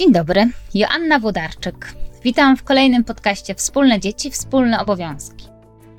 Dzień 0.00 0.12
dobry, 0.12 0.48
Joanna 0.74 1.18
Włodarczyk. 1.18 1.94
Witam 2.24 2.56
w 2.56 2.62
kolejnym 2.62 3.04
podcaście 3.04 3.54
Wspólne 3.54 4.00
Dzieci, 4.00 4.30
Wspólne 4.30 4.80
Obowiązki. 4.80 5.46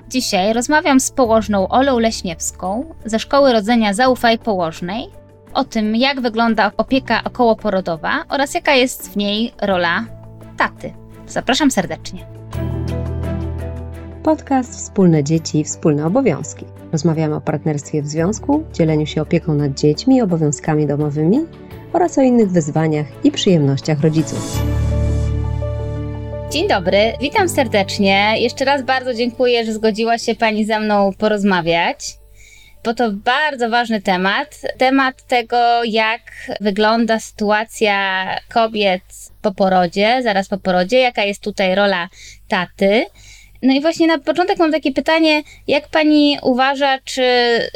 Dzisiaj 0.08 0.52
rozmawiam 0.52 1.00
z 1.00 1.10
położną 1.10 1.68
Olą 1.68 1.98
Leśniewską 1.98 2.94
ze 3.04 3.18
Szkoły 3.18 3.52
Rodzenia 3.52 3.94
Zaufaj 3.94 4.38
Położnej 4.38 5.08
o 5.54 5.64
tym, 5.64 5.96
jak 5.96 6.20
wygląda 6.20 6.72
opieka 6.76 7.24
okołoporodowa 7.24 8.24
oraz 8.28 8.54
jaka 8.54 8.74
jest 8.74 9.12
w 9.12 9.16
niej 9.16 9.52
rola 9.60 10.04
taty. 10.56 10.92
Zapraszam 11.26 11.70
serdecznie. 11.70 12.26
Podcast 14.22 14.76
Wspólne 14.76 15.24
Dzieci, 15.24 15.64
Wspólne 15.64 16.06
Obowiązki. 16.06 16.64
Rozmawiamy 16.92 17.34
o 17.34 17.40
partnerstwie 17.40 18.02
w 18.02 18.06
związku, 18.06 18.64
dzieleniu 18.72 19.06
się 19.06 19.22
opieką 19.22 19.54
nad 19.54 19.74
dziećmi 19.74 20.16
i 20.16 20.22
obowiązkami 20.22 20.86
domowymi 20.86 21.46
oraz 21.92 22.18
o 22.18 22.22
innych 22.22 22.50
wyzwaniach 22.50 23.06
i 23.24 23.30
przyjemnościach 23.30 24.00
rodziców. 24.00 24.62
Dzień 26.50 26.68
dobry, 26.68 27.12
witam 27.20 27.48
serdecznie. 27.48 28.34
Jeszcze 28.36 28.64
raz 28.64 28.82
bardzo 28.82 29.14
dziękuję, 29.14 29.64
że 29.64 29.72
zgodziła 29.72 30.18
się 30.18 30.34
Pani 30.34 30.64
ze 30.64 30.80
mną 30.80 31.12
porozmawiać, 31.18 31.98
bo 32.84 32.94
to 32.94 33.12
bardzo 33.12 33.70
ważny 33.70 34.02
temat. 34.02 34.60
Temat 34.78 35.26
tego, 35.26 35.84
jak 35.84 36.20
wygląda 36.60 37.20
sytuacja 37.20 38.26
kobiet 38.48 39.02
po 39.42 39.54
porodzie, 39.54 40.20
zaraz 40.22 40.48
po 40.48 40.58
porodzie, 40.58 40.98
jaka 40.98 41.24
jest 41.24 41.42
tutaj 41.42 41.74
rola 41.74 42.08
taty. 42.48 43.06
No 43.62 43.72
i 43.72 43.80
właśnie 43.80 44.06
na 44.06 44.18
początek 44.18 44.58
mam 44.58 44.72
takie 44.72 44.92
pytanie, 44.92 45.42
jak 45.66 45.88
pani 45.88 46.38
uważa, 46.42 46.98
czy 47.04 47.22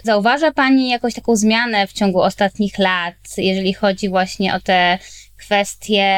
zauważa 0.04 0.52
pani 0.52 0.88
jakąś 0.88 1.14
taką 1.14 1.36
zmianę 1.36 1.86
w 1.86 1.92
ciągu 1.92 2.20
ostatnich 2.20 2.78
lat, 2.78 3.14
jeżeli 3.36 3.74
chodzi 3.74 4.08
właśnie 4.08 4.54
o 4.54 4.60
te 4.60 4.98
kwestie 5.38 6.08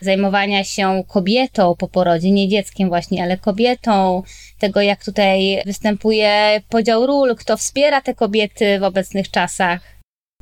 zajmowania 0.00 0.64
się 0.64 1.04
kobietą 1.08 1.74
po 1.78 1.88
porodzie, 1.88 2.30
nie 2.30 2.48
dzieckiem 2.48 2.88
właśnie, 2.88 3.22
ale 3.22 3.38
kobietą, 3.38 4.22
tego 4.58 4.80
jak 4.80 5.04
tutaj 5.04 5.62
występuje 5.66 6.60
podział 6.68 7.06
ról, 7.06 7.36
kto 7.36 7.56
wspiera 7.56 8.00
te 8.00 8.14
kobiety 8.14 8.78
w 8.80 8.82
obecnych 8.82 9.30
czasach? 9.30 9.80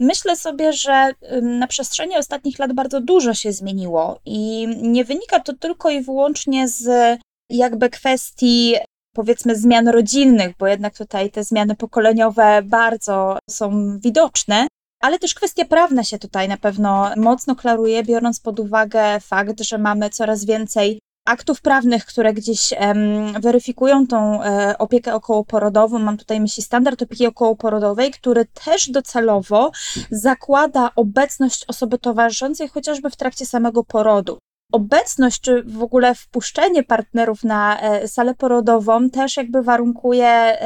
Myślę 0.01 0.37
sobie, 0.37 0.73
że 0.73 1.13
na 1.43 1.67
przestrzeni 1.67 2.17
ostatnich 2.17 2.59
lat 2.59 2.73
bardzo 2.73 3.01
dużo 3.01 3.35
się 3.35 3.53
zmieniło 3.53 4.21
i 4.25 4.69
nie 4.83 5.05
wynika 5.05 5.41
to 5.41 5.53
tylko 5.53 5.91
i 5.91 6.01
wyłącznie 6.01 6.69
z 6.69 7.19
jakby 7.51 7.91
kwestii 7.91 8.77
powiedzmy 9.15 9.57
zmian 9.57 9.89
rodzinnych, 9.89 10.57
bo 10.59 10.67
jednak 10.67 10.97
tutaj 10.97 11.31
te 11.31 11.45
zmiany 11.45 11.77
pokoleniowe 11.77 12.63
bardzo 12.65 13.39
są 13.51 13.99
widoczne, 13.99 14.67
ale 15.01 15.19
też 15.19 15.35
kwestia 15.35 15.65
prawna 15.65 16.05
się 16.05 16.19
tutaj 16.19 16.49
na 16.49 16.57
pewno 16.57 17.11
mocno 17.17 17.57
klaruje, 17.57 18.05
biorąc 18.05 18.41
pod 18.41 18.61
uwagę 18.61 19.21
fakt, 19.21 19.61
że 19.61 19.79
mamy 19.79 20.11
coraz 20.11 20.45
więcej 20.45 21.01
aktów 21.27 21.61
prawnych, 21.61 22.07
które 22.07 22.35
gdzieś 22.35 22.73
um, 22.73 23.41
weryfikują 23.41 24.07
tą 24.07 24.43
e, 24.43 24.79
opiekę 24.79 25.15
okołoporodową. 25.15 25.99
Mam 25.99 26.17
tutaj 26.17 26.41
myśli 26.41 26.63
standard 26.63 27.03
opieki 27.03 27.27
okołoporodowej, 27.27 28.11
który 28.11 28.47
też 28.65 28.91
docelowo 28.91 29.71
zakłada 30.11 30.91
obecność 30.97 31.65
osoby 31.69 31.99
towarzyszącej 31.99 32.69
chociażby 32.69 33.11
w 33.11 33.17
trakcie 33.17 33.47
samego 33.47 33.85
porodu 33.85 34.39
obecność, 34.73 35.41
czy 35.41 35.63
w 35.63 35.83
ogóle 35.83 36.15
wpuszczenie 36.15 36.83
partnerów 36.83 37.45
na 37.45 37.81
e, 37.81 38.09
salę 38.09 38.35
porodową 38.35 39.11
też 39.11 39.37
jakby 39.37 39.63
warunkuje 39.63 40.59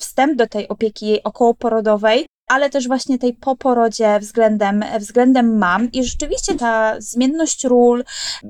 wstęp 0.00 0.36
do 0.36 0.46
tej 0.46 0.68
opieki 0.68 1.22
okołoporodowej, 1.22 2.26
ale 2.48 2.70
też 2.70 2.88
właśnie 2.88 3.18
tej 3.18 3.34
po 3.34 3.56
porodzie 3.56 4.18
względem, 4.20 4.84
względem 4.98 5.58
mam. 5.58 5.92
I 5.92 6.04
rzeczywiście 6.04 6.54
ta 6.54 6.94
zmienność 6.98 7.64
ról, 7.64 8.04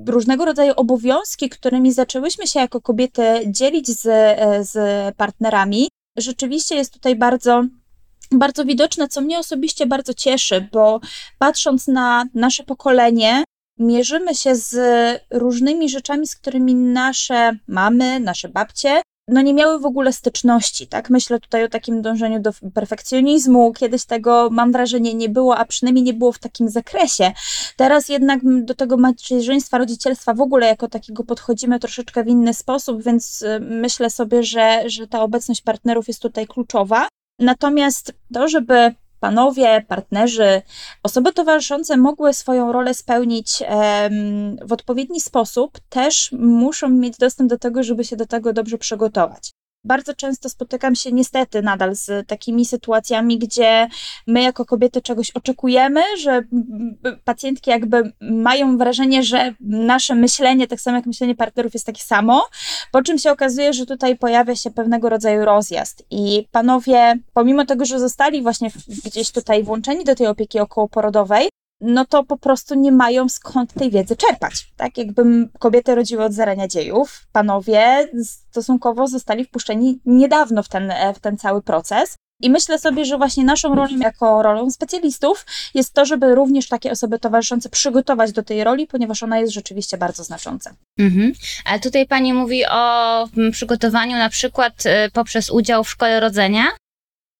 różnego 0.07 0.45
rodzaju 0.45 0.73
obowiązki, 0.75 1.49
którymi 1.49 1.91
zaczęłyśmy 1.91 2.47
się 2.47 2.59
jako 2.59 2.81
kobiety 2.81 3.23
dzielić 3.47 3.87
z, 3.87 4.05
e, 4.05 4.63
z 4.63 5.15
partnerami, 5.15 5.89
rzeczywiście 6.17 6.75
jest 6.75 6.93
tutaj 6.93 7.15
bardzo 7.15 7.63
bardzo 8.31 8.65
widoczne, 8.65 9.07
co 9.07 9.21
mnie 9.21 9.39
osobiście 9.39 9.85
bardzo 9.85 10.13
cieszy, 10.13 10.69
bo 10.71 10.99
patrząc 11.39 11.87
na 11.87 12.25
nasze 12.33 12.63
pokolenie, 12.63 13.43
mierzymy 13.83 14.35
się 14.35 14.55
z 14.55 14.75
różnymi 15.31 15.89
rzeczami, 15.89 16.27
z 16.27 16.35
którymi 16.35 16.75
nasze 16.75 17.57
mamy, 17.67 18.19
nasze 18.19 18.49
babcie 18.49 19.01
no 19.27 19.41
nie 19.41 19.53
miały 19.53 19.79
w 19.79 19.85
ogóle 19.85 20.13
styczności, 20.13 20.87
tak? 20.87 21.09
Myślę 21.09 21.39
tutaj 21.39 21.63
o 21.63 21.69
takim 21.69 22.01
dążeniu 22.01 22.39
do 22.39 22.51
perfekcjonizmu. 22.73 23.73
Kiedyś 23.73 24.05
tego, 24.05 24.49
mam 24.51 24.71
wrażenie, 24.71 25.13
nie 25.13 25.29
było, 25.29 25.57
a 25.57 25.65
przynajmniej 25.65 26.03
nie 26.03 26.13
było 26.13 26.31
w 26.31 26.39
takim 26.39 26.69
zakresie. 26.69 27.31
Teraz 27.77 28.09
jednak 28.09 28.39
do 28.65 28.75
tego 28.75 28.97
macierzyństwa, 28.97 29.77
rodzicielstwa 29.77 30.33
w 30.33 30.41
ogóle 30.41 30.67
jako 30.67 30.87
takiego 30.87 31.23
podchodzimy 31.23 31.79
troszeczkę 31.79 32.23
w 32.23 32.27
inny 32.27 32.53
sposób, 32.53 33.03
więc 33.03 33.41
y, 33.41 33.59
myślę 33.59 34.09
sobie, 34.09 34.43
że, 34.43 34.83
że 34.85 35.07
ta 35.07 35.21
obecność 35.21 35.61
partnerów 35.61 36.07
jest 36.07 36.21
tutaj 36.21 36.47
kluczowa. 36.47 37.07
Natomiast 37.39 38.13
to, 38.33 38.47
żeby 38.47 38.95
panowie, 39.23 39.85
partnerzy, 39.87 40.61
osoby 41.03 41.33
towarzyszące 41.33 41.97
mogły 41.97 42.33
swoją 42.33 42.71
rolę 42.71 42.93
spełnić 42.93 43.63
w 44.65 44.71
odpowiedni 44.71 45.21
sposób, 45.21 45.79
też 45.89 46.31
muszą 46.39 46.89
mieć 46.89 47.17
dostęp 47.17 47.49
do 47.49 47.57
tego, 47.57 47.83
żeby 47.83 48.03
się 48.03 48.15
do 48.15 48.25
tego 48.25 48.53
dobrze 48.53 48.77
przygotować. 48.77 49.51
Bardzo 49.85 50.13
często 50.13 50.49
spotykam 50.49 50.95
się 50.95 51.11
niestety 51.11 51.61
nadal 51.61 51.95
z 51.95 52.27
takimi 52.27 52.65
sytuacjami, 52.65 53.39
gdzie 53.39 53.87
my 54.27 54.41
jako 54.41 54.65
kobiety 54.65 55.01
czegoś 55.01 55.31
oczekujemy, 55.31 56.01
że 56.19 56.43
pacjentki 57.23 57.69
jakby 57.69 58.11
mają 58.21 58.77
wrażenie, 58.77 59.23
że 59.23 59.53
nasze 59.59 60.15
myślenie, 60.15 60.67
tak 60.67 60.81
samo 60.81 60.97
jak 60.97 61.05
myślenie 61.05 61.35
partnerów 61.35 61.73
jest 61.73 61.85
takie 61.85 62.01
samo, 62.01 62.45
po 62.91 63.01
czym 63.01 63.17
się 63.17 63.31
okazuje, 63.31 63.73
że 63.73 63.85
tutaj 63.85 64.17
pojawia 64.17 64.55
się 64.55 64.71
pewnego 64.71 65.09
rodzaju 65.09 65.45
rozjazd. 65.45 66.03
I 66.11 66.47
panowie, 66.51 67.19
pomimo 67.33 67.65
tego, 67.65 67.85
że 67.85 67.99
zostali 67.99 68.41
właśnie 68.41 68.71
gdzieś 69.05 69.31
tutaj 69.31 69.63
włączeni 69.63 70.03
do 70.03 70.15
tej 70.15 70.27
opieki 70.27 70.59
okołoporodowej, 70.59 71.49
no 71.83 72.05
to 72.05 72.23
po 72.23 72.37
prostu 72.37 72.75
nie 72.75 72.91
mają 72.91 73.29
skąd 73.29 73.73
tej 73.73 73.91
wiedzy 73.91 74.15
czerpać. 74.15 74.67
Tak 74.77 74.97
jakby 74.97 75.49
kobiety 75.59 75.95
rodziły 75.95 76.23
od 76.23 76.33
zarania 76.33 76.67
dziejów, 76.67 77.27
panowie 77.31 78.09
stosunkowo 78.51 79.07
zostali 79.07 79.45
wpuszczeni 79.45 79.99
niedawno 80.05 80.63
w 80.63 80.69
ten, 80.69 80.93
w 81.15 81.19
ten 81.19 81.37
cały 81.37 81.61
proces. 81.61 82.15
I 82.41 82.49
myślę 82.49 82.79
sobie, 82.79 83.05
że 83.05 83.17
właśnie 83.17 83.43
naszą 83.43 83.75
rolą 83.75 83.97
jako 83.97 84.43
rolą 84.43 84.71
specjalistów 84.71 85.45
jest 85.73 85.93
to, 85.93 86.05
żeby 86.05 86.35
również 86.35 86.67
takie 86.67 86.91
osoby 86.91 87.19
towarzyszące 87.19 87.69
przygotować 87.69 88.31
do 88.31 88.43
tej 88.43 88.63
roli, 88.63 88.87
ponieważ 88.87 89.23
ona 89.23 89.39
jest 89.39 89.53
rzeczywiście 89.53 89.97
bardzo 89.97 90.23
znacząca. 90.23 90.75
Mhm. 90.99 91.33
Ale 91.65 91.79
tutaj 91.79 92.07
Pani 92.07 92.33
mówi 92.33 92.65
o 92.65 93.23
mm, 93.37 93.51
przygotowaniu 93.51 94.17
na 94.17 94.29
przykład 94.29 94.85
y, 94.85 95.11
poprzez 95.13 95.49
udział 95.49 95.83
w 95.83 95.89
szkole 95.89 96.19
rodzenia? 96.19 96.63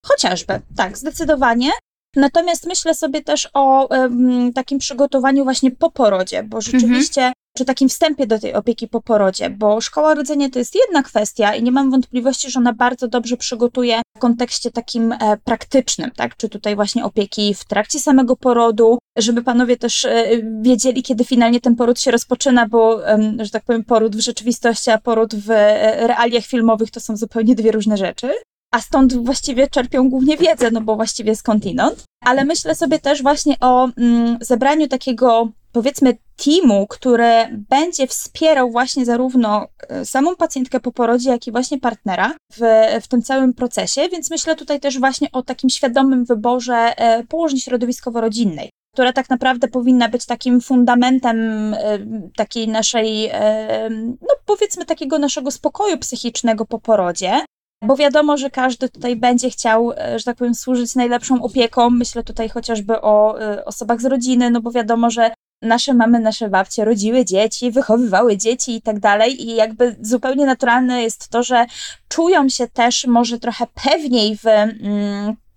Chociażby, 0.05 0.61
tak, 0.75 0.97
zdecydowanie. 0.97 1.71
Natomiast 2.15 2.67
myślę 2.67 2.93
sobie 2.93 3.21
też 3.21 3.49
o 3.53 3.87
um, 3.87 4.53
takim 4.53 4.79
przygotowaniu 4.79 5.43
właśnie 5.43 5.71
po 5.71 5.91
porodzie, 5.91 6.43
bo 6.43 6.57
mhm. 6.57 6.61
rzeczywiście, 6.61 7.21
mhm. 7.21 7.33
czy 7.57 7.65
takim 7.65 7.89
wstępie 7.89 8.27
do 8.27 8.39
tej 8.39 8.53
opieki 8.53 8.87
po 8.87 9.01
porodzie, 9.01 9.49
bo 9.49 9.81
szkoła 9.81 10.13
rodzenia 10.13 10.49
to 10.49 10.59
jest 10.59 10.75
jedna 10.75 11.03
kwestia 11.03 11.55
i 11.55 11.63
nie 11.63 11.71
mam 11.71 11.91
wątpliwości, 11.91 12.51
że 12.51 12.59
ona 12.59 12.73
bardzo 12.73 13.07
dobrze 13.07 13.37
przygotuje 13.37 14.01
w 14.17 14.19
kontekście 14.19 14.71
takim 14.71 15.11
e, 15.11 15.37
praktycznym, 15.43 16.11
tak? 16.11 16.37
Czy 16.37 16.49
tutaj 16.49 16.75
właśnie 16.75 17.05
opieki 17.05 17.53
w 17.53 17.65
trakcie 17.65 17.99
samego 17.99 18.35
porodu, 18.35 18.97
żeby 19.17 19.43
panowie 19.43 19.77
też 19.77 20.05
e, 20.05 20.25
wiedzieli, 20.61 21.03
kiedy 21.03 21.25
finalnie 21.25 21.61
ten 21.61 21.75
poród 21.75 21.99
się 21.99 22.11
rozpoczyna, 22.11 22.67
bo, 22.67 23.09
e, 23.09 23.35
że 23.39 23.49
tak 23.49 23.63
powiem, 23.63 23.83
poród 23.83 24.15
w 24.15 24.19
rzeczywistości, 24.19 24.91
a 24.91 24.97
poród 24.97 25.35
w 25.35 25.51
e, 25.51 26.07
realiach 26.07 26.43
filmowych 26.43 26.91
to 26.91 26.99
są 26.99 27.17
zupełnie 27.17 27.55
dwie 27.55 27.71
różne 27.71 27.97
rzeczy 27.97 28.29
a 28.73 28.81
stąd 28.81 29.13
właściwie 29.25 29.67
czerpią 29.67 30.09
głównie 30.09 30.37
wiedzę, 30.37 30.71
no 30.71 30.81
bo 30.81 30.95
właściwie 30.95 31.35
skądinąd. 31.35 32.03
Ale 32.25 32.45
myślę 32.45 32.75
sobie 32.75 32.99
też 32.99 33.23
właśnie 33.23 33.55
o 33.59 33.89
mm, 33.97 34.37
zebraniu 34.41 34.87
takiego, 34.87 35.49
powiedzmy, 35.71 36.17
teamu, 36.45 36.87
który 36.87 37.63
będzie 37.69 38.07
wspierał 38.07 38.71
właśnie 38.71 39.05
zarówno 39.05 39.67
e, 39.89 40.05
samą 40.05 40.35
pacjentkę 40.35 40.79
po 40.79 40.91
porodzie, 40.91 41.29
jak 41.29 41.47
i 41.47 41.51
właśnie 41.51 41.79
partnera 41.79 42.35
w, 42.53 42.61
w 43.01 43.07
tym 43.07 43.21
całym 43.21 43.53
procesie, 43.53 44.09
więc 44.11 44.29
myślę 44.29 44.55
tutaj 44.55 44.79
też 44.79 44.99
właśnie 44.99 45.31
o 45.31 45.43
takim 45.43 45.69
świadomym 45.69 46.25
wyborze 46.25 46.97
e, 46.97 47.23
położni 47.23 47.59
środowiskowo-rodzinnej 47.61 48.69
która 48.93 49.13
tak 49.13 49.29
naprawdę 49.29 49.67
powinna 49.67 50.09
być 50.09 50.25
takim 50.25 50.61
fundamentem 50.61 51.37
e, 51.73 51.99
takiej 52.35 52.67
naszej, 52.67 53.31
no 54.21 54.35
powiedzmy, 54.45 54.85
takiego 54.85 55.19
naszego 55.19 55.51
spokoju 55.51 55.97
psychicznego 55.97 56.65
po 56.65 56.79
porodzie, 56.79 57.41
bo 57.83 57.95
wiadomo, 57.95 58.37
że 58.37 58.49
każdy 58.49 58.89
tutaj 58.89 59.15
będzie 59.15 59.49
chciał, 59.49 59.91
e, 59.91 60.19
że 60.19 60.25
tak 60.25 60.37
powiem, 60.37 60.55
służyć 60.55 60.95
najlepszą 60.95 61.41
opieką. 61.43 61.89
Myślę 61.89 62.23
tutaj 62.23 62.49
chociażby 62.49 63.01
o 63.01 63.41
e, 63.41 63.65
osobach 63.65 64.01
z 64.01 64.05
rodziny, 64.05 64.51
no 64.51 64.61
bo 64.61 64.71
wiadomo, 64.71 65.09
że 65.09 65.31
nasze 65.61 65.93
mamy, 65.93 66.19
nasze 66.19 66.49
babcie 66.49 66.85
rodziły 66.85 67.25
dzieci, 67.25 67.71
wychowywały 67.71 68.37
dzieci 68.37 68.75
i 68.75 68.81
tak 68.81 68.99
dalej. 68.99 69.41
I 69.41 69.55
jakby 69.55 69.95
zupełnie 70.01 70.45
naturalne 70.45 71.03
jest 71.03 71.27
to, 71.29 71.43
że 71.43 71.65
czują 72.09 72.49
się 72.49 72.67
też 72.67 73.07
może 73.07 73.39
trochę 73.39 73.65
pewniej 73.83 74.37
w. 74.37 74.43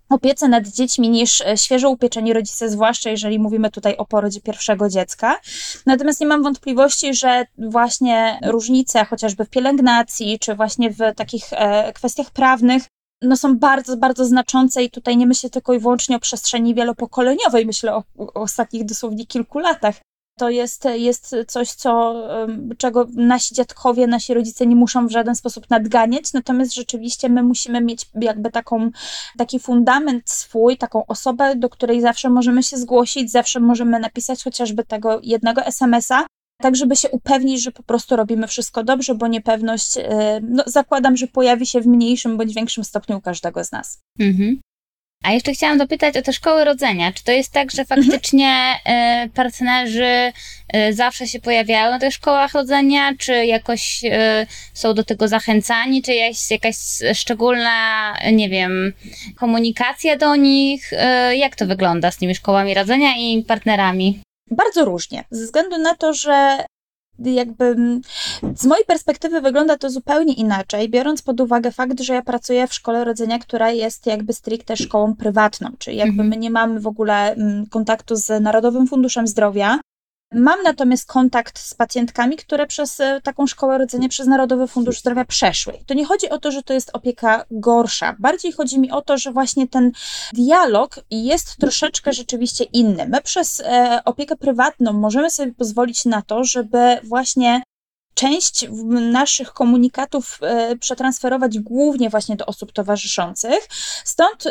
Opiece 0.09 0.47
nad 0.47 0.67
dziećmi 0.67 1.09
niż 1.09 1.41
e, 1.41 1.57
świeżo 1.57 1.89
upieczeni 1.89 2.33
rodzice, 2.33 2.69
zwłaszcza 2.69 3.09
jeżeli 3.09 3.39
mówimy 3.39 3.71
tutaj 3.71 3.97
o 3.97 4.05
porodzie 4.05 4.41
pierwszego 4.41 4.89
dziecka. 4.89 5.39
Natomiast 5.85 6.21
nie 6.21 6.27
mam 6.27 6.43
wątpliwości, 6.43 7.13
że 7.13 7.45
właśnie 7.57 8.39
różnice 8.45 9.05
chociażby 9.05 9.45
w 9.45 9.49
pielęgnacji, 9.49 10.39
czy 10.39 10.55
właśnie 10.55 10.89
w 10.89 10.97
takich 11.15 11.43
e, 11.51 11.93
kwestiach 11.93 12.31
prawnych, 12.31 12.83
no 13.21 13.37
są 13.37 13.57
bardzo, 13.57 13.97
bardzo 13.97 14.25
znaczące 14.25 14.83
i 14.83 14.91
tutaj 14.91 15.17
nie 15.17 15.27
myślę 15.27 15.49
tylko 15.49 15.73
i 15.73 15.79
wyłącznie 15.79 16.15
o 16.15 16.19
przestrzeni 16.19 16.75
wielopokoleniowej, 16.75 17.65
myślę 17.65 17.95
o, 17.95 18.03
o 18.17 18.33
ostatnich 18.33 18.85
dosłownie 18.85 19.25
kilku 19.25 19.59
latach, 19.59 19.95
to 20.37 20.49
jest, 20.49 20.87
jest 20.95 21.35
coś, 21.47 21.71
co, 21.71 22.23
czego 22.77 23.07
nasi 23.15 23.55
dziadkowie, 23.55 24.07
nasi 24.07 24.33
rodzice 24.33 24.67
nie 24.67 24.75
muszą 24.75 25.07
w 25.07 25.11
żaden 25.11 25.35
sposób 25.35 25.69
nadganiać, 25.69 26.33
natomiast 26.33 26.75
rzeczywiście 26.75 27.29
my 27.29 27.43
musimy 27.43 27.81
mieć 27.81 28.09
jakby 28.21 28.51
taką, 28.51 28.91
taki 29.37 29.59
fundament 29.59 30.29
swój, 30.29 30.77
taką 30.77 31.05
osobę, 31.05 31.55
do 31.55 31.69
której 31.69 32.01
zawsze 32.01 32.29
możemy 32.29 32.63
się 32.63 32.77
zgłosić, 32.77 33.31
zawsze 33.31 33.59
możemy 33.59 33.99
napisać 33.99 34.43
chociażby 34.43 34.83
tego 34.83 35.19
jednego 35.23 35.65
SMS-a, 35.65 36.25
tak 36.61 36.75
żeby 36.75 36.95
się 36.95 37.09
upewnić, 37.09 37.63
że 37.63 37.71
po 37.71 37.83
prostu 37.83 38.15
robimy 38.15 38.47
wszystko 38.47 38.83
dobrze, 38.83 39.15
bo 39.15 39.27
niepewność, 39.27 39.97
no, 40.41 40.63
zakładam, 40.65 41.17
że 41.17 41.27
pojawi 41.27 41.65
się 41.65 41.81
w 41.81 41.87
mniejszym 41.87 42.37
bądź 42.37 42.53
większym 42.53 42.83
stopniu 42.83 43.17
u 43.17 43.21
każdego 43.21 43.63
z 43.63 43.71
nas. 43.71 43.99
Mhm. 44.19 44.59
A 45.27 45.31
jeszcze 45.31 45.51
chciałam 45.51 45.77
dopytać 45.77 46.17
o 46.17 46.21
te 46.21 46.33
szkoły 46.33 46.63
rodzenia. 46.63 47.11
Czy 47.11 47.23
to 47.23 47.31
jest 47.31 47.51
tak, 47.53 47.71
że 47.71 47.85
faktycznie 47.85 48.75
y, 49.25 49.29
partnerzy 49.29 50.31
y, 50.75 50.93
zawsze 50.93 51.27
się 51.27 51.39
pojawiają 51.39 51.91
na 51.91 51.99
tych 51.99 52.13
szkołach 52.13 52.53
rodzenia, 52.53 53.13
czy 53.19 53.45
jakoś 53.45 54.03
y, 54.03 54.09
są 54.73 54.93
do 54.93 55.03
tego 55.03 55.27
zachęcani, 55.27 56.01
czy 56.01 56.13
jest 56.13 56.51
jakaś 56.51 56.75
szczególna, 57.13 58.13
nie 58.33 58.49
wiem, 58.49 58.93
komunikacja 59.35 60.17
do 60.17 60.35
nich? 60.35 60.91
Jak 61.33 61.55
to 61.55 61.65
wygląda 61.65 62.11
z 62.11 62.17
tymi 62.17 62.35
szkołami 62.35 62.73
rodzenia 62.73 63.09
i 63.17 63.43
partnerami? 63.47 64.21
Bardzo 64.51 64.85
różnie, 64.85 65.23
ze 65.31 65.45
względu 65.45 65.77
na 65.77 65.95
to, 65.95 66.13
że 66.13 66.65
jakby 67.19 67.65
mm, 67.65 68.01
z 68.55 68.65
mojej 68.65 68.85
perspektywy 68.85 69.41
wygląda 69.41 69.77
to 69.77 69.89
zupełnie 69.89 70.33
inaczej, 70.33 70.89
biorąc 70.89 71.21
pod 71.21 71.41
uwagę 71.41 71.71
fakt, 71.71 71.99
że 72.01 72.13
ja 72.13 72.21
pracuję 72.21 72.67
w 72.67 72.73
szkole 72.73 73.05
rodzenia, 73.05 73.39
która 73.39 73.71
jest 73.71 74.05
jakby 74.05 74.33
stricte 74.33 74.77
szkołą 74.77 75.15
prywatną, 75.15 75.69
czyli 75.79 75.97
jakby 75.97 76.11
mhm. 76.11 76.29
my 76.29 76.37
nie 76.37 76.51
mamy 76.51 76.79
w 76.79 76.87
ogóle 76.87 77.33
mm, 77.33 77.65
kontaktu 77.65 78.15
z 78.15 78.43
Narodowym 78.43 78.87
Funduszem 78.87 79.27
Zdrowia, 79.27 79.79
Mam 80.33 80.63
natomiast 80.63 81.07
kontakt 81.07 81.59
z 81.59 81.73
pacjentkami, 81.73 82.37
które 82.37 82.67
przez 82.67 82.99
e, 82.99 83.21
taką 83.21 83.47
szkołę 83.47 83.77
rodzenia, 83.77 84.09
przez 84.09 84.27
Narodowy 84.27 84.67
Fundusz 84.67 84.99
Zdrowia 84.99 85.25
przeszły. 85.25 85.73
To 85.85 85.93
nie 85.93 86.05
chodzi 86.05 86.29
o 86.29 86.37
to, 86.37 86.51
że 86.51 86.63
to 86.63 86.73
jest 86.73 86.89
opieka 86.93 87.45
gorsza. 87.51 88.15
Bardziej 88.19 88.51
chodzi 88.51 88.79
mi 88.79 88.91
o 88.91 89.01
to, 89.01 89.17
że 89.17 89.31
właśnie 89.31 89.67
ten 89.67 89.91
dialog 90.33 90.99
jest 91.11 91.57
troszeczkę 91.57 92.13
rzeczywiście 92.13 92.63
inny. 92.63 93.07
My 93.07 93.21
przez 93.21 93.59
e, 93.59 94.01
opiekę 94.05 94.35
prywatną 94.35 94.93
możemy 94.93 95.29
sobie 95.29 95.53
pozwolić 95.53 96.05
na 96.05 96.21
to, 96.21 96.43
żeby 96.43 96.99
właśnie 97.03 97.61
część 98.17 98.67
naszych 99.11 99.53
komunikatów 99.53 100.39
e, 100.41 100.75
przetransferować 100.75 101.59
głównie 101.59 102.09
właśnie 102.09 102.35
do 102.35 102.45
osób 102.45 102.71
towarzyszących. 102.71 103.67
Stąd 104.03 104.43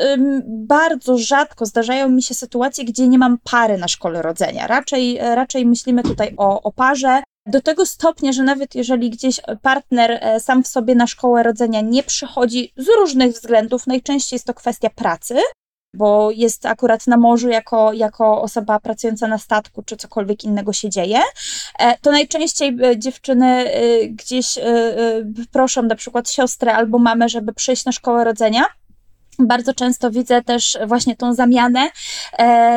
bardzo 0.46 1.18
rzadko 1.18 1.66
zdarzają 1.66 2.08
mi 2.08 2.22
się 2.22 2.34
sytuacje, 2.34 2.84
gdzie 2.84 3.08
nie 3.08 3.18
mam 3.18 3.38
pary 3.38 3.78
na 3.78 3.88
szkole 3.88 4.22
rodzenia. 4.22 4.66
Raczej, 4.66 5.18
raczej 5.18 5.66
myślimy 5.66 6.02
tutaj 6.02 6.34
o, 6.36 6.62
o 6.62 6.72
parze. 6.72 7.22
Do 7.46 7.60
tego 7.60 7.86
stopnia, 7.86 8.32
że 8.32 8.42
nawet 8.42 8.74
jeżeli 8.74 9.10
gdzieś 9.10 9.40
partner 9.62 10.18
e, 10.20 10.40
sam 10.40 10.62
w 10.62 10.68
sobie 10.68 10.94
na 10.94 11.06
szkołę 11.06 11.42
rodzenia 11.42 11.80
nie 11.80 12.02
przychodzi 12.02 12.72
z 12.76 12.86
różnych 13.00 13.32
względów, 13.32 13.86
najczęściej 13.86 14.36
jest 14.36 14.46
to 14.46 14.54
kwestia 14.54 14.90
pracy, 14.90 15.34
bo 15.96 16.30
jest 16.30 16.66
akurat 16.66 17.06
na 17.06 17.16
morzu 17.16 17.48
jako, 17.48 17.92
jako 17.92 18.42
osoba 18.42 18.80
pracująca 18.80 19.28
na 19.28 19.38
statku, 19.38 19.82
czy 19.82 19.96
cokolwiek 19.96 20.44
innego 20.44 20.72
się 20.72 20.90
dzieje, 20.90 21.18
e, 21.78 21.98
to 21.98 22.10
najczęściej 22.10 22.76
e, 22.84 22.98
dziewczyny 22.98 23.46
e, 23.46 24.06
gdzieś 24.08 24.58
proszą 25.52 25.82
na 25.82 25.94
przykład 25.94 26.30
siostrę 26.30 26.74
albo 26.74 26.98
mamę, 26.98 27.28
żeby 27.28 27.52
przyjść 27.52 27.84
na 27.84 27.92
szkołę 27.92 28.24
rodzenia. 28.24 28.64
Bardzo 29.38 29.74
często 29.74 30.10
widzę 30.10 30.42
też 30.42 30.78
właśnie 30.86 31.16
tą 31.16 31.34
zamianę 31.34 31.90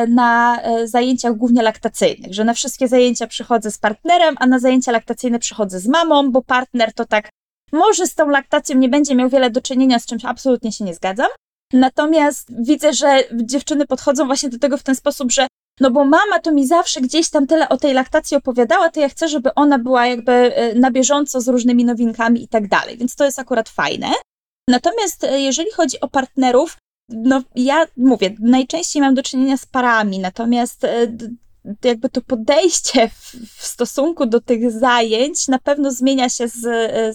na 0.08 0.60
zajęciach 0.84 1.34
głównie 1.34 1.62
laktacyjnych, 1.62 2.34
że 2.34 2.44
na 2.44 2.54
wszystkie 2.54 2.88
zajęcia 2.88 3.26
przychodzę 3.26 3.70
z 3.70 3.78
partnerem, 3.78 4.34
a 4.38 4.46
na 4.46 4.58
zajęcia 4.58 4.92
laktacyjne 4.92 5.38
przychodzę 5.38 5.80
z 5.80 5.86
mamą, 5.86 6.30
bo 6.32 6.42
partner 6.42 6.92
to 6.92 7.04
tak 7.04 7.28
może 7.72 8.06
z 8.06 8.14
tą 8.14 8.28
laktacją 8.28 8.76
nie 8.76 8.88
będzie 8.88 9.14
miał 9.14 9.28
wiele 9.28 9.50
do 9.50 9.60
czynienia, 9.60 9.98
z 9.98 10.06
czymś 10.06 10.24
absolutnie 10.24 10.72
się 10.72 10.84
nie 10.84 10.94
zgadzam. 10.94 11.28
Natomiast 11.72 12.62
widzę, 12.62 12.92
że 12.92 13.24
dziewczyny 13.32 13.86
podchodzą 13.86 14.26
właśnie 14.26 14.48
do 14.48 14.58
tego 14.58 14.76
w 14.76 14.82
ten 14.82 14.94
sposób, 14.94 15.32
że 15.32 15.46
no 15.80 15.90
bo 15.90 16.04
mama 16.04 16.38
to 16.42 16.52
mi 16.52 16.66
zawsze 16.66 17.00
gdzieś 17.00 17.30
tam 17.30 17.46
tyle 17.46 17.68
o 17.68 17.76
tej 17.76 17.94
laktacji 17.94 18.36
opowiadała, 18.36 18.90
to 18.90 19.00
ja 19.00 19.08
chcę, 19.08 19.28
żeby 19.28 19.54
ona 19.54 19.78
była 19.78 20.06
jakby 20.06 20.32
e, 20.32 20.74
na 20.74 20.90
bieżąco 20.90 21.40
z 21.40 21.48
różnymi 21.48 21.84
nowinkami 21.84 22.42
i 22.42 22.48
tak 22.48 22.68
dalej, 22.68 22.96
więc 22.96 23.16
to 23.16 23.24
jest 23.24 23.38
akurat 23.38 23.68
fajne. 23.68 24.08
Natomiast 24.68 25.24
e, 25.24 25.40
jeżeli 25.40 25.70
chodzi 25.70 26.00
o 26.00 26.08
partnerów, 26.08 26.76
no 27.08 27.42
ja 27.54 27.86
mówię, 27.96 28.34
najczęściej 28.40 29.02
mam 29.02 29.14
do 29.14 29.22
czynienia 29.22 29.56
z 29.56 29.66
parami, 29.66 30.18
natomiast 30.18 30.84
e, 30.84 31.12
jakby 31.84 32.08
to 32.08 32.20
podejście 32.20 33.08
w, 33.08 33.66
stosunku 33.66 34.26
do 34.26 34.40
tych 34.40 34.70
zajęć 34.70 35.48
na 35.48 35.58
pewno 35.58 35.92
zmienia 35.92 36.28
się 36.28 36.48
z, 36.48 36.60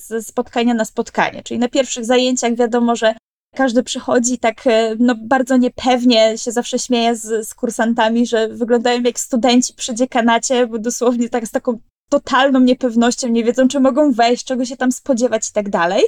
z 0.03 0.27
spotkania 0.27 0.73
na 0.73 0.85
spotkanie. 0.85 1.43
Czyli 1.43 1.59
na 1.59 1.67
pierwszych 1.67 2.05
zajęciach 2.05 2.55
wiadomo, 2.55 2.95
że 2.95 3.15
każdy 3.55 3.83
przychodzi 3.83 4.37
tak 4.37 4.67
e, 4.67 4.95
no, 4.99 5.15
bardzo 5.21 5.57
niepewnie, 5.57 6.37
się 6.37 6.51
zawsze 6.51 6.79
śmieje 6.79 7.15
z, 7.15 7.47
z 7.47 7.53
kursantami, 7.53 8.27
że 8.27 8.47
wyglądają 8.47 9.01
jak 9.01 9.19
studenci 9.19 9.73
przy 9.73 9.95
dziekanacie, 9.95 10.67
bo 10.67 10.79
dosłownie 10.79 11.29
tak 11.29 11.47
z 11.47 11.51
taką 11.51 11.79
totalną 12.09 12.59
niepewnością, 12.59 13.27
nie 13.27 13.43
wiedzą, 13.43 13.67
czy 13.67 13.79
mogą 13.79 14.11
wejść, 14.11 14.45
czego 14.45 14.65
się 14.65 14.77
tam 14.77 14.91
spodziewać 14.91 15.49
i 15.49 15.53
tak 15.53 15.69
dalej. 15.69 16.03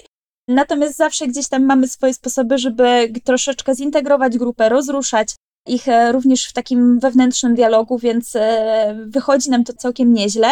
Natomiast 0.47 0.97
zawsze 0.97 1.27
gdzieś 1.27 1.47
tam 1.47 1.65
mamy 1.65 1.87
swoje 1.87 2.13
sposoby, 2.13 2.57
żeby 2.57 3.13
troszeczkę 3.23 3.75
zintegrować 3.75 4.37
grupę, 4.37 4.69
rozruszać 4.69 5.35
ich 5.67 5.87
e, 5.87 6.11
również 6.11 6.45
w 6.45 6.53
takim 6.53 6.99
wewnętrznym 6.99 7.55
dialogu, 7.55 7.97
więc 7.97 8.35
e, 8.35 9.05
wychodzi 9.07 9.49
nam 9.49 9.63
to 9.63 9.73
całkiem 9.73 10.13
nieźle. 10.13 10.47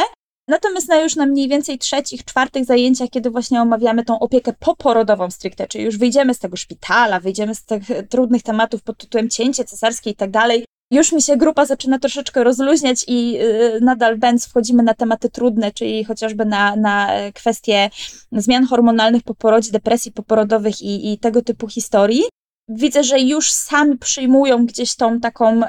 Natomiast 0.48 0.90
na 0.90 1.02
już 1.02 1.16
na 1.16 1.26
mniej 1.26 1.50
więcej 1.50 1.78
trzecich, 1.78 2.26
czwartych 2.26 2.66
zajęciach, 2.66 3.10
kiedy 3.10 3.30
właśnie 3.30 3.62
omawiamy 3.62 4.06
tą 4.06 4.20
opiekę 4.20 4.54
poporodową 4.60 5.32
stricte, 5.32 5.68
czyli 5.68 5.84
już 5.84 5.98
wyjdziemy 5.98 6.34
z 6.34 6.40
tego 6.40 6.58
szpitala, 6.58 7.20
wyjdziemy 7.20 7.56
z 7.56 7.66
tych 7.66 7.84
trudnych 8.10 8.44
tematów 8.44 8.84
pod 8.84 8.98
tytułem 8.98 9.30
cięcie 9.30 9.66
cesarskie 9.66 10.10
i 10.10 10.16
tak 10.16 10.32
dalej, 10.32 10.66
już 10.92 11.12
mi 11.12 11.22
się 11.22 11.38
grupa 11.38 11.66
zaczyna 11.66 12.00
troszeczkę 12.00 12.44
rozluźniać 12.44 13.06
i 13.08 13.32
yy, 13.32 13.80
nadal 13.82 14.18
będz 14.18 14.48
wchodzimy 14.48 14.84
na 14.84 14.94
tematy 14.94 15.30
trudne, 15.30 15.72
czyli 15.72 16.04
chociażby 16.04 16.46
na, 16.46 16.76
na 16.76 17.10
kwestie 17.34 17.90
zmian 18.32 18.66
hormonalnych 18.66 19.24
po 19.24 19.36
porodzie, 19.36 19.72
depresji 19.72 20.12
poporodowych 20.12 20.82
i, 20.82 21.14
i 21.14 21.18
tego 21.18 21.42
typu 21.42 21.68
historii. 21.68 22.24
Widzę, 22.70 23.04
że 23.04 23.20
już 23.20 23.52
sami 23.52 23.98
przyjmują 23.98 24.66
gdzieś 24.66 24.96
tą 24.96 25.20
taką 25.20 25.62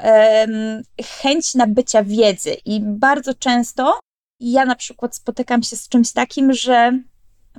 chęć 1.21 1.55
nabycia 1.55 2.03
wiedzy 2.03 2.53
i 2.65 2.81
bardzo 2.83 3.33
często 3.33 3.99
ja 4.39 4.65
na 4.65 4.75
przykład 4.75 5.15
spotykam 5.15 5.63
się 5.63 5.75
z 5.75 5.89
czymś 5.89 6.11
takim, 6.11 6.53
że 6.53 6.99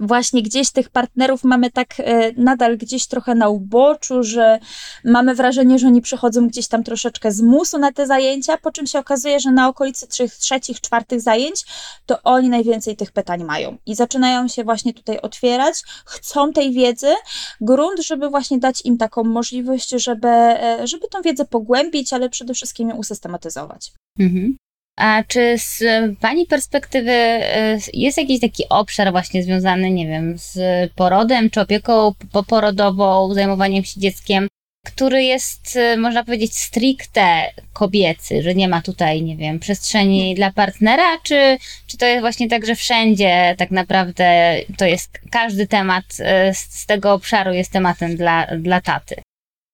właśnie 0.01 0.43
gdzieś 0.43 0.71
tych 0.71 0.89
partnerów 0.89 1.45
mamy 1.45 1.71
tak 1.71 1.95
e, 1.99 2.33
nadal 2.33 2.79
gdzieś 2.79 3.07
trochę 3.07 3.35
na 3.35 3.49
uboczu, 3.49 4.23
że 4.23 4.59
mamy 5.05 5.35
wrażenie, 5.35 5.79
że 5.79 5.87
oni 5.87 6.01
przychodzą 6.01 6.49
gdzieś 6.49 6.69
tam 6.69 6.85
troszeczkę 6.85 7.33
z 7.33 7.41
musu 7.41 7.79
na 7.79 7.93
te 7.93 8.07
zajęcia, 8.07 8.59
po 8.59 8.73
czym 8.73 8.87
się 8.87 8.99
okazuje, 8.99 9.41
że 9.41 9.53
na 9.53 9.69
okolicy 9.69 10.07
trzech, 10.07 10.35
trzecich, 10.35 10.81
czwartych 10.81 11.21
zajęć 11.21 11.65
to 12.07 12.23
oni 12.23 12.49
najwięcej 12.49 12.97
tych 12.97 13.13
pytań 13.13 13.45
mają 13.45 13.77
i 13.87 13.95
zaczynają 13.95 14.49
się 14.49 14.65
właśnie 14.65 14.95
tutaj 14.95 15.19
otwierać, 15.21 15.83
chcą 16.05 16.53
tej 16.53 16.73
wiedzy, 16.73 17.15
grunt, 17.61 18.01
żeby 18.01 18.29
właśnie 18.29 18.59
dać 18.59 18.85
im 18.85 18.99
taką 18.99 19.25
możliwość, 19.25 19.91
żeby, 19.91 20.29
e, 20.29 20.87
żeby 20.87 21.09
tą 21.09 21.23
wiedzę 21.23 21.45
pogłębić, 21.45 22.13
ale 22.13 22.31
przede 22.31 22.55
wszystkim 22.55 22.89
ją 22.89 22.97
usystematyzować. 22.97 23.93
Mhm. 24.19 24.57
A 24.99 25.23
czy 25.29 25.55
z 25.59 25.83
Pani 26.21 26.47
perspektywy 26.47 27.11
e, 27.11 27.79
jest 27.95 28.19
jakiś 28.19 28.41
taki 28.41 28.69
obszar 28.69 29.11
właśnie 29.13 29.43
związany, 29.43 29.91
nie 29.91 30.07
wiem, 30.07 30.39
z 30.39 30.59
porodem 30.93 31.51
czy 31.51 31.61
opieką 31.61 32.15
poporodową, 32.33 33.35
zajmowaniem 33.35 33.85
się 33.85 34.01
dzieckiem, 34.01 34.49
który 34.87 35.25
jest, 35.25 35.77
e, 35.77 35.97
można 35.97 36.25
powiedzieć, 36.25 36.57
stricte 36.57 37.53
kobiecy, 37.73 38.43
że 38.43 38.55
nie 38.55 38.69
ma 38.69 38.83
tutaj, 38.83 39.23
nie 39.23 39.37
wiem, 39.37 39.59
przestrzeni 39.59 40.35
dla 40.35 40.53
partnera, 40.53 41.19
czy, 41.23 41.59
czy 41.87 41.99
to 41.99 42.07
jest 42.07 42.21
właśnie 42.21 42.49
tak, 42.49 42.67
że 42.67 42.75
wszędzie 42.75 43.55
tak 43.59 43.71
naprawdę 43.71 44.57
to 44.79 44.85
jest 44.85 45.19
każdy 45.31 45.67
temat 45.67 46.05
e, 46.21 46.55
z, 46.55 46.87
tego 46.87 47.13
obszaru 47.13 47.53
jest 47.53 47.73
tematem 47.73 48.17
dla, 48.17 48.47
dla 48.59 48.81
taty? 48.81 49.17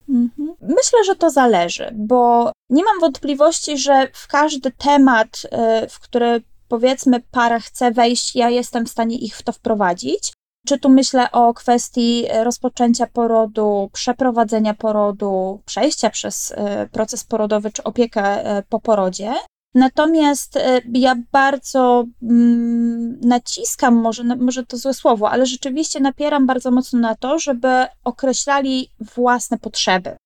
Mhm. 0.08 0.43
Myślę, 0.68 1.04
że 1.06 1.16
to 1.16 1.30
zależy, 1.30 1.90
bo 1.94 2.52
nie 2.70 2.84
mam 2.84 3.00
wątpliwości, 3.00 3.78
że 3.78 4.08
w 4.12 4.26
każdy 4.26 4.70
temat, 4.70 5.42
y, 5.84 5.88
w 5.88 6.00
który 6.00 6.42
powiedzmy 6.68 7.20
para 7.30 7.60
chce 7.60 7.90
wejść, 7.90 8.36
ja 8.36 8.50
jestem 8.50 8.86
w 8.86 8.90
stanie 8.90 9.18
ich 9.18 9.36
w 9.36 9.42
to 9.42 9.52
wprowadzić. 9.52 10.32
Czy 10.66 10.78
tu 10.78 10.88
myślę 10.88 11.32
o 11.32 11.54
kwestii 11.54 12.26
rozpoczęcia 12.42 13.06
porodu, 13.06 13.90
przeprowadzenia 13.92 14.74
porodu, 14.74 15.60
przejścia 15.66 16.10
przez 16.10 16.52
e, 16.56 16.88
proces 16.88 17.24
porodowy 17.24 17.72
czy 17.72 17.82
opiekę 17.82 18.22
e, 18.22 18.62
po 18.68 18.80
porodzie. 18.80 19.34
Natomiast 19.74 20.58
ja 20.92 21.16
bardzo 21.32 22.04
mm, 22.22 23.20
naciskam, 23.20 23.94
może, 23.94 24.24
może 24.24 24.66
to 24.66 24.76
złe 24.76 24.94
słowo, 24.94 25.30
ale 25.30 25.46
rzeczywiście 25.46 26.00
napieram 26.00 26.46
bardzo 26.46 26.70
mocno 26.70 26.98
na 26.98 27.14
to, 27.14 27.38
żeby 27.38 27.86
określali 28.04 28.90
własne 29.14 29.58
potrzeby 29.58 30.16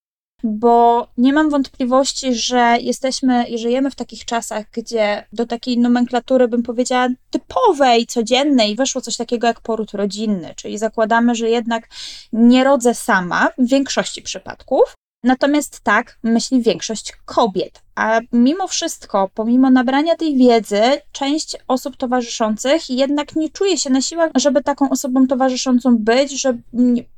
bo 0.43 1.09
nie 1.19 1.33
mam 1.33 1.51
wątpliwości, 1.51 2.35
że 2.35 2.77
jesteśmy 2.81 3.45
i 3.45 3.59
żyjemy 3.59 3.91
w 3.91 3.95
takich 3.95 4.25
czasach, 4.25 4.67
gdzie 4.73 5.25
do 5.33 5.47
takiej 5.47 5.79
nomenklatury, 5.79 6.49
bym 6.49 6.63
powiedziała, 6.63 7.09
typowej, 7.31 8.07
codziennej 8.07 8.77
weszło 8.77 9.01
coś 9.01 9.17
takiego 9.17 9.47
jak 9.47 9.61
poród 9.61 9.93
rodzinny, 9.93 10.55
czyli 10.57 10.79
zakładamy, 10.79 11.35
że 11.35 11.51
jednak 11.51 11.89
nie 12.33 12.65
rodzę 12.65 12.95
sama 12.95 13.49
w 13.59 13.69
większości 13.69 14.23
przypadków, 14.23 14.95
Natomiast 15.25 15.81
tak 15.81 16.19
myśli 16.23 16.63
większość 16.63 17.13
kobiet. 17.25 17.83
A 17.95 18.21
mimo 18.33 18.69
wszystko, 18.69 19.31
pomimo 19.35 19.71
nabrania 19.71 20.17
tej 20.17 20.37
wiedzy, 20.37 20.81
część 21.13 21.57
osób 21.69 21.97
towarzyszących 21.97 22.91
jednak 22.91 23.37
nie 23.37 23.51
czuje 23.51 23.79
się 23.79 23.91
na 23.91 24.01
siłach, 24.01 24.31
żeby 24.35 24.63
taką 24.63 24.91
osobą 24.91 25.27
towarzyszącą 25.27 25.99
być, 25.99 26.41
że 26.41 26.59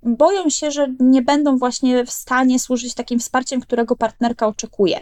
boją 0.02 0.50
się, 0.50 0.70
że 0.70 0.94
nie 1.00 1.22
będą 1.22 1.58
właśnie 1.58 2.04
w 2.04 2.10
stanie 2.10 2.58
służyć 2.58 2.94
takim 2.94 3.18
wsparciem, 3.18 3.60
którego 3.60 3.96
partnerka 3.96 4.46
oczekuje. 4.46 5.00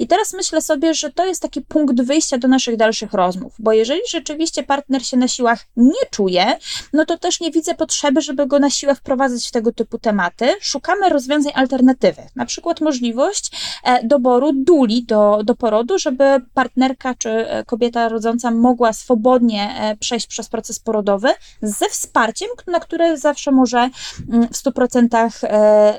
I 0.00 0.06
teraz 0.06 0.32
myślę 0.32 0.60
sobie, 0.60 0.94
że 0.94 1.12
to 1.12 1.26
jest 1.26 1.42
taki 1.42 1.60
punkt 1.60 2.02
wyjścia 2.02 2.38
do 2.38 2.48
naszych 2.48 2.76
dalszych 2.76 3.12
rozmów, 3.12 3.54
bo 3.58 3.72
jeżeli 3.72 4.00
rzeczywiście 4.10 4.62
partner 4.62 5.06
się 5.06 5.16
na 5.16 5.28
siłach 5.28 5.66
nie 5.76 6.06
czuje, 6.10 6.58
no 6.92 7.04
to 7.04 7.18
też 7.18 7.40
nie 7.40 7.50
widzę 7.50 7.74
potrzeby, 7.74 8.20
żeby 8.20 8.46
go 8.46 8.58
na 8.58 8.70
siłę 8.70 8.94
wprowadzać 8.94 9.48
w 9.48 9.50
tego 9.50 9.72
typu 9.72 9.98
tematy. 9.98 10.54
Szukamy 10.60 11.08
rozwiązań 11.08 11.52
alternatywnych, 11.56 12.36
na 12.36 12.46
przykład 12.46 12.80
możliwość 12.80 13.50
e, 13.84 14.06
doboru 14.06 14.52
duli 14.52 15.04
do, 15.04 15.40
do 15.44 15.54
porodu, 15.54 15.98
żeby 15.98 16.24
partnerka 16.54 17.14
czy 17.14 17.30
e, 17.30 17.64
kobieta 17.64 18.08
rodząca 18.08 18.50
mogła 18.50 18.92
swobodnie 18.92 19.74
e, 19.80 19.96
przejść 19.96 20.26
przez 20.26 20.48
proces 20.48 20.78
porodowy 20.78 21.28
ze 21.62 21.88
wsparciem, 21.88 22.48
na 22.66 22.80
które 22.80 23.18
zawsze 23.18 23.52
może 23.52 23.78
mm, 23.78 24.48
w 24.48 24.52
100% 24.52 25.30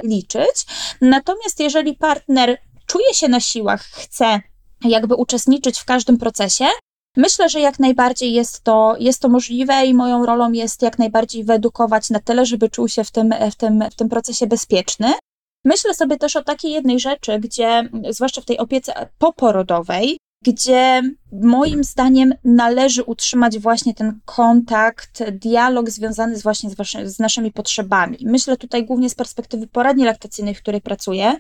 liczyć. 0.04 0.66
Natomiast 1.02 1.60
jeżeli 1.60 1.96
partner 1.96 2.58
czuje 2.92 3.14
się 3.14 3.28
na 3.28 3.40
siłach, 3.40 3.82
chce 3.82 4.42
jakby 4.86 5.16
uczestniczyć 5.16 5.80
w 5.80 5.86
każdym 5.86 6.18
procesie, 6.18 6.66
Myślę, 7.18 7.50
że 7.50 7.60
jak 7.60 7.80
najbardziej 7.80 8.34
jest 8.34 8.64
to, 8.64 8.96
jest 9.00 9.22
to 9.22 9.30
możliwe 9.30 9.86
i 9.86 9.94
moją 9.94 10.26
rolą 10.26 10.52
jest 10.52 10.82
jak 10.82 11.00
najbardziej 11.00 11.44
wyedukować 11.44 12.10
na 12.10 12.20
tyle, 12.20 12.46
żeby 12.46 12.70
czuł 12.70 12.88
się 12.88 13.04
w 13.04 13.12
tym, 13.12 13.34
w 13.52 13.56
tym, 13.56 13.84
w 13.92 13.96
tym 13.96 14.10
procesie 14.10 14.48
bezpieczny. 14.48 15.14
Myślę 15.66 15.94
sobie 15.94 16.18
też 16.18 16.36
o 16.36 16.44
takiej 16.44 16.72
jednej 16.72 17.00
rzeczy, 17.00 17.40
gdzie, 17.40 17.90
zwłaszcza 18.10 18.42
w 18.42 18.46
tej 18.46 18.58
opiece 18.58 19.10
poporodowej, 19.18 20.18
gdzie 20.42 21.02
moim 21.32 21.84
zdaniem 21.84 22.34
należy 22.44 23.04
utrzymać 23.04 23.60
właśnie 23.60 23.94
ten 23.94 24.20
kontakt, 24.26 25.24
dialog 25.32 25.90
związany 25.90 26.38
z 26.38 26.44
właśnie 26.44 26.70
z, 26.70 26.76
waszy, 26.76 27.10
z 27.10 27.20
naszymi 27.20 27.52
potrzebami. 27.52 28.18
Myślę 28.22 28.58
tutaj 28.58 28.86
głównie 28.86 29.10
z 29.10 29.16
perspektywy 29.16 29.68
poradni 29.68 30.06
laktacyjnej, 30.06 30.56
w 30.56 30.62
której 30.62 30.82
pracuję, 30.82 31.38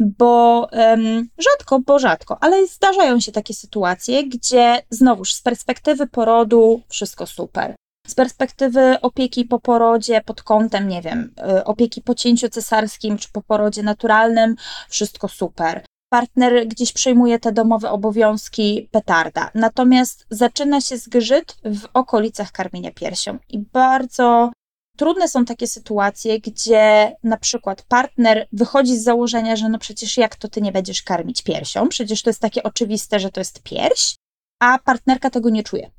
bo 0.00 0.68
um, 0.72 1.28
rzadko, 1.38 1.80
bo 1.80 1.98
rzadko, 1.98 2.38
ale 2.40 2.66
zdarzają 2.66 3.20
się 3.20 3.32
takie 3.32 3.54
sytuacje, 3.54 4.28
gdzie 4.28 4.82
znowuż 4.90 5.34
z 5.34 5.42
perspektywy 5.42 6.06
porodu 6.06 6.82
wszystko 6.88 7.26
super. 7.26 7.74
Z 8.06 8.14
perspektywy 8.14 9.00
opieki 9.02 9.44
po 9.44 9.60
porodzie 9.60 10.20
pod 10.20 10.42
kątem, 10.42 10.88
nie 10.88 11.02
wiem, 11.02 11.34
y, 11.58 11.64
opieki 11.64 12.02
po 12.02 12.14
cięciu 12.14 12.48
cesarskim 12.48 13.18
czy 13.18 13.28
po 13.32 13.42
porodzie 13.42 13.82
naturalnym, 13.82 14.56
wszystko 14.88 15.28
super 15.28 15.84
partner 16.12 16.68
gdzieś 16.68 16.92
przejmuje 16.92 17.38
te 17.38 17.52
domowe 17.52 17.90
obowiązki 17.90 18.88
petarda. 18.90 19.50
Natomiast 19.54 20.26
zaczyna 20.30 20.80
się 20.80 20.96
zgrzyt 20.96 21.56
w 21.64 21.88
okolicach 21.94 22.52
karmienia 22.52 22.90
piersią 22.90 23.38
i 23.48 23.58
bardzo 23.58 24.52
trudne 24.96 25.28
są 25.28 25.44
takie 25.44 25.66
sytuacje, 25.66 26.40
gdzie 26.40 27.16
na 27.22 27.36
przykład 27.36 27.82
partner 27.82 28.46
wychodzi 28.52 28.96
z 28.96 29.04
założenia, 29.04 29.56
że 29.56 29.68
no 29.68 29.78
przecież 29.78 30.16
jak 30.16 30.36
to 30.36 30.48
ty 30.48 30.60
nie 30.60 30.72
będziesz 30.72 31.02
karmić 31.02 31.42
piersią? 31.42 31.88
Przecież 31.88 32.22
to 32.22 32.30
jest 32.30 32.40
takie 32.40 32.62
oczywiste, 32.62 33.20
że 33.20 33.30
to 33.30 33.40
jest 33.40 33.62
pierś, 33.62 34.14
a 34.62 34.78
partnerka 34.78 35.30
tego 35.30 35.50
nie 35.50 35.62
czuje. 35.62 35.90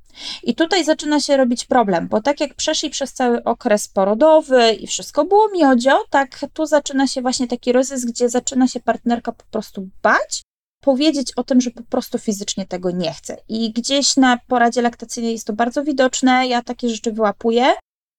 I 0.43 0.55
tutaj 0.55 0.84
zaczyna 0.86 1.20
się 1.20 1.38
robić 1.38 1.65
problem, 1.65 2.08
bo 2.08 2.22
tak 2.22 2.39
jak 2.39 2.53
przeszli 2.53 2.89
przez 2.89 3.13
cały 3.13 3.43
okres 3.43 3.88
porodowy 3.88 4.74
i 4.74 4.88
wszystko 4.88 5.25
było 5.25 5.50
miodzio, 5.50 6.03
tak 6.10 6.46
tu 6.53 6.65
zaczyna 6.65 7.08
się 7.08 7.22
właśnie 7.22 7.48
taki 7.48 7.72
rozjazd, 7.72 8.08
gdzie 8.08 8.29
zaczyna 8.29 8.67
się 8.67 8.79
partnerka 8.79 9.32
po 9.32 9.43
prostu 9.51 9.89
bać, 10.03 10.41
powiedzieć 10.84 11.32
o 11.36 11.43
tym, 11.43 11.62
że 11.62 11.72
po 11.72 11.84
prostu 11.84 12.20
fizycznie 12.20 12.65
tego 12.65 12.91
nie 12.91 13.13
chce. 13.13 13.38
I 13.50 13.74
gdzieś 13.74 14.17
na 14.17 14.38
poradzie 14.48 14.82
laktacyjnej 14.82 15.34
jest 15.34 15.48
to 15.48 15.53
bardzo 15.53 15.84
widoczne, 15.84 16.48
ja 16.48 16.62
takie 16.62 16.89
rzeczy 16.89 17.12
wyłapuję. 17.12 17.74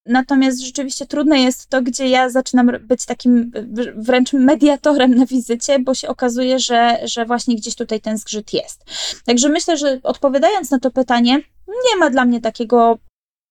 Natomiast 0.07 0.61
rzeczywiście 0.61 1.07
trudne 1.07 1.41
jest 1.41 1.69
to, 1.69 1.83
gdzie 1.83 2.09
ja 2.09 2.29
zaczynam 2.29 2.71
być 2.81 3.07
takim 3.07 3.53
wręcz 3.97 4.33
mediatorem 4.33 5.15
na 5.15 5.27
wizycie, 5.27 5.79
bo 5.79 5.95
się 5.95 6.09
okazuje, 6.09 6.59
że, 6.59 6.99
że 7.05 7.27
właśnie 7.27 7.57
gdzieś 7.57 7.75
tutaj 7.75 8.01
ten 8.01 8.19
zgrzyt 8.19 8.53
jest. 8.53 8.85
Także 9.27 9.49
myślę, 9.49 9.77
że 9.77 10.01
odpowiadając 10.03 10.71
na 10.71 10.79
to 10.79 10.91
pytanie, 10.91 11.41
nie 11.69 11.97
ma 11.99 12.11
dla 12.11 12.25
mnie 12.25 12.41
takiego, 12.41 12.99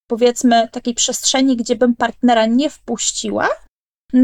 powiedzmy, 0.08 0.68
takiej 0.72 0.94
przestrzeni, 0.94 1.58
gdzie 1.58 1.76
bym 1.76 1.96
partnera 1.96 2.46
nie 2.46 2.70
wpuściła, 2.70 3.50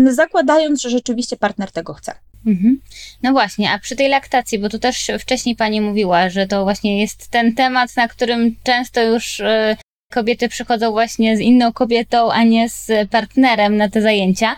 zakładając, 0.10 0.82
że 0.82 0.90
rzeczywiście 0.90 1.38
partner 1.38 1.72
tego 1.72 1.94
chce. 1.94 2.16
Mhm. 2.46 2.82
No 3.24 3.32
właśnie, 3.32 3.72
a 3.72 3.80
przy 3.80 3.96
tej 3.96 4.10
laktacji, 4.10 4.60
bo 4.60 4.70
tu 4.70 4.80
też 4.80 5.12
wcześniej 5.20 5.56
Pani 5.56 5.82
mówiła, 5.82 6.30
że 6.30 6.48
to 6.48 6.64
właśnie 6.64 7.02
jest 7.02 7.28
ten 7.28 7.56
temat, 7.56 7.96
na 7.96 8.08
którym 8.08 8.56
często 8.64 9.04
już 9.04 9.40
y, 9.40 9.78
kobiety 10.14 10.50
przychodzą 10.50 10.92
właśnie 10.92 11.38
z 11.38 11.40
inną 11.40 11.74
kobietą, 11.74 12.32
a 12.32 12.44
nie 12.44 12.70
z 12.70 13.10
partnerem 13.10 13.78
na 13.78 13.90
te 13.90 14.02
zajęcia. 14.02 14.58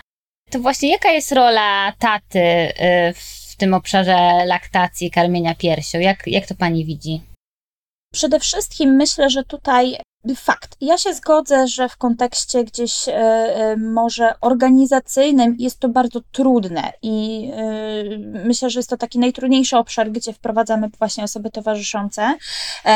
To 0.50 0.60
właśnie 0.60 0.89
jaka 0.91 1.12
jest 1.12 1.31
rola 1.31 1.93
taty 2.00 2.39
y, 2.39 2.74
w 3.13 3.55
tym 3.58 3.74
obszarze 3.74 4.46
laktacji, 4.46 5.12
karmienia 5.12 5.55
piersią? 5.55 6.00
Jak, 6.00 6.27
jak 6.27 6.48
to 6.48 6.55
Pani 6.55 6.86
widzi? 6.86 7.22
Przede 8.13 8.39
wszystkim 8.39 8.96
myślę, 8.96 9.29
że 9.29 9.43
tutaj 9.43 9.98
Fakt. 10.35 10.75
Ja 10.81 10.97
się 10.97 11.13
zgodzę, 11.13 11.67
że 11.67 11.89
w 11.89 11.97
kontekście 11.97 12.63
gdzieś 12.63 13.07
y, 13.07 13.11
y, 13.11 13.77
może 13.77 14.33
organizacyjnym 14.41 15.55
jest 15.59 15.79
to 15.79 15.89
bardzo 15.89 16.21
trudne 16.31 16.93
i 17.01 17.47
y, 18.13 18.19
myślę, 18.45 18.69
że 18.69 18.79
jest 18.79 18.89
to 18.89 18.97
taki 18.97 19.19
najtrudniejszy 19.19 19.77
obszar, 19.77 20.11
gdzie 20.11 20.33
wprowadzamy 20.33 20.89
właśnie 20.99 21.23
osoby 21.23 21.49
towarzyszące. 21.51 22.37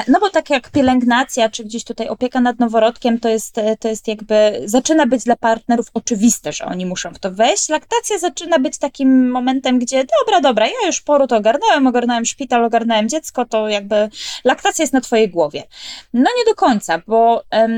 no 0.08 0.20
bo 0.20 0.30
tak 0.30 0.50
jak 0.50 0.70
pielęgnacja, 0.70 1.50
czy 1.50 1.64
gdzieś 1.64 1.84
tutaj 1.84 2.10
opieka 2.10 2.42
nad 2.42 2.60
noworodkiem, 2.60 3.20
to 3.20 3.30
jest, 3.30 3.56
to 3.80 3.88
jest 3.88 4.08
jakby, 4.08 4.62
zaczyna 4.66 5.06
być 5.06 5.24
dla 5.24 5.36
partnerów 5.36 5.88
oczywiste, 5.94 6.54
że 6.54 6.66
oni 6.66 6.86
muszą 6.86 7.14
w 7.14 7.20
to 7.20 7.32
wejść. 7.32 7.70
Laktacja 7.70 8.20
zaczyna 8.20 8.60
być 8.60 8.78
takim 8.78 9.32
momentem, 9.32 9.80
gdzie 9.80 10.06
dobra, 10.20 10.42
dobra, 10.42 10.68
ja 10.68 10.88
już 10.88 11.02
poród 11.02 11.32
ogarnąłem, 11.32 11.88
ogarnąłem 11.88 12.26
szpital, 12.26 12.66
ogarnąłem 12.66 13.10
dziecko, 13.10 13.46
to 13.46 13.70
jakby 13.70 14.10
laktacja 14.44 14.84
jest 14.84 14.94
na 14.94 15.02
twojej 15.02 15.30
głowie. 15.30 15.64
No 16.14 16.30
nie 16.38 16.46
do 16.46 16.56
końca, 16.56 17.02
bo 17.08 17.15
bo 17.16 17.44
um, 17.52 17.72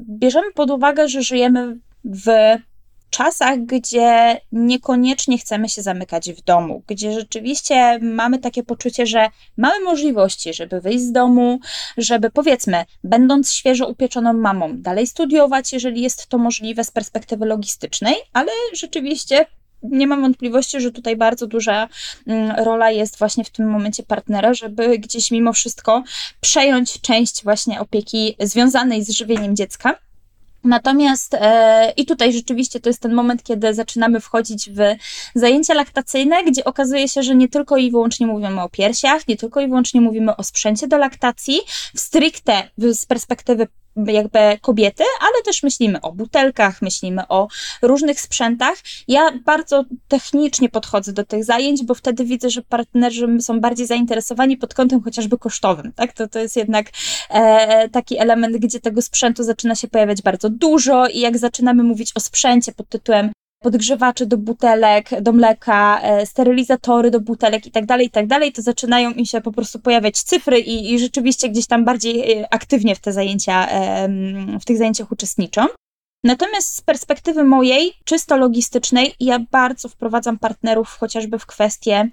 bierzemy 0.00 0.52
pod 0.52 0.70
uwagę, 0.70 1.08
że 1.08 1.22
żyjemy 1.22 1.76
w 2.04 2.28
czasach, 3.10 3.58
gdzie 3.58 4.40
niekoniecznie 4.52 5.38
chcemy 5.38 5.68
się 5.68 5.82
zamykać 5.82 6.32
w 6.32 6.42
domu, 6.42 6.82
gdzie 6.86 7.12
rzeczywiście 7.12 7.98
mamy 8.02 8.38
takie 8.38 8.62
poczucie, 8.62 9.06
że 9.06 9.28
mamy 9.56 9.84
możliwości, 9.84 10.54
żeby 10.54 10.80
wyjść 10.80 11.04
z 11.04 11.12
domu, 11.12 11.60
żeby 11.96 12.30
powiedzmy, 12.30 12.84
będąc 13.04 13.52
świeżo 13.52 13.88
upieczoną 13.88 14.32
mamą, 14.32 14.76
dalej 14.76 15.06
studiować, 15.06 15.72
jeżeli 15.72 16.02
jest 16.02 16.26
to 16.26 16.38
możliwe 16.38 16.84
z 16.84 16.90
perspektywy 16.90 17.46
logistycznej, 17.46 18.14
ale 18.32 18.52
rzeczywiście 18.74 19.46
nie 19.82 20.06
mam 20.06 20.20
wątpliwości, 20.22 20.80
że 20.80 20.92
tutaj 20.92 21.16
bardzo 21.16 21.46
duża 21.46 21.88
mm, 22.26 22.64
rola 22.64 22.90
jest 22.90 23.18
właśnie 23.18 23.44
w 23.44 23.50
tym 23.50 23.70
momencie 23.70 24.02
partnera, 24.02 24.54
żeby 24.54 24.98
gdzieś 24.98 25.30
mimo 25.30 25.52
wszystko 25.52 26.02
przejąć 26.40 27.00
część 27.00 27.44
właśnie 27.44 27.80
opieki 27.80 28.36
związanej 28.40 29.04
z 29.04 29.10
żywieniem 29.10 29.56
dziecka. 29.56 29.98
Natomiast 30.64 31.34
e, 31.34 31.92
i 31.96 32.06
tutaj 32.06 32.32
rzeczywiście 32.32 32.80
to 32.80 32.88
jest 32.88 33.02
ten 33.02 33.14
moment, 33.14 33.42
kiedy 33.42 33.74
zaczynamy 33.74 34.20
wchodzić 34.20 34.70
w 34.70 34.78
zajęcia 35.34 35.74
laktacyjne, 35.74 36.44
gdzie 36.44 36.64
okazuje 36.64 37.08
się, 37.08 37.22
że 37.22 37.34
nie 37.34 37.48
tylko 37.48 37.76
i 37.76 37.90
wyłącznie 37.90 38.26
mówimy 38.26 38.62
o 38.62 38.68
piersiach, 38.68 39.28
nie 39.28 39.36
tylko 39.36 39.60
i 39.60 39.68
wyłącznie 39.68 40.00
mówimy 40.00 40.36
o 40.36 40.42
sprzęcie 40.42 40.88
do 40.88 40.98
laktacji, 40.98 41.60
w 41.94 42.00
stricte 42.00 42.70
z 42.78 43.06
perspektywy 43.06 43.66
jakby 44.06 44.38
kobiety, 44.60 45.04
ale 45.20 45.42
też 45.44 45.62
myślimy 45.62 46.00
o 46.00 46.12
butelkach, 46.12 46.82
myślimy 46.82 47.28
o 47.28 47.48
różnych 47.82 48.20
sprzętach. 48.20 48.74
Ja 49.08 49.30
bardzo 49.44 49.84
technicznie 50.08 50.68
podchodzę 50.68 51.12
do 51.12 51.24
tych 51.24 51.44
zajęć, 51.44 51.84
bo 51.84 51.94
wtedy 51.94 52.24
widzę, 52.24 52.50
że 52.50 52.62
partnerzy 52.62 53.40
są 53.40 53.60
bardziej 53.60 53.86
zainteresowani 53.86 54.56
pod 54.56 54.74
kątem 54.74 55.02
chociażby 55.02 55.38
kosztowym, 55.38 55.92
tak? 55.92 56.12
To, 56.12 56.28
to 56.28 56.38
jest 56.38 56.56
jednak 56.56 56.86
e, 57.30 57.88
taki 57.88 58.18
element, 58.18 58.56
gdzie 58.56 58.80
tego 58.80 59.02
sprzętu 59.02 59.42
zaczyna 59.42 59.74
się 59.74 59.88
pojawiać 59.88 60.22
bardzo 60.22 60.50
dużo 60.50 61.06
i 61.08 61.20
jak 61.20 61.38
zaczynamy 61.38 61.82
mówić 61.82 62.12
o 62.14 62.20
sprzęcie 62.20 62.72
pod 62.72 62.88
tytułem 62.88 63.32
podgrzewacze 63.60 64.26
do 64.26 64.36
butelek, 64.36 65.22
do 65.22 65.32
mleka, 65.32 66.00
e, 66.02 66.26
sterylizatory 66.26 67.10
do 67.10 67.20
butelek 67.20 67.66
i 67.66 67.70
tak 67.70 67.86
dalej, 67.86 68.06
i 68.06 68.10
tak 68.10 68.26
dalej, 68.26 68.52
to 68.52 68.62
zaczynają 68.62 69.12
im 69.12 69.24
się 69.24 69.40
po 69.40 69.52
prostu 69.52 69.78
pojawiać 69.78 70.22
cyfry 70.22 70.58
i, 70.60 70.94
i 70.94 70.98
rzeczywiście 70.98 71.48
gdzieś 71.48 71.66
tam 71.66 71.84
bardziej 71.84 72.32
e, 72.32 72.54
aktywnie 72.54 72.94
w 72.94 72.98
te 72.98 73.12
zajęcia, 73.12 73.68
w 74.60 74.64
tych 74.64 74.76
zajęciach 74.76 75.12
uczestniczą. 75.12 75.66
Natomiast 76.24 76.74
z 76.74 76.80
perspektywy 76.80 77.44
mojej, 77.44 77.92
czysto 78.04 78.36
logistycznej, 78.36 79.14
ja 79.20 79.38
bardzo 79.50 79.88
wprowadzam 79.88 80.38
partnerów 80.38 80.96
chociażby 81.00 81.38
w 81.38 81.46
kwestie 81.46 82.10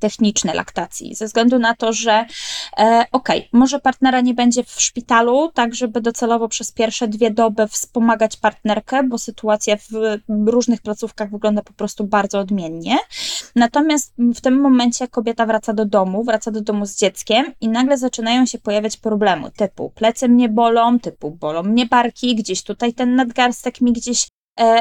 techniczne 0.00 0.54
laktacji, 0.54 1.14
ze 1.14 1.26
względu 1.26 1.58
na 1.58 1.74
to, 1.74 1.92
że 1.92 2.26
e, 2.78 3.04
okej, 3.12 3.38
okay, 3.38 3.48
może 3.52 3.80
partnera 3.80 4.20
nie 4.20 4.34
będzie 4.34 4.64
w 4.64 4.80
szpitalu, 4.80 5.50
tak 5.54 5.74
żeby 5.74 6.00
docelowo 6.00 6.48
przez 6.48 6.72
pierwsze 6.72 7.08
dwie 7.08 7.30
doby 7.30 7.68
wspomagać 7.68 8.36
partnerkę, 8.36 9.02
bo 9.02 9.18
sytuacja 9.18 9.76
w 10.28 10.46
różnych 10.46 10.82
placówkach 10.82 11.30
wygląda 11.30 11.62
po 11.62 11.72
prostu 11.72 12.04
bardzo 12.04 12.38
odmiennie. 12.38 12.98
Natomiast 13.56 14.14
w 14.18 14.40
tym 14.40 14.60
momencie 14.60 15.08
kobieta 15.08 15.46
wraca 15.46 15.72
do 15.72 15.84
domu, 15.84 16.24
wraca 16.24 16.50
do 16.50 16.60
domu 16.60 16.86
z 16.86 16.96
dzieckiem 16.96 17.46
i 17.60 17.68
nagle 17.68 17.98
zaczynają 17.98 18.46
się 18.46 18.58
pojawiać 18.58 18.96
problemy 18.96 19.50
typu 19.50 19.90
plecy 19.90 20.28
mnie 20.28 20.48
bolą, 20.48 21.00
typu 21.00 21.30
bolą 21.30 21.62
mnie 21.62 21.86
barki, 21.86 22.34
gdzieś 22.34 22.62
tutaj 22.62 22.92
ten 22.92 23.14
nadgarstek 23.14 23.80
mi 23.80 23.92
gdzieś 23.92 24.28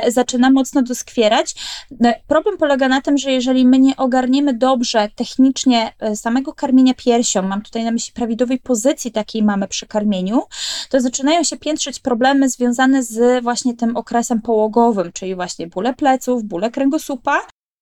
zaczyna 0.07 0.49
mocno 0.49 0.81
doskwierać. 0.81 1.55
E, 2.03 2.21
problem 2.27 2.57
polega 2.57 2.87
na 2.87 3.01
tym, 3.01 3.17
że 3.17 3.31
jeżeli 3.31 3.65
my 3.65 3.79
nie 3.79 3.97
ogarniemy 3.97 4.53
dobrze 4.53 5.09
technicznie 5.15 5.93
e, 5.99 6.15
samego 6.15 6.53
karmienia 6.53 6.93
piersią, 6.93 7.41
mam 7.41 7.61
tutaj 7.61 7.83
na 7.83 7.91
myśli 7.91 8.13
prawidłowej 8.13 8.59
pozycji 8.59 9.11
takiej 9.11 9.43
mamy 9.43 9.67
przy 9.67 9.87
karmieniu, 9.87 10.43
to 10.89 11.01
zaczynają 11.01 11.43
się 11.43 11.57
piętrzyć 11.57 11.99
problemy 11.99 12.49
związane 12.49 13.03
z 13.03 13.43
właśnie 13.43 13.73
tym 13.73 13.97
okresem 13.97 14.41
połogowym, 14.41 15.11
czyli 15.11 15.35
właśnie 15.35 15.67
bóle 15.67 15.93
pleców, 15.93 16.43
bóle 16.43 16.71
kręgosłupa, 16.71 17.39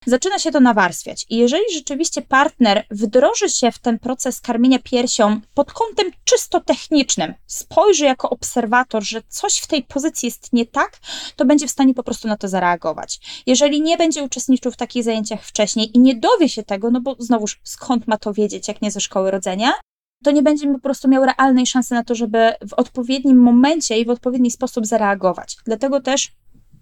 zaczyna 0.07 0.39
się 0.39 0.51
to 0.51 0.59
nawarstwiać. 0.59 1.25
I 1.29 1.37
jeżeli 1.37 1.63
rzeczywiście 1.73 2.21
partner 2.21 2.85
wdroży 2.91 3.49
się 3.49 3.71
w 3.71 3.79
ten 3.79 3.99
proces 3.99 4.41
karmienia 4.41 4.79
piersią 4.79 5.41
pod 5.53 5.73
kątem 5.73 6.11
czysto 6.23 6.59
technicznym, 6.59 7.33
spojrzy 7.45 8.05
jako 8.05 8.29
obserwator, 8.29 9.03
że 9.03 9.21
coś 9.29 9.57
w 9.57 9.67
tej 9.67 9.83
pozycji 9.83 10.27
jest 10.27 10.53
nie 10.53 10.65
tak, 10.65 10.99
to 11.35 11.45
będzie 11.45 11.67
w 11.67 11.71
stanie 11.71 11.93
po 11.93 12.03
prostu 12.03 12.27
na 12.27 12.37
to 12.37 12.47
zareagować. 12.47 13.19
Jeżeli 13.45 13.81
nie 13.81 13.97
będzie 13.97 14.23
uczestniczył 14.23 14.71
w 14.71 14.77
takich 14.77 15.03
zajęciach 15.03 15.43
wcześniej 15.43 15.97
i 15.97 15.99
nie 15.99 16.15
dowie 16.15 16.49
się 16.49 16.63
tego, 16.63 16.91
no 16.91 17.01
bo 17.01 17.15
znowuż 17.19 17.59
skąd 17.63 18.07
ma 18.07 18.17
to 18.17 18.33
wiedzieć, 18.33 18.67
jak 18.67 18.81
nie 18.81 18.91
ze 18.91 19.01
szkoły 19.01 19.31
rodzenia, 19.31 19.73
to 20.23 20.31
nie 20.31 20.43
będzie 20.43 20.73
po 20.73 20.79
prostu 20.79 21.07
miał 21.07 21.25
realnej 21.25 21.67
szansy 21.67 21.93
na 21.93 22.03
to, 22.03 22.15
żeby 22.15 22.53
w 22.69 22.73
odpowiednim 22.73 23.37
momencie 23.37 23.99
i 23.99 24.05
w 24.05 24.09
odpowiedni 24.09 24.51
sposób 24.51 24.85
zareagować. 24.85 25.57
Dlatego 25.65 26.01
też 26.01 26.31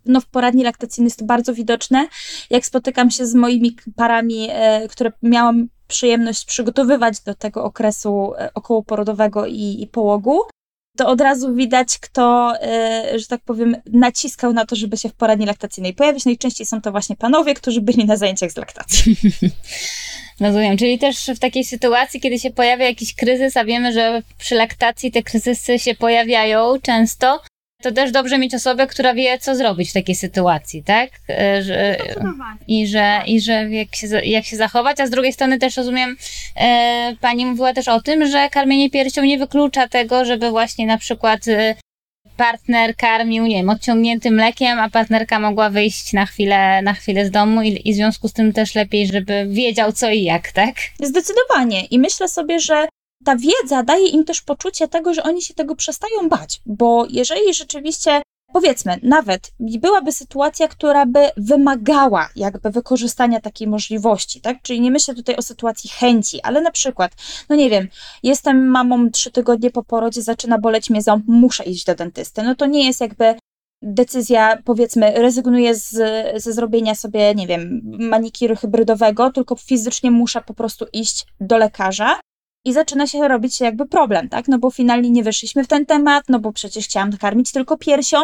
no 0.05 0.21
w 0.21 0.25
poradni 0.25 0.63
laktacyjnej 0.63 1.07
jest 1.07 1.19
to 1.19 1.25
bardzo 1.25 1.53
widoczne. 1.53 2.07
Jak 2.49 2.65
spotykam 2.65 3.11
się 3.11 3.25
z 3.25 3.35
moimi 3.35 3.75
parami, 3.95 4.47
e, 4.51 4.87
które 4.87 5.11
miałam 5.23 5.67
przyjemność 5.87 6.45
przygotowywać 6.45 7.19
do 7.19 7.35
tego 7.35 7.63
okresu 7.63 8.33
e, 8.37 8.53
okołoporodowego 8.53 9.45
i, 9.45 9.77
i 9.81 9.87
połogu, 9.87 10.39
to 10.97 11.07
od 11.07 11.21
razu 11.21 11.55
widać, 11.55 11.97
kto, 11.99 12.53
e, 12.61 13.19
że 13.19 13.27
tak 13.27 13.41
powiem, 13.41 13.75
naciskał 13.93 14.53
na 14.53 14.65
to, 14.65 14.75
żeby 14.75 14.97
się 14.97 15.09
w 15.09 15.13
poradni 15.13 15.45
laktacyjnej 15.45 15.93
pojawić. 15.93 16.25
Najczęściej 16.25 16.67
są 16.67 16.81
to 16.81 16.91
właśnie 16.91 17.15
panowie, 17.15 17.53
którzy 17.53 17.81
byli 17.81 18.05
na 18.05 18.17
zajęciach 18.17 18.51
z 18.51 18.57
laktacji. 18.57 19.15
Rozumiem, 20.39 20.77
czyli 20.77 20.99
też 20.99 21.25
w 21.35 21.39
takiej 21.39 21.63
sytuacji, 21.63 22.19
kiedy 22.19 22.39
się 22.39 22.51
pojawia 22.51 22.85
jakiś 22.85 23.15
kryzys, 23.15 23.57
a 23.57 23.65
wiemy, 23.65 23.93
że 23.93 24.21
przy 24.37 24.55
laktacji 24.55 25.11
te 25.11 25.23
kryzysy 25.23 25.79
się 25.79 25.95
pojawiają 25.95 26.79
często, 26.81 27.41
to 27.85 27.91
też 27.91 28.11
dobrze 28.11 28.37
mieć 28.37 28.55
osobę, 28.55 28.87
która 28.87 29.13
wie, 29.13 29.39
co 29.39 29.55
zrobić 29.55 29.89
w 29.89 29.93
takiej 29.93 30.15
sytuacji, 30.15 30.83
tak? 30.83 31.09
E, 31.29 31.63
że, 31.63 31.97
I 32.67 32.87
że, 32.87 33.21
i 33.27 33.41
że 33.41 33.53
jak, 33.69 33.95
się, 33.95 34.07
jak 34.07 34.45
się 34.45 34.57
zachować, 34.57 34.99
a 34.99 35.07
z 35.07 35.09
drugiej 35.09 35.33
strony 35.33 35.59
też 35.59 35.77
rozumiem, 35.77 36.17
e, 36.55 37.15
pani 37.21 37.45
mówiła 37.45 37.73
też 37.73 37.87
o 37.87 38.01
tym, 38.01 38.27
że 38.27 38.49
karmienie 38.49 38.89
piersią 38.89 39.23
nie 39.23 39.37
wyklucza 39.37 39.87
tego, 39.87 40.25
żeby 40.25 40.49
właśnie 40.49 40.85
na 40.85 40.97
przykład 40.97 41.47
e, 41.47 41.75
partner 42.37 42.95
karmił, 42.95 43.45
nie 43.45 43.55
wiem, 43.55 43.69
odciągniętym 43.69 44.33
mlekiem, 44.33 44.79
a 44.79 44.89
partnerka 44.89 45.39
mogła 45.39 45.69
wyjść 45.69 46.13
na 46.13 46.25
chwilę, 46.25 46.81
na 46.81 46.93
chwilę 46.93 47.25
z 47.25 47.31
domu 47.31 47.61
i, 47.61 47.89
i 47.89 47.93
w 47.93 47.95
związku 47.95 48.27
z 48.27 48.33
tym 48.33 48.53
też 48.53 48.75
lepiej, 48.75 49.07
żeby 49.07 49.47
wiedział 49.49 49.91
co 49.91 50.09
i 50.09 50.23
jak, 50.23 50.51
tak? 50.51 50.75
Zdecydowanie. 50.99 51.85
I 51.85 51.99
myślę 51.99 52.27
sobie, 52.27 52.59
że 52.59 52.87
ta 53.25 53.35
wiedza 53.35 53.83
daje 53.83 54.07
im 54.07 54.23
też 54.23 54.41
poczucie 54.41 54.87
tego, 54.87 55.13
że 55.13 55.23
oni 55.23 55.41
się 55.41 55.53
tego 55.53 55.75
przestają 55.75 56.29
bać, 56.29 56.61
bo 56.65 57.05
jeżeli 57.09 57.53
rzeczywiście 57.53 58.21
powiedzmy, 58.53 58.99
nawet 59.03 59.51
byłaby 59.59 60.11
sytuacja, 60.11 60.67
która 60.67 61.05
by 61.05 61.19
wymagała 61.37 62.29
jakby 62.35 62.69
wykorzystania 62.69 63.39
takiej 63.39 63.67
możliwości, 63.67 64.41
tak? 64.41 64.57
Czyli 64.61 64.81
nie 64.81 64.91
myślę 64.91 65.15
tutaj 65.15 65.35
o 65.35 65.41
sytuacji 65.41 65.89
chęci, 65.89 66.41
ale 66.41 66.61
na 66.61 66.71
przykład, 66.71 67.11
no 67.49 67.55
nie 67.55 67.69
wiem, 67.69 67.87
jestem 68.23 68.67
mamą 68.67 69.11
trzy 69.11 69.31
tygodnie 69.31 69.71
po 69.71 69.83
porodzie, 69.83 70.21
zaczyna 70.21 70.57
boleć 70.59 70.89
mnie 70.89 71.01
ząb, 71.01 71.23
muszę 71.27 71.63
iść 71.63 71.85
do 71.85 71.95
dentysty. 71.95 72.43
No 72.43 72.55
to 72.55 72.65
nie 72.65 72.85
jest 72.85 73.01
jakby 73.01 73.35
decyzja, 73.81 74.57
powiedzmy, 74.65 75.11
rezygnuję 75.11 75.75
z, 75.75 75.91
ze 76.43 76.53
zrobienia 76.53 76.95
sobie, 76.95 77.35
nie 77.35 77.47
wiem, 77.47 77.81
manikiru 77.99 78.55
hybrydowego, 78.55 79.31
tylko 79.31 79.55
fizycznie 79.55 80.11
muszę 80.11 80.41
po 80.41 80.53
prostu 80.53 80.85
iść 80.93 81.25
do 81.39 81.57
lekarza 81.57 82.19
i 82.65 82.73
zaczyna 82.73 83.07
się 83.07 83.27
robić 83.27 83.59
jakby 83.59 83.85
problem, 83.85 84.29
tak? 84.29 84.47
No 84.47 84.59
bo 84.59 84.71
finalnie 84.71 85.09
nie 85.09 85.23
weszliśmy 85.23 85.63
w 85.63 85.67
ten 85.67 85.85
temat, 85.85 86.23
no 86.29 86.39
bo 86.39 86.51
przecież 86.51 86.85
chciałam 86.85 87.17
karmić 87.17 87.51
tylko 87.51 87.77
piersią. 87.77 88.17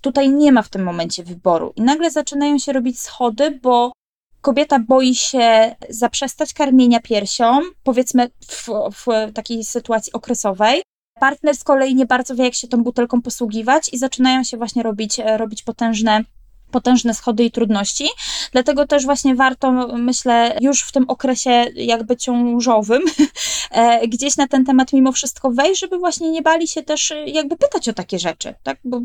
Tutaj 0.00 0.30
nie 0.30 0.52
ma 0.52 0.62
w 0.62 0.68
tym 0.68 0.82
momencie 0.82 1.24
wyboru. 1.24 1.72
I 1.76 1.82
nagle 1.82 2.10
zaczynają 2.10 2.58
się 2.58 2.72
robić 2.72 3.00
schody, 3.00 3.60
bo 3.62 3.92
kobieta 4.40 4.78
boi 4.78 5.14
się 5.14 5.76
zaprzestać 5.88 6.52
karmienia 6.52 7.00
piersią, 7.00 7.60
powiedzmy 7.82 8.30
w, 8.48 8.68
w 8.92 9.32
takiej 9.34 9.64
sytuacji 9.64 10.12
okresowej. 10.12 10.82
Partner 11.20 11.56
z 11.56 11.64
kolei 11.64 11.94
nie 11.94 12.06
bardzo 12.06 12.34
wie, 12.34 12.44
jak 12.44 12.54
się 12.54 12.68
tą 12.68 12.82
butelką 12.82 13.22
posługiwać 13.22 13.92
i 13.92 13.98
zaczynają 13.98 14.44
się 14.44 14.56
właśnie 14.56 14.82
robić, 14.82 15.20
robić 15.36 15.62
potężne 15.62 16.24
potężne 16.70 17.14
schody 17.14 17.44
i 17.44 17.50
trudności. 17.50 18.08
Dlatego 18.52 18.86
też 18.86 19.04
właśnie 19.04 19.34
warto, 19.34 19.72
myślę, 19.98 20.56
już 20.60 20.82
w 20.82 20.92
tym 20.92 21.04
okresie 21.08 21.50
jakby 21.74 22.16
ciążowym 22.16 23.02
e, 23.70 24.08
gdzieś 24.08 24.36
na 24.36 24.48
ten 24.48 24.64
temat 24.64 24.92
mimo 24.92 25.12
wszystko 25.12 25.50
wejść, 25.50 25.80
żeby 25.80 25.98
właśnie 25.98 26.30
nie 26.30 26.42
bali 26.42 26.68
się 26.68 26.82
też 26.82 27.12
jakby 27.26 27.56
pytać 27.56 27.88
o 27.88 27.92
takie 27.92 28.18
rzeczy, 28.18 28.54
tak? 28.62 28.78
Bo 28.84 29.00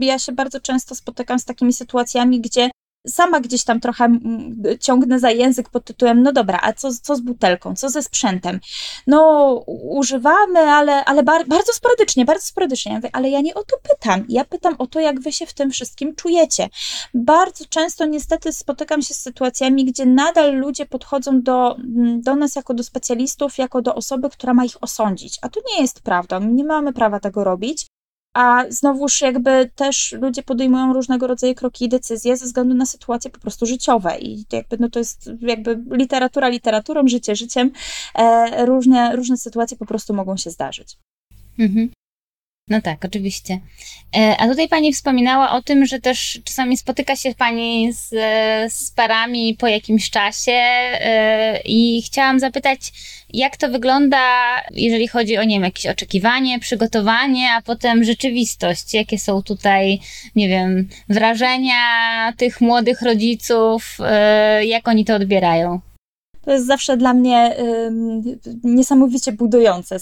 ja 0.00 0.18
się 0.18 0.32
bardzo 0.32 0.60
często 0.60 0.94
spotykam 0.94 1.38
z 1.38 1.44
takimi 1.44 1.72
sytuacjami, 1.72 2.40
gdzie 2.40 2.70
sama 3.08 3.40
gdzieś 3.40 3.64
tam 3.64 3.80
trochę 3.80 4.18
ciągnę 4.80 5.18
za 5.20 5.30
język 5.30 5.68
pod 5.68 5.84
tytułem, 5.84 6.22
no 6.22 6.32
dobra, 6.32 6.58
a 6.62 6.72
co, 6.72 6.88
co 7.02 7.16
z 7.16 7.20
butelką, 7.20 7.76
co 7.76 7.90
ze 7.90 8.02
sprzętem? 8.02 8.60
No, 9.06 9.52
używamy, 9.66 10.60
ale, 10.60 11.04
ale 11.04 11.22
bar 11.22 11.46
bardzo 11.46 11.72
sporadycznie, 11.72 12.24
bardzo 12.24 12.46
sporadycznie. 12.46 13.00
Ale 13.12 13.30
ja 13.30 13.40
nie 13.40 13.54
o 13.54 13.64
to 13.64 13.76
pytam. 13.90 14.24
Ja 14.28 14.44
pytam 14.44 14.74
o 14.78 14.86
to, 14.86 15.00
jak 15.00 15.20
wy 15.20 15.32
się 15.32 15.46
w 15.46 15.54
tym 15.54 15.70
wszystkim 15.70 16.14
czujecie. 16.14 16.68
Bardzo 17.14 17.64
często 17.68 18.06
niestety 18.06 18.52
spotykam 18.52 19.02
się 19.02 19.14
z 19.14 19.20
sytuacjami, 19.20 19.84
gdzie 19.84 20.06
nadal 20.06 20.56
ludzie 20.56 20.86
podchodzą 20.86 21.42
do, 21.42 21.76
do 22.16 22.36
nas 22.36 22.56
jako 22.56 22.74
do 22.74 22.82
specjalistów, 22.82 23.58
jako 23.58 23.82
do 23.82 23.94
osoby, 23.94 24.30
która 24.30 24.54
ma 24.54 24.64
ich 24.64 24.82
osądzić. 24.82 25.38
A 25.42 25.48
to 25.48 25.60
nie 25.72 25.82
jest 25.82 26.00
prawda. 26.00 26.38
Nie 26.38 26.64
mamy 26.64 26.92
prawa 26.92 27.20
tego 27.20 27.44
robić 27.44 27.86
a 28.34 28.64
znowuż 28.68 29.20
jakby 29.20 29.70
też 29.74 30.12
ludzie 30.12 30.42
podejmują 30.42 30.92
różnego 30.92 31.26
rodzaju 31.26 31.54
kroki 31.54 31.84
i 31.84 31.88
decyzje 31.88 32.36
ze 32.36 32.44
względu 32.44 32.74
na 32.74 32.86
sytuacje 32.86 33.30
po 33.30 33.40
prostu 33.40 33.66
życiowe 33.66 34.18
i 34.18 34.44
jakby 34.52 34.76
no 34.80 34.90
to 34.90 34.98
jest 34.98 35.30
jakby 35.40 35.84
literatura 35.90 36.48
literaturą, 36.48 37.08
życie 37.08 37.36
życiem, 37.36 37.70
e, 38.14 38.66
różne, 38.66 39.16
różne 39.16 39.36
sytuacje 39.36 39.76
po 39.76 39.86
prostu 39.86 40.14
mogą 40.14 40.36
się 40.36 40.50
zdarzyć. 40.50 40.96
Mhm. 41.58 41.90
No 42.70 42.80
tak, 42.80 43.04
oczywiście. 43.04 43.60
E, 44.16 44.36
a 44.38 44.48
tutaj 44.48 44.68
Pani 44.68 44.92
wspominała 44.92 45.52
o 45.52 45.62
tym, 45.62 45.86
że 45.86 46.00
też 46.00 46.40
czasami 46.44 46.76
spotyka 46.76 47.16
się 47.16 47.34
Pani 47.34 47.92
z, 47.92 48.08
z 48.72 48.90
parami 48.90 49.56
po 49.58 49.66
jakimś 49.66 50.10
czasie 50.10 50.52
e, 50.52 51.60
i 51.64 52.02
chciałam 52.02 52.40
zapytać, 52.40 52.92
jak 53.32 53.56
to 53.56 53.68
wygląda, 53.68 54.20
jeżeli 54.70 55.08
chodzi 55.08 55.38
o, 55.38 55.44
nie 55.44 55.56
wiem, 55.56 55.64
jakieś 55.64 55.86
oczekiwanie, 55.86 56.58
przygotowanie, 56.58 57.50
a 57.50 57.62
potem 57.62 58.04
rzeczywistość? 58.04 58.94
Jakie 58.94 59.18
są 59.18 59.42
tutaj, 59.42 60.00
nie 60.36 60.48
wiem, 60.48 60.88
wrażenia 61.08 61.82
tych 62.36 62.60
młodych 62.60 63.02
rodziców, 63.02 63.98
e, 64.00 64.66
jak 64.66 64.88
oni 64.88 65.04
to 65.04 65.14
odbierają? 65.14 65.80
To 66.42 66.50
jest 66.50 66.66
zawsze 66.66 66.96
dla 66.96 67.14
mnie 67.14 67.56
niesamowicie 68.64 69.32
budujące. 69.32 69.96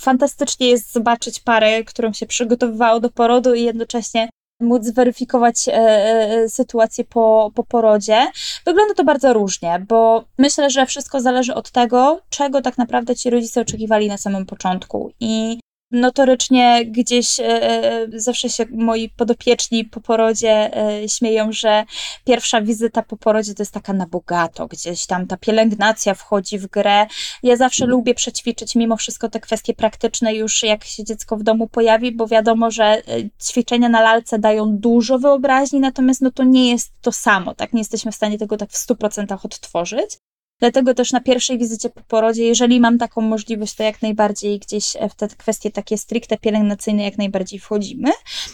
Fantastycznie 0.00 0.68
jest 0.68 0.92
zobaczyć 0.92 1.40
parę, 1.40 1.84
którą 1.84 2.12
się 2.12 2.26
przygotowywało 2.26 3.00
do 3.00 3.10
porodu 3.10 3.54
i 3.54 3.62
jednocześnie 3.62 4.28
móc 4.60 4.84
zweryfikować 4.84 5.68
e, 5.68 5.72
e, 5.72 6.48
sytuację 6.48 7.04
po, 7.04 7.50
po 7.54 7.64
porodzie. 7.64 8.26
Wygląda 8.64 8.94
to 8.94 9.04
bardzo 9.04 9.32
różnie, 9.32 9.84
bo 9.88 10.24
myślę, 10.38 10.70
że 10.70 10.86
wszystko 10.86 11.20
zależy 11.20 11.54
od 11.54 11.70
tego, 11.70 12.20
czego 12.28 12.62
tak 12.62 12.78
naprawdę 12.78 13.16
ci 13.16 13.30
rodzice 13.30 13.60
oczekiwali 13.60 14.08
na 14.08 14.18
samym 14.18 14.46
początku. 14.46 15.10
I 15.20 15.60
Notorycznie 15.90 16.84
gdzieś 16.86 17.40
e, 17.40 17.44
e, 17.44 18.06
zawsze 18.14 18.48
się 18.48 18.64
moi 18.70 19.08
podopieczni 19.08 19.84
po 19.84 20.00
porodzie 20.00 20.76
e, 20.76 21.08
śmieją, 21.08 21.52
że 21.52 21.84
pierwsza 22.24 22.60
wizyta 22.62 23.02
po 23.02 23.16
porodzie 23.16 23.54
to 23.54 23.62
jest 23.62 23.72
taka 23.72 23.92
na 23.92 24.06
bogato, 24.06 24.66
gdzieś 24.66 25.06
tam 25.06 25.26
ta 25.26 25.36
pielęgnacja 25.36 26.14
wchodzi 26.14 26.58
w 26.58 26.66
grę. 26.66 27.06
Ja 27.42 27.56
zawsze 27.56 27.84
mhm. 27.84 27.98
lubię 27.98 28.14
przećwiczyć 28.14 28.74
mimo 28.74 28.96
wszystko 28.96 29.28
te 29.28 29.40
kwestie 29.40 29.74
praktyczne 29.74 30.34
już 30.34 30.62
jak 30.62 30.84
się 30.84 31.04
dziecko 31.04 31.36
w 31.36 31.42
domu 31.42 31.68
pojawi, 31.68 32.12
bo 32.12 32.26
wiadomo, 32.26 32.70
że 32.70 33.02
ćwiczenia 33.42 33.88
na 33.88 34.00
lalce 34.00 34.38
dają 34.38 34.78
dużo 34.78 35.18
wyobraźni, 35.18 35.80
natomiast 35.80 36.22
no 36.22 36.30
to 36.30 36.44
nie 36.44 36.70
jest 36.70 36.92
to 37.00 37.12
samo, 37.12 37.54
tak? 37.54 37.72
Nie 37.72 37.80
jesteśmy 37.80 38.12
w 38.12 38.14
stanie 38.14 38.38
tego 38.38 38.56
tak 38.56 38.70
w 38.70 38.86
100% 38.86 39.38
odtworzyć. 39.44 40.18
Dlatego 40.60 40.94
też 40.94 41.12
na 41.12 41.20
pierwszej 41.20 41.58
wizycie 41.58 41.90
po 41.90 42.00
porodzie, 42.00 42.44
jeżeli 42.44 42.80
mam 42.80 42.98
taką 42.98 43.20
możliwość, 43.20 43.74
to 43.74 43.82
jak 43.82 44.02
najbardziej 44.02 44.58
gdzieś 44.58 44.96
w 45.10 45.14
te 45.14 45.28
kwestie 45.28 45.70
takie 45.70 45.98
stricte 45.98 46.38
pielęgnacyjne 46.38 47.04
jak 47.04 47.18
najbardziej 47.18 47.58
wchodzimy. 47.58 48.10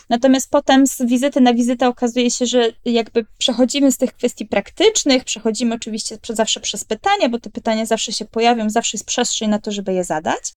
Natomiast 0.08 0.50
potem 0.50 0.86
z 0.86 1.02
wizyty 1.02 1.40
na 1.40 1.54
wizytę 1.54 1.88
okazuje 1.88 2.30
się, 2.30 2.46
że 2.46 2.72
jakby 2.84 3.26
przechodzimy 3.38 3.92
z 3.92 3.98
tych 3.98 4.12
kwestii 4.12 4.46
praktycznych, 4.46 5.24
przechodzimy 5.24 5.74
oczywiście 5.74 6.18
zawsze 6.28 6.60
przez 6.60 6.84
pytania, 6.84 7.28
bo 7.28 7.38
te 7.40 7.50
pytania 7.50 7.86
zawsze 7.86 8.12
się 8.12 8.24
pojawią, 8.24 8.70
zawsze 8.70 8.96
jest 8.96 9.06
przestrzeń 9.06 9.50
na 9.50 9.58
to, 9.58 9.72
żeby 9.72 9.92
je 9.92 10.04
zadać. 10.04 10.52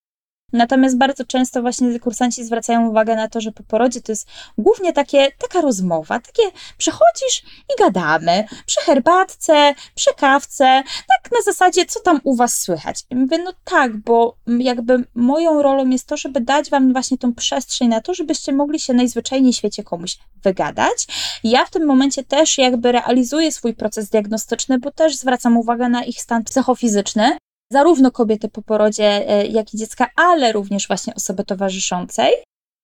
Natomiast 0.55 0.97
bardzo 0.97 1.25
często 1.25 1.61
właśnie 1.61 1.99
kursanci 1.99 2.43
zwracają 2.43 2.89
uwagę 2.89 3.15
na 3.15 3.27
to, 3.27 3.41
że 3.41 3.51
po 3.51 3.63
porodzie 3.63 4.01
to 4.01 4.11
jest 4.11 4.27
głównie 4.57 4.93
takie, 4.93 5.31
taka 5.31 5.61
rozmowa, 5.61 6.19
takie 6.19 6.43
przechodzisz 6.77 7.43
i 7.43 7.83
gadamy 7.83 8.45
przy 8.65 8.81
herbatce, 8.81 9.73
przy 9.95 10.09
kawce, 10.17 10.83
tak 11.07 11.31
na 11.31 11.41
zasadzie, 11.45 11.85
co 11.85 11.99
tam 11.99 12.19
u 12.23 12.35
was 12.35 12.61
słychać. 12.61 13.03
I 13.09 13.15
mówię, 13.15 13.37
no 13.37 13.53
tak, 13.63 13.97
bo 13.97 14.35
jakby 14.47 15.03
moją 15.15 15.61
rolą 15.61 15.89
jest 15.89 16.07
to, 16.07 16.17
żeby 16.17 16.41
dać 16.41 16.69
wam 16.69 16.93
właśnie 16.93 17.17
tą 17.17 17.33
przestrzeń 17.33 17.87
na 17.87 18.01
to, 18.01 18.13
żebyście 18.13 18.53
mogli 18.53 18.79
się 18.79 18.93
najzwyczajniej 18.93 19.53
w 19.53 19.55
świecie 19.55 19.83
komuś 19.83 20.17
wygadać. 20.43 21.07
Ja 21.43 21.65
w 21.65 21.69
tym 21.69 21.85
momencie 21.85 22.23
też 22.23 22.57
jakby 22.57 22.91
realizuję 22.91 23.51
swój 23.51 23.73
proces 23.73 24.09
diagnostyczny, 24.09 24.79
bo 24.79 24.91
też 24.91 25.15
zwracam 25.15 25.57
uwagę 25.57 25.89
na 25.89 26.03
ich 26.03 26.21
stan 26.21 26.43
psychofizyczny, 26.43 27.37
zarówno 27.71 28.11
kobiety 28.11 28.49
po 28.49 28.61
porodzie, 28.61 29.29
e, 29.29 29.45
jak 29.45 29.73
i 29.73 29.77
dziecka, 29.77 30.09
ale 30.15 30.51
również 30.51 30.87
właśnie 30.87 31.15
osoby 31.15 31.43
towarzyszącej. 31.43 32.31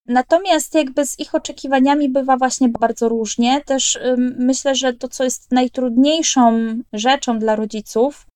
Natomiast 0.08 0.76
jakby 0.76 1.06
z 1.06 1.20
ich 1.20 1.36
oczekiwaniami 1.36 2.10
bywa 2.10 2.38
właśnie 2.38 2.70
bardzo 2.70 3.10
różnie. 3.10 3.62
Też 3.62 4.00
myślę, 4.38 4.76
że 4.76 4.94
to, 4.94 5.08
co 5.08 5.24
jest 5.24 5.52
najtrudniejszą 5.52 6.76
rzeczą 6.94 7.39
dla 7.39 7.56
rodziców 7.56 8.28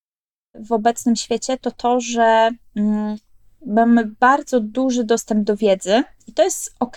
w 0.54 0.72
obecnym 0.72 1.16
świecie, 1.16 1.58
to 1.58 1.70
to, 1.70 2.00
że 2.00 2.50
mm, 2.76 3.16
mamy 3.66 4.04
bardzo 4.20 4.60
duży 4.60 5.04
dostęp 5.04 5.44
do 5.44 5.56
wiedzy 5.56 6.02
i 6.26 6.32
to 6.32 6.44
jest 6.44 6.74
ok, 6.80 6.96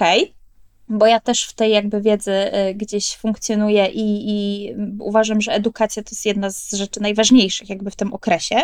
bo 0.89 1.07
ja 1.07 1.19
też 1.19 1.43
w 1.43 1.53
tej 1.53 1.71
jakby 1.71 2.01
wiedzy 2.01 2.31
e, 2.31 2.73
gdzieś 2.73 3.15
funkcjonuję 3.15 3.87
i, 3.87 4.29
i 4.29 4.69
uważam, 4.99 5.41
że 5.41 5.51
edukacja 5.51 6.03
to 6.03 6.09
jest 6.11 6.25
jedna 6.25 6.49
z 6.49 6.73
rzeczy 6.73 7.01
najważniejszych 7.01 7.69
jakby 7.69 7.91
w 7.91 7.95
tym 7.95 8.13
okresie. 8.13 8.55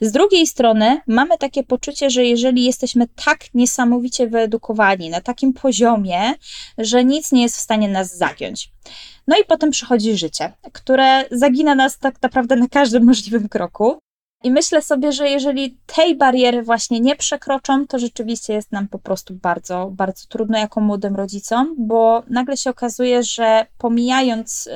Z 0.00 0.12
drugiej 0.12 0.46
strony 0.46 1.00
mamy 1.06 1.38
takie 1.38 1.64
poczucie, 1.64 2.10
że 2.10 2.24
jeżeli 2.24 2.64
jesteśmy 2.64 3.06
tak 3.24 3.38
niesamowicie 3.54 4.26
wyedukowani 4.26 5.10
na 5.10 5.20
takim 5.20 5.52
poziomie, 5.52 6.34
że 6.78 7.04
nic 7.04 7.32
nie 7.32 7.42
jest 7.42 7.56
w 7.56 7.60
stanie 7.60 7.88
nas 7.88 8.16
zagiąć. 8.16 8.72
No 9.26 9.36
i 9.36 9.44
potem 9.44 9.70
przychodzi 9.70 10.16
życie, 10.16 10.52
które 10.72 11.24
zagina 11.30 11.74
nas 11.74 11.98
tak 11.98 12.22
naprawdę 12.22 12.56
na 12.56 12.68
każdym 12.68 13.04
możliwym 13.04 13.48
kroku. 13.48 13.98
I 14.44 14.50
myślę 14.50 14.82
sobie, 14.82 15.12
że 15.12 15.28
jeżeli 15.28 15.78
tej 15.86 16.16
bariery 16.16 16.62
właśnie 16.62 17.00
nie 17.00 17.16
przekroczą, 17.16 17.86
to 17.86 17.98
rzeczywiście 17.98 18.52
jest 18.52 18.72
nam 18.72 18.88
po 18.88 18.98
prostu 18.98 19.34
bardzo, 19.34 19.90
bardzo 19.92 20.26
trudno 20.28 20.58
jako 20.58 20.80
młodym 20.80 21.16
rodzicom, 21.16 21.74
bo 21.78 22.22
nagle 22.30 22.56
się 22.56 22.70
okazuje, 22.70 23.22
że 23.22 23.66
pomijając 23.78 24.68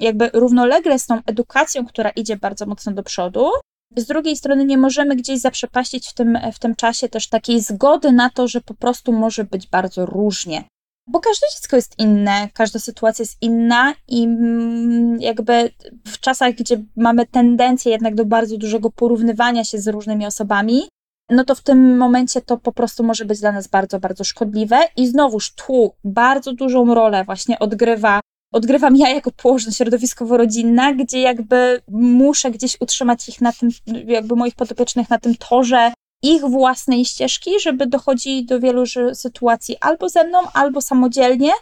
jakby 0.00 0.30
równolegle 0.32 0.98
z 0.98 1.06
tą 1.06 1.20
edukacją, 1.26 1.86
która 1.86 2.10
idzie 2.10 2.36
bardzo 2.36 2.66
mocno 2.66 2.92
do 2.92 3.02
przodu, 3.02 3.50
z 3.96 4.06
drugiej 4.06 4.36
strony 4.36 4.64
nie 4.64 4.78
możemy 4.78 5.16
gdzieś 5.16 5.40
zaprzepaścić 5.40 6.08
w 6.08 6.14
tym, 6.14 6.38
w 6.52 6.58
tym 6.58 6.76
czasie 6.76 7.08
też 7.08 7.28
takiej 7.28 7.60
zgody 7.60 8.12
na 8.12 8.30
to, 8.30 8.48
że 8.48 8.60
po 8.60 8.74
prostu 8.74 9.12
może 9.12 9.44
być 9.44 9.66
bardzo 9.66 10.06
różnie. 10.06 10.64
Bo 11.06 11.20
każde 11.20 11.46
dziecko 11.54 11.76
jest 11.76 11.98
inne, 11.98 12.48
każda 12.54 12.78
sytuacja 12.78 13.22
jest 13.22 13.36
inna 13.40 13.94
i 14.08 14.24
mm, 14.24 15.20
jakby 15.20 15.70
w 16.06 16.20
czasach, 16.20 16.54
gdzie 16.54 16.84
mamy 16.96 17.26
tendencję 17.26 17.92
jednak 17.92 18.14
do 18.14 18.24
bardzo 18.24 18.58
dużego 18.58 18.90
porównywania 18.90 19.64
się 19.64 19.78
z 19.78 19.88
różnymi 19.88 20.26
osobami, 20.26 20.82
no 21.30 21.44
to 21.44 21.54
w 21.54 21.62
tym 21.62 21.96
momencie 21.96 22.40
to 22.40 22.58
po 22.58 22.72
prostu 22.72 23.04
może 23.04 23.24
być 23.24 23.40
dla 23.40 23.52
nas 23.52 23.68
bardzo, 23.68 24.00
bardzo 24.00 24.24
szkodliwe. 24.24 24.78
I 24.96 25.06
znowuż 25.06 25.54
tu 25.54 25.92
bardzo 26.04 26.52
dużą 26.52 26.94
rolę 26.94 27.24
właśnie 27.24 27.58
odgrywa 27.58 28.20
odgrywam 28.52 28.96
ja 28.96 29.08
jako 29.08 29.30
położna 29.30 29.72
środowiskowo-rodzinna, 29.72 30.94
gdzie 30.94 31.20
jakby 31.20 31.82
muszę 31.88 32.50
gdzieś 32.50 32.76
utrzymać 32.80 33.28
ich 33.28 33.40
na 33.40 33.52
tym, 33.52 33.68
jakby 34.06 34.36
moich 34.36 34.54
podopiecznych 34.54 35.10
na 35.10 35.18
tym 35.18 35.34
torze 35.34 35.92
ich 36.22 36.42
własnej 36.42 37.04
ścieżki, 37.04 37.50
żeby 37.60 37.86
dochodzić 37.86 38.46
do 38.46 38.60
wielu 38.60 38.84
sytuacji 39.14 39.76
albo 39.80 40.08
ze 40.08 40.24
mną, 40.24 40.38
albo 40.54 40.80
samodzielnie, 40.80 41.52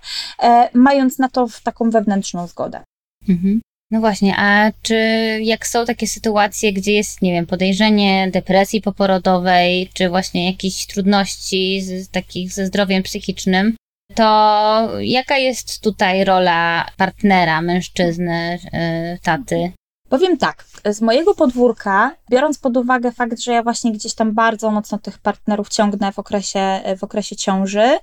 e, 0.43 0.69
mając 0.75 1.19
na 1.19 1.29
to 1.29 1.47
taką 1.65 1.91
wewnętrzną 1.91 2.47
zgodę. 2.47 2.83
Mhm. 3.29 3.61
No 3.91 4.01
właśnie, 4.01 4.35
a 4.39 4.71
czy 4.83 4.95
jak 5.43 5.67
są 5.67 5.85
takie 5.85 6.07
sytuacje, 6.07 6.73
gdzie 6.73 6.93
jest, 6.93 7.23
nie 7.23 7.33
wiem, 7.33 7.47
podejrzenie 7.47 8.31
depresji 8.31 8.81
poporodowej, 8.83 9.91
czy 9.95 10.09
właśnie 10.09 10.47
jakieś 10.47 10.87
trudności 10.87 11.83
z, 11.83 12.11
takich 12.11 12.53
ze 12.53 12.67
zdrowiem 12.67 13.03
psychicznym, 13.03 13.77
to 14.17 14.89
jaka 15.01 15.39
jest 15.39 15.81
tutaj 15.81 16.25
rola 16.25 16.87
partnera, 16.97 17.63
mężczyzny, 17.63 18.59
yy, 18.73 19.19
taty? 19.23 19.73
Powiem 20.09 20.37
tak, 20.37 20.65
z 20.85 21.01
mojego 21.01 21.35
podwórka, 21.35 22.17
biorąc 22.31 22.59
pod 22.59 22.77
uwagę 22.77 23.13
fakt, 23.13 23.41
że 23.41 23.53
ja 23.53 23.63
właśnie 23.63 23.93
gdzieś 23.93 24.15
tam 24.15 24.35
bardzo 24.35 24.71
mocno 24.71 24.99
tych 24.99 25.19
partnerów 25.19 25.69
ciągnę 25.69 26.13
w 26.13 26.19
okresie, 26.19 26.81
w 26.99 27.05
okresie 27.05 27.37
ciąży, 27.37 27.99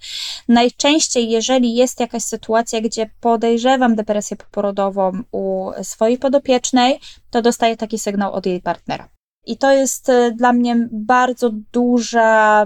najczęściej, 0.47 1.29
jeżeli 1.29 1.75
jest 1.75 1.99
jakaś 1.99 2.23
sytuacja, 2.23 2.81
gdzie 2.81 3.09
podejrzewam 3.21 3.95
depresję 3.95 4.37
poporodową 4.37 5.11
u 5.31 5.71
swojej 5.83 6.17
podopiecznej, 6.17 6.99
to 7.31 7.41
dostaję 7.41 7.77
taki 7.77 7.99
sygnał 7.99 8.33
od 8.33 8.45
jej 8.45 8.61
partnera. 8.61 9.09
I 9.45 9.57
to 9.57 9.71
jest 9.71 10.09
y, 10.09 10.31
dla 10.31 10.53
mnie 10.53 10.87
bardzo 10.91 11.49
duża 11.71 12.65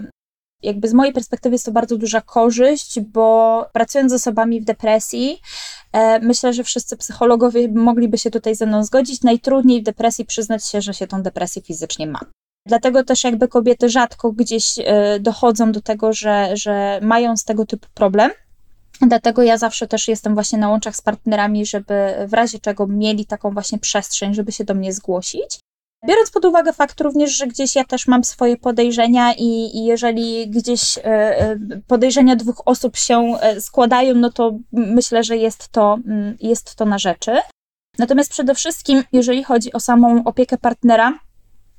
jakby 0.61 0.87
z 0.87 0.93
mojej 0.93 1.13
perspektywy 1.13 1.55
jest 1.55 1.65
to 1.65 1.71
bardzo 1.71 1.97
duża 1.97 2.21
korzyść, 2.21 2.99
bo 2.99 3.65
pracując 3.73 4.11
z 4.11 4.15
osobami 4.15 4.61
w 4.61 4.65
depresji, 4.65 5.41
e, 5.93 6.19
myślę, 6.19 6.53
że 6.53 6.63
wszyscy 6.63 6.97
psychologowie 6.97 7.67
mogliby 7.67 8.17
się 8.17 8.31
tutaj 8.31 8.55
ze 8.55 8.65
mną 8.65 8.83
zgodzić. 8.83 9.21
Najtrudniej 9.21 9.81
w 9.81 9.85
depresji 9.85 10.25
przyznać 10.25 10.65
się, 10.65 10.81
że 10.81 10.93
się 10.93 11.07
tą 11.07 11.21
depresję 11.21 11.61
fizycznie 11.61 12.07
ma. 12.07 12.19
Dlatego 12.65 13.03
też 13.03 13.23
jakby 13.23 13.47
kobiety 13.47 13.89
rzadko 13.89 14.31
gdzieś 14.31 14.79
e, 14.79 15.19
dochodzą 15.19 15.71
do 15.71 15.81
tego, 15.81 16.13
że, 16.13 16.57
że 16.57 16.99
mają 17.01 17.37
z 17.37 17.43
tego 17.43 17.65
typu 17.65 17.87
problem. 17.93 18.31
Dlatego 19.01 19.43
ja 19.43 19.57
zawsze 19.57 19.87
też 19.87 20.07
jestem 20.07 20.33
właśnie 20.33 20.59
na 20.59 20.69
łączach 20.69 20.95
z 20.95 21.01
partnerami, 21.01 21.65
żeby 21.65 21.93
w 22.27 22.33
razie 22.33 22.59
czego 22.59 22.87
mieli 22.87 23.25
taką 23.25 23.51
właśnie 23.51 23.79
przestrzeń, 23.79 24.33
żeby 24.33 24.51
się 24.51 24.63
do 24.63 24.73
mnie 24.73 24.93
zgłosić. 24.93 25.59
Biorąc 26.05 26.31
pod 26.31 26.45
uwagę 26.45 26.73
fakt 26.73 27.01
również, 27.01 27.37
że 27.37 27.47
gdzieś 27.47 27.75
ja 27.75 27.83
też 27.83 28.07
mam 28.07 28.23
swoje 28.23 28.57
podejrzenia 28.57 29.33
i, 29.33 29.77
i 29.77 29.85
jeżeli 29.85 30.49
gdzieś 30.49 30.97
e, 30.97 31.03
e, 31.03 31.57
podejrzenia 31.87 32.35
dwóch 32.35 32.61
osób 32.65 32.97
się 32.97 33.37
e, 33.41 33.61
składają, 33.61 34.15
no 34.15 34.31
to 34.31 34.57
myślę, 34.71 35.23
że 35.23 35.37
jest 35.37 35.67
to, 35.67 35.99
mm, 36.07 36.37
jest 36.41 36.75
to 36.75 36.85
na 36.85 36.99
rzeczy. 36.99 37.31
Natomiast 37.97 38.31
przede 38.31 38.55
wszystkim, 38.55 39.03
jeżeli 39.11 39.43
chodzi 39.43 39.73
o 39.73 39.79
samą 39.79 40.23
opiekę 40.23 40.57
partnera, 40.57 41.19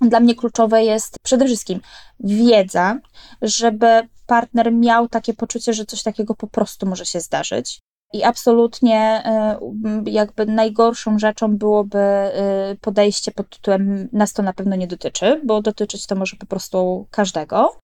dla 0.00 0.20
mnie 0.20 0.35
kluczowe 0.35 0.85
jest 0.85 1.16
przede 1.22 1.46
wszystkim 1.46 1.81
wiedza, 2.20 2.98
żeby 3.42 4.09
partner 4.26 4.72
miał 4.72 5.09
takie 5.09 5.35
poczucie, 5.35 5.72
że 5.72 5.85
coś 5.85 6.02
takiego 6.02 6.35
po 6.35 6.46
prostu 6.46 6.87
może 6.87 7.07
się 7.07 7.20
zdarzyć. 7.20 7.81
I 8.12 8.25
absolutnie 8.25 8.99
e, 9.25 9.59
jakby 10.07 10.47
najgorszą 10.47 11.18
rzeczą 11.18 11.57
byłoby 11.57 11.99
e, 11.99 12.77
podejście 12.81 13.33
pod 13.33 13.49
tytułem 13.49 14.09
nas 14.12 14.33
to 14.33 14.42
na 14.42 14.53
pewno 14.53 14.77
nie 14.77 14.87
dotyczy, 14.87 15.40
bo 15.44 15.62
dotyczyć 15.62 16.07
to 16.07 16.14
może 16.14 16.37
po 16.37 16.47
prostu 16.47 17.07
każdego. 17.11 17.77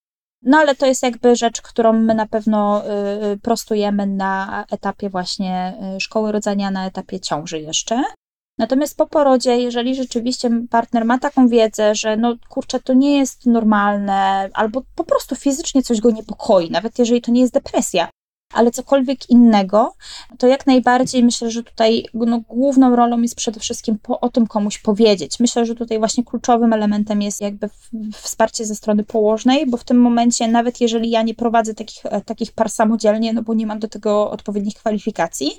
No 0.43 0.59
ale 0.59 0.75
to 0.75 0.87
jest 0.87 1.03
jakby 1.03 1.37
rzecz, 1.37 1.63
którą 1.63 1.93
my 1.93 2.15
na 2.15 2.27
pewno 2.27 2.85
e, 2.85 3.37
prostujemy 3.37 4.07
na 4.07 4.65
etapie 4.71 5.11
właśnie 5.11 5.75
szkoły 5.99 6.33
rodzenia, 6.33 6.71
na 6.71 6.87
etapie 6.87 7.21
ciąży 7.21 7.61
jeszcze. 7.61 8.03
Natomiast 8.59 8.97
po 8.97 9.07
porodzie, 9.07 9.57
jeżeli 9.57 9.95
rzeczywiście 9.95 10.51
partner 10.71 11.05
ma 11.05 11.19
taką 11.19 11.49
wiedzę, 11.49 11.95
że 11.95 12.17
no 12.17 12.35
kurczę, 12.49 12.81
to 12.81 12.93
nie 12.93 13.19
jest 13.19 13.47
normalne, 13.47 14.51
albo 14.53 14.83
po 14.95 15.05
prostu 15.05 15.37
fizycznie 15.37 15.83
coś 15.83 16.01
go 16.01 16.11
niepokoi, 16.11 16.71
nawet 16.71 16.99
jeżeli 16.99 17.21
to 17.21 17.33
nie 17.33 17.41
jest 17.41 17.55
depresja, 17.55 18.09
ale 18.55 18.71
cokolwiek 18.71 19.31
innego, 19.31 19.95
to 20.39 20.47
jak 20.47 20.67
najbardziej 20.67 21.25
myślę, 21.25 21.51
że 21.51 21.63
tutaj 21.63 22.07
no, 22.15 22.41
główną 22.49 22.97
rolą 22.97 23.21
jest 23.21 23.35
przede 23.35 23.61
wszystkim 23.61 23.99
po, 24.03 24.21
o 24.21 24.29
tym 24.29 24.47
komuś 24.47 24.79
powiedzieć. 24.79 25.41
Myślę, 25.41 25.67
że 25.67 25.75
tutaj 25.75 25.99
właśnie 25.99 26.25
kluczowym 26.25 26.73
elementem 26.73 27.23
jest 27.23 27.41
jakby 27.41 27.69
wsparcie 28.13 28.67
ze 28.67 28.75
strony 28.75 29.05
położnej, 29.05 29.67
bo 29.67 29.77
w 29.77 29.85
tym 29.85 30.01
momencie, 30.01 30.49
nawet 30.49 30.81
jeżeli 30.81 31.11
ja 31.11 31.23
nie 31.23 31.35
prowadzę 31.35 31.75
takich, 31.75 32.07
e, 32.07 32.21
takich 32.21 32.53
par 32.53 32.71
samodzielnie, 32.71 33.33
no 33.33 33.43
bo 33.43 33.55
nie 33.55 33.67
mam 33.67 33.79
do 33.79 33.89
tego 33.89 34.31
odpowiednich 34.31 34.75
kwalifikacji, 34.75 35.59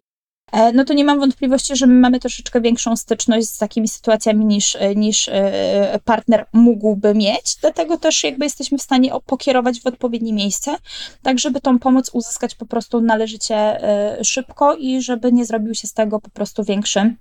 no 0.73 0.85
to 0.85 0.93
nie 0.93 1.05
mam 1.05 1.19
wątpliwości, 1.19 1.75
że 1.75 1.87
my 1.87 1.93
mamy 1.93 2.19
troszeczkę 2.19 2.61
większą 2.61 2.95
styczność 2.95 3.49
z 3.49 3.57
takimi 3.57 3.87
sytuacjami 3.87 4.45
niż, 4.45 4.75
e, 4.75 4.95
niż 4.95 5.29
e, 5.29 5.99
partner 6.05 6.45
mógłby 6.53 7.15
mieć. 7.15 7.55
Dlatego 7.61 7.97
też 7.97 8.23
jakby 8.23 8.45
jesteśmy 8.45 8.77
w 8.77 8.81
stanie 8.81 9.11
pokierować 9.25 9.81
w 9.81 9.87
odpowiednie 9.87 10.33
miejsce, 10.33 10.75
tak 11.21 11.39
żeby 11.39 11.61
tą 11.61 11.79
pomoc 11.79 12.09
uzyskać 12.13 12.55
po 12.55 12.65
prostu 12.65 13.01
należycie 13.01 13.79
szybko 14.23 14.75
i 14.75 15.01
żeby 15.01 15.31
nie 15.31 15.45
zrobił 15.45 15.75
się 15.75 15.87
z 15.87 15.93
tego 15.93 16.19
po 16.19 16.29
prostu 16.29 16.63
większy 16.63 17.15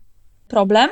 problem. 0.49 0.91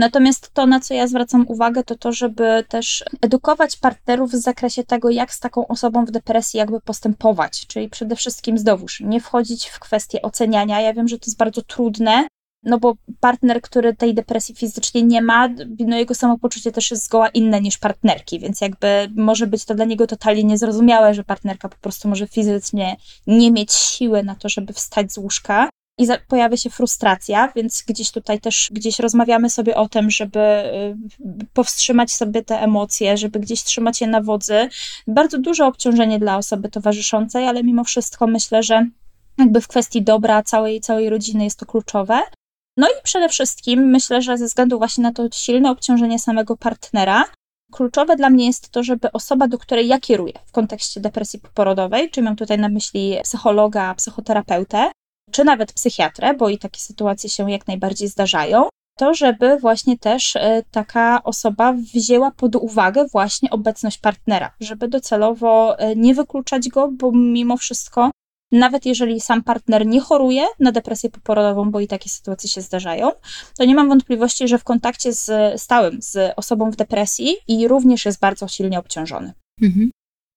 Natomiast 0.00 0.50
to, 0.54 0.66
na 0.66 0.80
co 0.80 0.94
ja 0.94 1.06
zwracam 1.06 1.44
uwagę, 1.48 1.84
to 1.84 1.96
to, 1.96 2.12
żeby 2.12 2.64
też 2.68 3.04
edukować 3.20 3.76
partnerów 3.76 4.30
w 4.30 4.34
zakresie 4.34 4.84
tego, 4.84 5.10
jak 5.10 5.34
z 5.34 5.40
taką 5.40 5.66
osobą 5.66 6.04
w 6.04 6.10
depresji 6.10 6.58
jakby 6.58 6.80
postępować. 6.80 7.66
Czyli 7.66 7.88
przede 7.88 8.16
wszystkim 8.16 8.58
znowuż 8.58 9.00
nie 9.00 9.20
wchodzić 9.20 9.66
w 9.66 9.78
kwestię 9.78 10.22
oceniania. 10.22 10.80
Ja 10.80 10.94
wiem, 10.94 11.08
że 11.08 11.18
to 11.18 11.26
jest 11.26 11.38
bardzo 11.38 11.62
trudne, 11.62 12.28
no 12.62 12.78
bo 12.78 12.94
partner, 13.20 13.62
który 13.62 13.96
tej 13.96 14.14
depresji 14.14 14.54
fizycznie 14.54 15.02
nie 15.02 15.22
ma, 15.22 15.48
no 15.86 15.96
jego 15.96 16.14
samopoczucie 16.14 16.72
też 16.72 16.90
jest 16.90 17.04
zgoła 17.04 17.28
inne 17.28 17.60
niż 17.60 17.78
partnerki, 17.78 18.38
więc 18.38 18.60
jakby 18.60 19.10
może 19.16 19.46
być 19.46 19.64
to 19.64 19.74
dla 19.74 19.84
niego 19.84 20.06
totalnie 20.06 20.44
niezrozumiałe, 20.44 21.14
że 21.14 21.24
partnerka 21.24 21.68
po 21.68 21.76
prostu 21.76 22.08
może 22.08 22.26
fizycznie 22.26 22.96
nie 23.26 23.50
mieć 23.50 23.72
siły 23.72 24.22
na 24.22 24.34
to, 24.34 24.48
żeby 24.48 24.72
wstać 24.72 25.12
z 25.12 25.18
łóżka 25.18 25.68
i 26.00 26.06
pojawia 26.28 26.56
się 26.56 26.70
frustracja, 26.70 27.52
więc 27.56 27.84
gdzieś 27.86 28.10
tutaj 28.10 28.40
też 28.40 28.70
gdzieś 28.72 28.98
rozmawiamy 28.98 29.50
sobie 29.50 29.76
o 29.76 29.88
tym, 29.88 30.10
żeby 30.10 30.40
y, 30.40 30.96
powstrzymać 31.52 32.12
sobie 32.12 32.44
te 32.44 32.60
emocje, 32.60 33.16
żeby 33.16 33.40
gdzieś 33.40 33.62
trzymać 33.62 34.00
je 34.00 34.06
na 34.06 34.20
wodzy. 34.20 34.68
Bardzo 35.06 35.38
duże 35.38 35.66
obciążenie 35.66 36.18
dla 36.18 36.36
osoby 36.36 36.68
towarzyszącej, 36.68 37.48
ale 37.48 37.62
mimo 37.64 37.84
wszystko 37.84 38.26
myślę, 38.26 38.62
że 38.62 38.86
jakby 39.38 39.60
w 39.60 39.68
kwestii 39.68 40.02
dobra 40.02 40.42
całej, 40.42 40.80
całej 40.80 41.10
rodziny 41.10 41.44
jest 41.44 41.58
to 41.58 41.66
kluczowe. 41.66 42.20
No 42.76 42.88
i 42.88 43.02
przede 43.02 43.28
wszystkim 43.28 43.80
myślę, 43.80 44.22
że 44.22 44.38
ze 44.38 44.46
względu 44.46 44.78
właśnie 44.78 45.02
na 45.02 45.12
to 45.12 45.28
silne 45.32 45.70
obciążenie 45.70 46.18
samego 46.18 46.56
partnera, 46.56 47.24
kluczowe 47.72 48.16
dla 48.16 48.30
mnie 48.30 48.46
jest 48.46 48.70
to, 48.70 48.82
żeby 48.82 49.12
osoba, 49.12 49.48
do 49.48 49.58
której 49.58 49.88
ja 49.88 50.00
kieruję 50.00 50.32
w 50.46 50.52
kontekście 50.52 51.00
depresji 51.00 51.38
poporodowej, 51.38 52.10
czyli 52.10 52.24
mam 52.24 52.36
tutaj 52.36 52.58
na 52.58 52.68
myśli 52.68 53.16
psychologa, 53.22 53.94
psychoterapeutę, 53.94 54.90
czy 55.30 55.44
nawet 55.44 55.72
psychiatrę, 55.72 56.34
bo 56.34 56.48
i 56.48 56.58
takie 56.58 56.80
sytuacje 56.80 57.30
się 57.30 57.50
jak 57.50 57.66
najbardziej 57.66 58.08
zdarzają, 58.08 58.68
to 58.98 59.14
żeby 59.14 59.58
właśnie 59.58 59.98
też 59.98 60.36
e, 60.36 60.62
taka 60.70 61.22
osoba 61.24 61.72
wzięła 61.72 62.30
pod 62.30 62.56
uwagę 62.56 63.06
właśnie 63.12 63.50
obecność 63.50 63.98
partnera, 63.98 64.54
żeby 64.60 64.88
docelowo 64.88 65.78
e, 65.78 65.96
nie 65.96 66.14
wykluczać 66.14 66.68
go, 66.68 66.88
bo 66.92 67.12
mimo 67.12 67.56
wszystko, 67.56 68.10
nawet 68.52 68.86
jeżeli 68.86 69.20
sam 69.20 69.42
partner 69.42 69.86
nie 69.86 70.00
choruje 70.00 70.46
na 70.58 70.72
depresję 70.72 71.10
poporodową, 71.10 71.70
bo 71.70 71.80
i 71.80 71.86
takie 71.86 72.08
sytuacje 72.08 72.50
się 72.50 72.60
zdarzają, 72.60 73.10
to 73.58 73.64
nie 73.64 73.74
mam 73.74 73.88
wątpliwości, 73.88 74.48
że 74.48 74.58
w 74.58 74.64
kontakcie 74.64 75.12
z, 75.12 75.30
stałym 75.62 76.02
z 76.02 76.32
osobą 76.36 76.70
w 76.70 76.76
depresji 76.76 77.36
i 77.48 77.68
również 77.68 78.04
jest 78.04 78.20
bardzo 78.20 78.48
silnie 78.48 78.78
obciążony. 78.78 79.32
Mhm. 79.62 79.90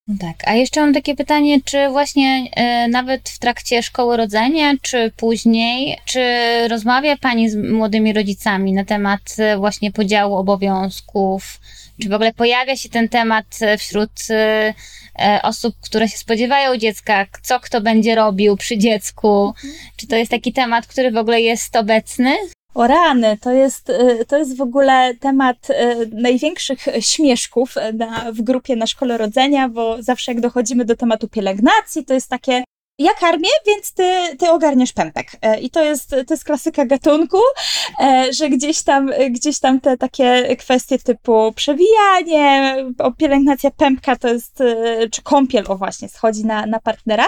No 0.08 0.14
tak, 0.20 0.48
a 0.48 0.54
jeszcze 0.54 0.80
mam 0.80 0.94
takie 0.94 1.14
pytanie, 1.14 1.60
czy 1.64 1.88
właśnie 1.88 2.48
e, 2.56 2.88
nawet 2.88 3.28
w 3.28 3.38
trakcie 3.38 3.82
szkoły 3.82 4.16
rodzenia, 4.16 4.72
czy 4.82 5.12
później, 5.16 5.98
czy 6.04 6.20
rozmawia 6.68 7.16
Pani 7.16 7.50
z 7.50 7.56
młodymi 7.56 8.12
rodzicami 8.12 8.72
na 8.72 8.84
temat 8.84 9.20
e, 9.38 9.56
właśnie 9.56 9.92
podziału 9.92 10.36
obowiązków? 10.36 11.60
Czy 12.02 12.08
w 12.08 12.12
ogóle 12.12 12.32
pojawia 12.32 12.76
się 12.76 12.88
ten 12.88 13.08
temat 13.08 13.46
e, 13.60 13.78
wśród 13.78 14.10
e, 14.30 14.74
osób, 15.42 15.74
które 15.80 16.08
się 16.08 16.18
spodziewają 16.18 16.76
dziecka, 16.76 17.26
co 17.42 17.60
kto 17.60 17.80
będzie 17.80 18.14
robił 18.14 18.56
przy 18.56 18.78
dziecku? 18.78 19.46
Mhm. 19.46 19.74
Czy 19.96 20.06
to 20.06 20.16
jest 20.16 20.30
taki 20.30 20.52
temat, 20.52 20.86
który 20.86 21.10
w 21.10 21.16
ogóle 21.16 21.40
jest 21.40 21.76
obecny? 21.76 22.36
O 22.74 22.86
rany, 22.86 23.38
to 23.40 23.52
jest, 23.52 23.90
y, 23.90 24.24
to 24.28 24.38
jest 24.38 24.56
w 24.56 24.60
ogóle 24.60 25.14
temat 25.20 25.70
y, 25.70 25.74
największych 26.12 26.86
śmieszków 27.00 27.74
na, 27.94 28.32
w 28.32 28.42
grupie 28.42 28.76
na 28.76 28.86
szkole 28.86 29.18
rodzenia, 29.18 29.68
bo 29.68 30.02
zawsze 30.02 30.32
jak 30.32 30.40
dochodzimy 30.40 30.84
do 30.84 30.96
tematu 30.96 31.28
pielęgnacji, 31.28 32.04
to 32.04 32.14
jest 32.14 32.30
takie 32.30 32.64
ja 32.98 33.14
karmię, 33.14 33.48
więc 33.66 33.92
ty, 33.92 34.36
ty 34.38 34.50
ogarniesz 34.50 34.92
pępek. 34.92 35.26
E, 35.42 35.60
I 35.60 35.70
to 35.70 35.84
jest, 35.84 36.10
to 36.10 36.34
jest 36.34 36.44
klasyka 36.44 36.86
gatunku, 36.86 37.38
e, 38.00 38.32
że 38.32 38.48
gdzieś 38.48 38.82
tam, 38.82 39.10
gdzieś 39.30 39.60
tam 39.60 39.80
te 39.80 39.96
takie 39.96 40.56
kwestie 40.56 40.98
typu 40.98 41.52
przewijanie, 41.52 42.76
pielęgnacja 43.18 43.70
pępka 43.70 44.16
to 44.16 44.28
jest, 44.28 44.58
czy 45.10 45.22
kąpiel, 45.22 45.64
o 45.68 45.76
właśnie, 45.76 46.08
schodzi 46.08 46.44
na, 46.44 46.66
na 46.66 46.80
partnera. 46.80 47.26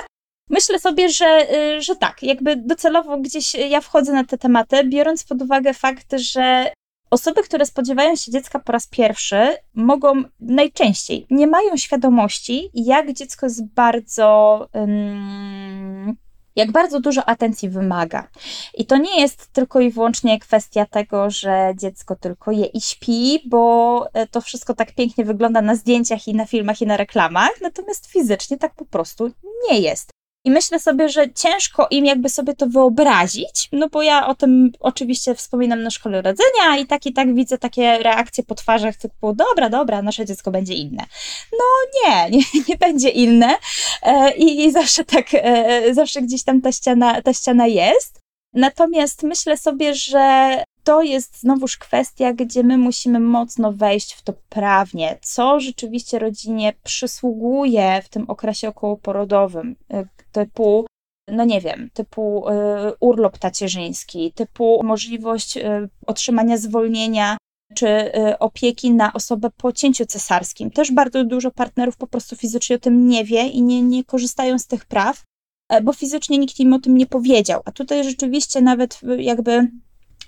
Myślę 0.50 0.78
sobie, 0.78 1.08
że, 1.08 1.46
y, 1.54 1.82
że 1.82 1.96
tak, 1.96 2.22
jakby 2.22 2.56
docelowo 2.56 3.18
gdzieś 3.18 3.54
ja 3.54 3.80
wchodzę 3.80 4.12
na 4.12 4.24
te 4.24 4.38
tematy, 4.38 4.84
biorąc 4.84 5.24
pod 5.24 5.42
uwagę 5.42 5.74
fakt, 5.74 6.14
że 6.16 6.72
osoby, 7.10 7.42
które 7.42 7.66
spodziewają 7.66 8.16
się 8.16 8.32
dziecka 8.32 8.58
po 8.58 8.72
raz 8.72 8.86
pierwszy, 8.86 9.56
mogą 9.74 10.22
najczęściej 10.40 11.26
nie 11.30 11.46
mają 11.46 11.76
świadomości, 11.76 12.70
jak 12.74 13.12
dziecko 13.12 13.46
jest 13.46 13.66
bardzo. 13.66 14.68
Um, 14.72 16.16
jak 16.56 16.72
bardzo 16.72 17.00
dużo 17.00 17.24
atencji 17.24 17.68
wymaga. 17.68 18.28
I 18.74 18.86
to 18.86 18.96
nie 18.96 19.20
jest 19.20 19.52
tylko 19.52 19.80
i 19.80 19.90
wyłącznie 19.90 20.40
kwestia 20.40 20.86
tego, 20.86 21.30
że 21.30 21.72
dziecko 21.76 22.16
tylko 22.16 22.50
je 22.50 22.66
i 22.66 22.80
śpi, 22.80 23.42
bo 23.46 24.06
e, 24.12 24.26
to 24.26 24.40
wszystko 24.40 24.74
tak 24.74 24.94
pięknie 24.94 25.24
wygląda 25.24 25.62
na 25.62 25.74
zdjęciach 25.74 26.28
i 26.28 26.34
na 26.34 26.46
filmach 26.46 26.82
i 26.82 26.86
na 26.86 26.96
reklamach, 26.96 27.60
natomiast 27.60 28.06
fizycznie 28.06 28.58
tak 28.58 28.74
po 28.74 28.84
prostu 28.84 29.30
nie 29.70 29.80
jest. 29.80 30.15
I 30.46 30.50
myślę 30.50 30.80
sobie, 30.80 31.08
że 31.08 31.32
ciężko 31.32 31.86
im 31.90 32.04
jakby 32.04 32.28
sobie 32.28 32.54
to 32.54 32.66
wyobrazić, 32.66 33.68
no 33.72 33.88
bo 33.88 34.02
ja 34.02 34.26
o 34.26 34.34
tym 34.34 34.70
oczywiście 34.80 35.34
wspominam 35.34 35.82
na 35.82 35.90
szkole 35.90 36.22
rodzenia 36.22 36.78
i 36.80 36.86
tak 36.86 37.06
i 37.06 37.12
tak 37.12 37.34
widzę 37.34 37.58
takie 37.58 37.98
reakcje 37.98 38.44
po 38.44 38.54
twarzach 38.54 38.96
typu 38.96 39.32
dobra, 39.32 39.70
dobra, 39.70 40.02
nasze 40.02 40.26
dziecko 40.26 40.50
będzie 40.50 40.74
inne. 40.74 41.04
No 41.52 41.64
nie, 41.94 42.30
nie, 42.38 42.44
nie 42.68 42.76
będzie 42.76 43.08
inne 43.08 43.54
e, 44.02 44.36
i, 44.36 44.64
i 44.64 44.72
zawsze 44.72 45.04
tak, 45.04 45.26
e, 45.32 45.94
zawsze 45.94 46.22
gdzieś 46.22 46.44
tam 46.44 46.60
ta 46.60 46.72
ściana, 46.72 47.22
ta 47.22 47.32
ściana 47.32 47.66
jest. 47.66 48.20
Natomiast 48.54 49.22
myślę 49.22 49.56
sobie, 49.56 49.94
że 49.94 50.64
to 50.86 51.02
jest 51.02 51.40
znowuż 51.40 51.76
kwestia, 51.76 52.32
gdzie 52.32 52.62
my 52.62 52.78
musimy 52.78 53.20
mocno 53.20 53.72
wejść 53.72 54.14
w 54.14 54.22
to 54.22 54.32
prawnie, 54.48 55.18
co 55.22 55.60
rzeczywiście 55.60 56.18
rodzinie 56.18 56.72
przysługuje 56.82 58.02
w 58.04 58.08
tym 58.08 58.30
okresie 58.30 58.68
okołoporodowym, 58.68 59.76
y, 59.94 60.08
typu 60.32 60.86
no 61.28 61.44
nie 61.44 61.60
wiem, 61.60 61.90
typu 61.94 62.48
y, 62.48 62.52
urlop 63.00 63.38
tacierzyński, 63.38 64.32
typu 64.32 64.80
możliwość 64.84 65.56
y, 65.56 65.88
otrzymania 66.06 66.56
zwolnienia 66.56 67.36
czy 67.74 68.12
opieki 68.38 68.90
na 68.90 69.12
osobę 69.12 69.50
po 69.56 69.72
cięciu 69.72 70.06
cesarskim. 70.06 70.70
Też 70.70 70.92
bardzo 70.92 71.24
dużo 71.24 71.50
partnerów 71.50 71.96
po 71.96 72.06
prostu 72.06 72.36
fizycznie 72.36 72.76
o 72.76 72.78
tym 72.78 73.08
nie 73.08 73.24
wie 73.24 73.46
i 73.46 73.62
nie, 73.62 73.82
nie 73.82 74.04
korzystają 74.04 74.58
z 74.58 74.66
tych 74.66 74.84
praw, 74.84 75.22
e, 75.68 75.80
bo 75.80 75.92
fizycznie 75.92 76.38
nikt 76.38 76.60
im 76.60 76.72
o 76.72 76.78
tym 76.78 76.96
nie 76.96 77.06
powiedział. 77.06 77.60
A 77.64 77.72
tutaj 77.72 78.04
rzeczywiście 78.04 78.60
nawet 78.60 79.00
jakby 79.18 79.70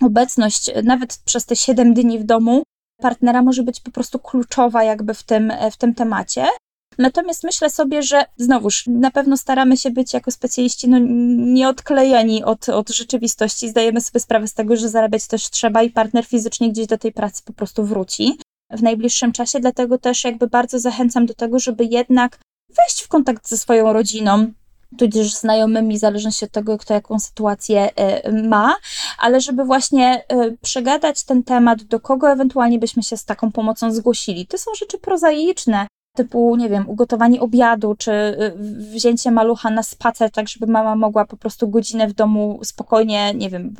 obecność 0.02 0.70
nawet 0.84 1.18
przez 1.24 1.46
te 1.46 1.56
7 1.56 1.94
dni 1.94 2.18
w 2.18 2.24
domu 2.24 2.62
partnera 3.00 3.42
może 3.42 3.62
być 3.62 3.80
po 3.80 3.90
prostu 3.90 4.18
kluczowa 4.18 4.84
jakby 4.84 5.14
w 5.14 5.22
tym, 5.22 5.52
w 5.72 5.76
tym 5.76 5.94
temacie. 5.94 6.46
Natomiast 6.98 7.44
myślę 7.44 7.70
sobie, 7.70 8.02
że 8.02 8.24
znowuż 8.36 8.84
na 8.86 9.10
pewno 9.10 9.36
staramy 9.36 9.76
się 9.76 9.90
być 9.90 10.14
jako 10.14 10.30
specjaliści 10.30 10.88
no, 10.88 10.98
nieodklejeni 11.52 12.44
od, 12.44 12.68
od 12.68 12.90
rzeczywistości. 12.90 13.68
Zdajemy 13.68 14.00
sobie 14.00 14.20
sprawę 14.20 14.46
z 14.46 14.54
tego, 14.54 14.76
że 14.76 14.88
zarabiać 14.88 15.26
też 15.26 15.50
trzeba 15.50 15.82
i 15.82 15.90
partner 15.90 16.26
fizycznie 16.26 16.70
gdzieś 16.70 16.86
do 16.86 16.98
tej 16.98 17.12
pracy 17.12 17.42
po 17.44 17.52
prostu 17.52 17.84
wróci 17.84 18.38
w 18.70 18.82
najbliższym 18.82 19.32
czasie. 19.32 19.60
Dlatego 19.60 19.98
też 19.98 20.24
jakby 20.24 20.46
bardzo 20.46 20.78
zachęcam 20.78 21.26
do 21.26 21.34
tego, 21.34 21.58
żeby 21.58 21.84
jednak 21.84 22.38
wejść 22.68 23.02
w 23.02 23.08
kontakt 23.08 23.48
ze 23.48 23.58
swoją 23.58 23.92
rodziną, 23.92 24.52
tudzież 24.98 25.34
znajomymi, 25.34 25.98
zależnie 25.98 26.30
od 26.42 26.50
tego, 26.50 26.78
kto 26.78 26.94
jaką 26.94 27.18
sytuację 27.18 27.96
e, 27.96 28.32
ma, 28.32 28.76
ale 29.18 29.40
żeby 29.40 29.64
właśnie 29.64 30.24
e, 30.28 30.50
przegadać 30.50 31.24
ten 31.24 31.42
temat, 31.42 31.82
do 31.82 32.00
kogo 32.00 32.30
ewentualnie 32.30 32.78
byśmy 32.78 33.02
się 33.02 33.16
z 33.16 33.24
taką 33.24 33.52
pomocą 33.52 33.92
zgłosili. 33.92 34.46
To 34.46 34.58
są 34.58 34.70
rzeczy 34.74 34.98
prozaiczne, 34.98 35.86
typu, 36.18 36.56
nie 36.56 36.68
wiem, 36.68 36.88
ugotowanie 36.88 37.40
obiadu, 37.40 37.94
czy 37.98 38.12
y, 38.12 38.54
wzięcie 38.94 39.30
malucha 39.30 39.70
na 39.70 39.82
spacer, 39.82 40.30
tak 40.30 40.48
żeby 40.48 40.66
mama 40.66 40.96
mogła 40.96 41.24
po 41.24 41.36
prostu 41.36 41.68
godzinę 41.68 42.08
w 42.08 42.12
domu 42.12 42.60
spokojnie, 42.62 43.34
nie 43.34 43.50
wiem, 43.50 43.74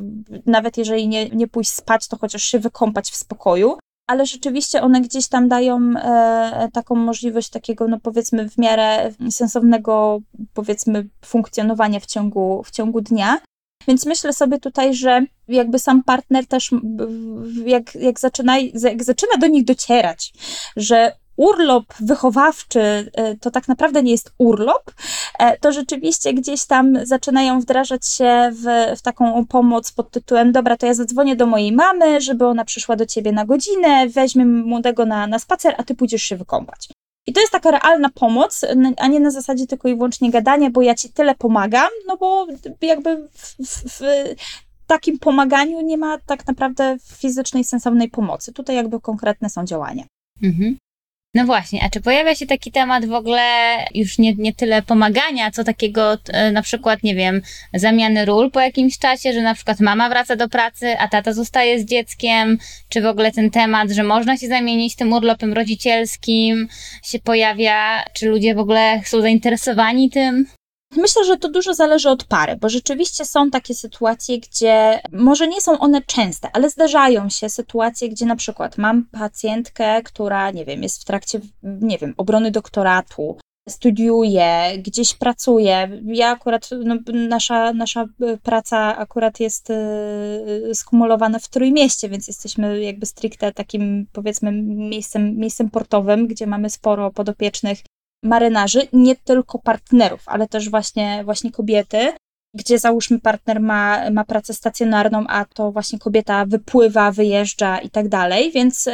nawet 0.47 0.77
jeżeli 0.77 1.09
nie, 1.09 1.29
nie 1.29 1.49
pójść 1.49 1.71
spać, 1.71 2.09
to 2.09 2.16
chociaż 2.16 2.42
się 2.42 2.59
wykąpać 2.59 3.11
w 3.11 3.16
spokoju. 3.16 3.79
Ale 4.09 4.27
rzeczywiście 4.27 4.83
one 4.83 5.01
gdzieś 5.01 5.29
tam 5.29 5.49
dają 5.49 5.81
e, 5.97 6.68
taką 6.73 6.94
możliwość 6.94 7.51
takiego, 7.51 7.88
no 7.88 8.01
powiedzmy, 8.03 8.49
w 8.49 8.59
miarę 8.59 9.12
sensownego, 9.31 10.21
powiedzmy, 10.55 11.09
funkcjonowania 11.25 12.01
w 12.01 12.07
ciągu, 12.07 12.62
w 12.62 12.71
ciągu 12.71 13.01
dnia. 13.01 13.38
Więc 13.88 14.07
myślę 14.07 14.33
sobie 14.33 14.59
tutaj, 14.59 14.94
że 14.94 15.27
jakby 15.49 15.79
sam 15.79 16.05
partner 16.05 16.47
też, 16.47 16.71
jak, 17.64 17.94
jak, 17.94 18.21
zaczyna, 18.21 18.59
jak 18.59 19.05
zaczyna 19.05 19.37
do 19.40 19.47
nich 19.47 19.64
docierać, 19.64 20.33
że 20.77 21.12
urlop 21.38 21.94
wychowawczy 22.01 22.81
e, 23.14 23.37
to 23.37 23.51
tak 23.51 23.68
naprawdę 23.68 24.03
nie 24.03 24.12
jest 24.12 24.33
urlop, 24.38 24.90
e, 25.38 25.59
to 25.59 25.72
rzeczywiście 25.72 26.35
gdzieś 26.35 26.64
tam 26.64 27.07
zaczynają 27.07 27.61
wdrażać 27.61 28.07
się 28.07 28.51
w, 28.53 28.96
w 28.98 29.03
taką 29.03 29.46
pomoc 29.46 29.92
pod 29.92 30.11
tytułem: 30.11 30.53
Dobra, 30.53 30.77
to 30.77 30.87
ja 30.87 30.94
zadzwonię 30.94 31.37
do 31.37 31.46
mojej 31.46 31.72
mamy, 31.72 32.20
żeby 32.20 32.46
ona 32.46 32.64
przyszła 32.64 32.96
do 32.96 33.07
ciebie 33.07 33.33
na 33.33 33.44
godzinę, 33.44 34.09
weźmie 34.09 34.46
młodego 34.46 35.07
na, 35.07 35.27
na 35.27 35.38
spacer, 35.38 35.74
a 35.79 35.83
ty 35.83 35.94
pójdziesz 35.94 36.22
się 36.22 36.37
wykąpać. 36.37 36.88
I 37.27 37.33
to 37.33 37.40
jest 37.40 37.53
taka 37.53 37.70
realna 37.70 38.09
pomoc, 38.09 38.64
a 38.96 39.07
nie 39.07 39.20
na 39.20 39.31
zasadzie 39.31 39.66
tylko 39.66 39.88
i 39.88 39.94
wyłącznie 39.94 40.31
gadania, 40.31 40.70
bo 40.70 40.83
ja 40.83 40.94
ci 40.94 41.12
tyle 41.12 41.35
pomagam, 41.35 41.88
no 42.07 42.16
bo 42.16 42.46
jakby 42.83 43.29
w, 43.33 43.57
w, 43.59 44.01
w 44.01 44.01
takim 44.87 45.18
pomaganiu 45.18 45.81
nie 45.81 45.98
ma 45.98 46.18
tak 46.18 46.46
naprawdę 46.46 46.96
fizycznej, 47.03 47.64
sensownej 47.64 48.11
pomocy. 48.11 48.53
Tutaj 48.53 48.77
jakby 48.77 49.01
konkretne 49.01 49.51
są 49.51 49.64
działania. 49.64 50.05
Mhm. 50.42 50.77
No 51.35 51.45
właśnie, 51.45 51.83
a 51.85 51.91
czy 51.91 52.01
pojawia 52.01 52.35
się 52.35 52.47
taki 52.47 52.73
temat 52.73 53.07
w 53.07 53.12
ogóle 53.12 53.43
już 53.95 54.19
nie, 54.19 54.35
nie 54.35 54.55
tyle 54.55 54.83
pomagania, 54.83 55.51
co 55.51 55.64
takiego 55.64 56.17
e, 56.29 56.53
na 56.53 56.62
przykład, 56.62 57.03
nie 57.03 57.14
wiem, 57.14 57.43
zamiany 57.75 58.25
ról 58.25 58.51
po 58.51 58.61
jakimś 58.61 58.99
czasie, 58.99 59.33
że 59.33 59.43
na 59.43 59.55
przykład 59.55 59.81
mama 59.81 60.09
wraca 60.09 60.37
do 60.37 60.49
pracy, 60.49 60.99
a 60.99 61.09
tata 61.09 61.33
zostaje 61.33 61.81
z 61.81 61.85
dzieckiem, 61.85 62.59
czy 62.88 63.01
w 63.03 63.07
ogóle 63.07 63.33
ten 63.33 63.51
temat, 63.51 63.91
że 63.91 64.03
można 64.03 64.37
się 64.37 64.49
zamienić 64.49 64.97
tym 64.97 65.12
urlopem 65.12 65.53
rodzicielskim 65.53 66.69
się 67.05 67.19
pojawia, 67.19 68.05
czy 68.12 68.29
ludzie 68.29 68.55
w 68.55 68.59
ogóle 68.59 69.01
są 69.05 69.21
zainteresowani 69.21 70.11
tym? 70.11 70.47
Myślę, 70.96 71.24
że 71.24 71.37
to 71.37 71.48
dużo 71.48 71.74
zależy 71.74 72.11
od 72.11 72.24
pary, 72.24 72.57
bo 72.57 72.68
rzeczywiście 72.68 73.24
są 73.24 73.51
takie 73.51 73.74
sytuacje, 73.74 74.38
gdzie 74.38 75.01
może 75.12 75.48
nie 75.48 75.61
są 75.61 75.79
one 75.79 76.03
częste, 76.03 76.48
ale 76.53 76.70
zdarzają 76.70 77.29
się 77.29 77.48
sytuacje, 77.48 78.09
gdzie 78.09 78.27
na 78.27 78.37
przykład 78.37 78.79
mam 78.79 79.05
pacjentkę, 79.05 80.03
która, 80.03 80.51
nie 80.51 80.64
wiem, 80.64 80.83
jest 80.83 81.03
w 81.03 81.05
trakcie, 81.05 81.40
nie 81.62 81.98
wiem, 81.98 82.14
obrony 82.16 82.51
doktoratu, 82.51 83.37
studiuje, 83.68 84.79
gdzieś 84.79 85.14
pracuje. 85.14 86.01
Ja 86.05 86.31
akurat, 86.31 86.70
no, 86.85 86.96
nasza, 87.12 87.72
nasza 87.72 88.05
praca 88.42 88.96
akurat 88.96 89.40
jest 89.40 89.70
y, 89.70 90.74
skumulowana 90.74 91.38
w 91.38 91.48
Trójmieście, 91.48 92.09
więc 92.09 92.29
jesteśmy 92.29 92.83
jakby 92.83 93.07
stricte 93.07 93.53
takim, 93.53 94.07
powiedzmy, 94.12 94.53
miejscem, 94.62 95.37
miejscem 95.37 95.70
portowym, 95.70 96.27
gdzie 96.27 96.46
mamy 96.46 96.70
sporo 96.70 97.11
podopiecznych 97.11 97.79
marynarzy, 98.22 98.88
nie 98.92 99.16
tylko 99.16 99.59
partnerów, 99.59 100.22
ale 100.26 100.48
też 100.48 100.70
właśnie, 100.70 101.24
właśnie 101.24 101.52
kobiety, 101.52 102.12
gdzie 102.54 102.78
załóżmy 102.78 103.18
partner 103.18 103.61
ma, 103.61 104.11
ma 104.11 104.24
pracę 104.24 104.54
stacjonarną, 104.54 105.24
a 105.26 105.44
to 105.44 105.72
właśnie 105.72 105.98
kobieta 105.98 106.46
wypływa, 106.46 107.12
wyjeżdża 107.12 107.78
i 107.78 107.90
tak 107.90 108.09
dalej, 108.09 108.52
więc 108.52 108.88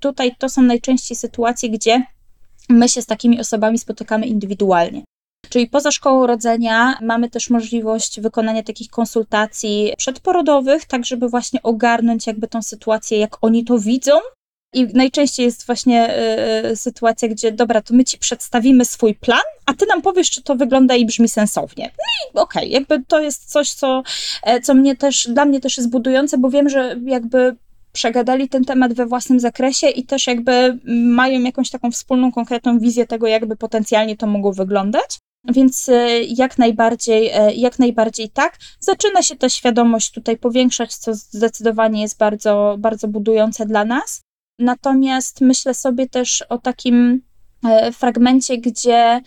tutaj 0.00 0.36
to 0.38 0.48
są 0.48 0.62
najczęściej 0.62 1.16
sytuacje, 1.16 1.70
gdzie 1.70 2.02
my 2.68 2.88
się 2.88 3.02
z 3.02 3.06
takimi 3.06 3.40
osobami 3.40 3.78
spotykamy 3.78 4.26
indywidualnie. 4.26 5.02
Czyli 5.48 5.66
poza 5.66 5.90
szkołą 5.90 6.26
rodzenia 6.26 6.98
mamy 7.02 7.30
też 7.30 7.50
możliwość 7.50 8.20
wykonania 8.20 8.62
takich 8.62 8.90
konsultacji 8.90 9.92
przedporodowych, 9.96 10.84
tak 10.84 11.04
żeby 11.04 11.28
właśnie 11.28 11.62
ogarnąć 11.62 12.26
jakby 12.26 12.48
tą 12.48 12.62
sytuację, 12.62 13.18
jak 13.18 13.36
oni 13.40 13.64
to 13.64 13.78
widzą, 13.78 14.12
i 14.72 14.86
najczęściej 14.94 15.46
jest 15.46 15.66
właśnie 15.66 16.14
y, 16.70 16.76
sytuacja, 16.76 17.28
gdzie 17.28 17.52
dobra, 17.52 17.82
to 17.82 17.94
my 17.94 18.04
ci 18.04 18.18
przedstawimy 18.18 18.84
swój 18.84 19.14
plan, 19.14 19.40
a 19.66 19.74
ty 19.74 19.86
nam 19.86 20.02
powiesz, 20.02 20.30
czy 20.30 20.42
to 20.42 20.56
wygląda 20.56 20.96
i 20.96 21.06
brzmi 21.06 21.28
sensownie. 21.28 21.84
No 21.84 22.04
i 22.40 22.42
okej, 22.42 22.62
okay, 22.62 22.68
jakby 22.68 23.04
to 23.08 23.20
jest 23.20 23.50
coś, 23.50 23.72
co, 23.72 24.02
e, 24.42 24.60
co 24.60 24.74
mnie 24.74 24.96
też, 24.96 25.28
dla 25.28 25.44
mnie 25.44 25.60
też 25.60 25.76
jest 25.76 25.90
budujące, 25.90 26.38
bo 26.38 26.50
wiem, 26.50 26.68
że 26.68 26.96
jakby 27.04 27.56
przegadali 27.92 28.48
ten 28.48 28.64
temat 28.64 28.92
we 28.92 29.06
własnym 29.06 29.40
zakresie 29.40 29.88
i 29.88 30.06
też 30.06 30.26
jakby 30.26 30.78
mają 30.86 31.40
jakąś 31.40 31.70
taką 31.70 31.90
wspólną, 31.90 32.32
konkretną 32.32 32.78
wizję 32.78 33.06
tego, 33.06 33.26
jakby 33.26 33.56
potencjalnie 33.56 34.16
to 34.16 34.26
mogło 34.26 34.52
wyglądać. 34.52 35.18
Więc 35.44 35.90
jak 36.28 36.58
najbardziej, 36.58 37.30
jak 37.54 37.78
najbardziej 37.78 38.28
tak. 38.28 38.58
Zaczyna 38.80 39.22
się 39.22 39.36
ta 39.36 39.48
świadomość 39.48 40.10
tutaj 40.10 40.36
powiększać, 40.36 40.94
co 40.94 41.14
zdecydowanie 41.14 42.02
jest 42.02 42.18
bardzo, 42.18 42.76
bardzo 42.78 43.08
budujące 43.08 43.66
dla 43.66 43.84
nas. 43.84 44.22
Natomiast 44.60 45.40
myślę 45.40 45.74
sobie 45.74 46.08
też 46.08 46.42
o 46.48 46.58
takim 46.58 47.22
e, 47.64 47.92
fragmencie, 47.92 48.58
gdzie 48.58 49.20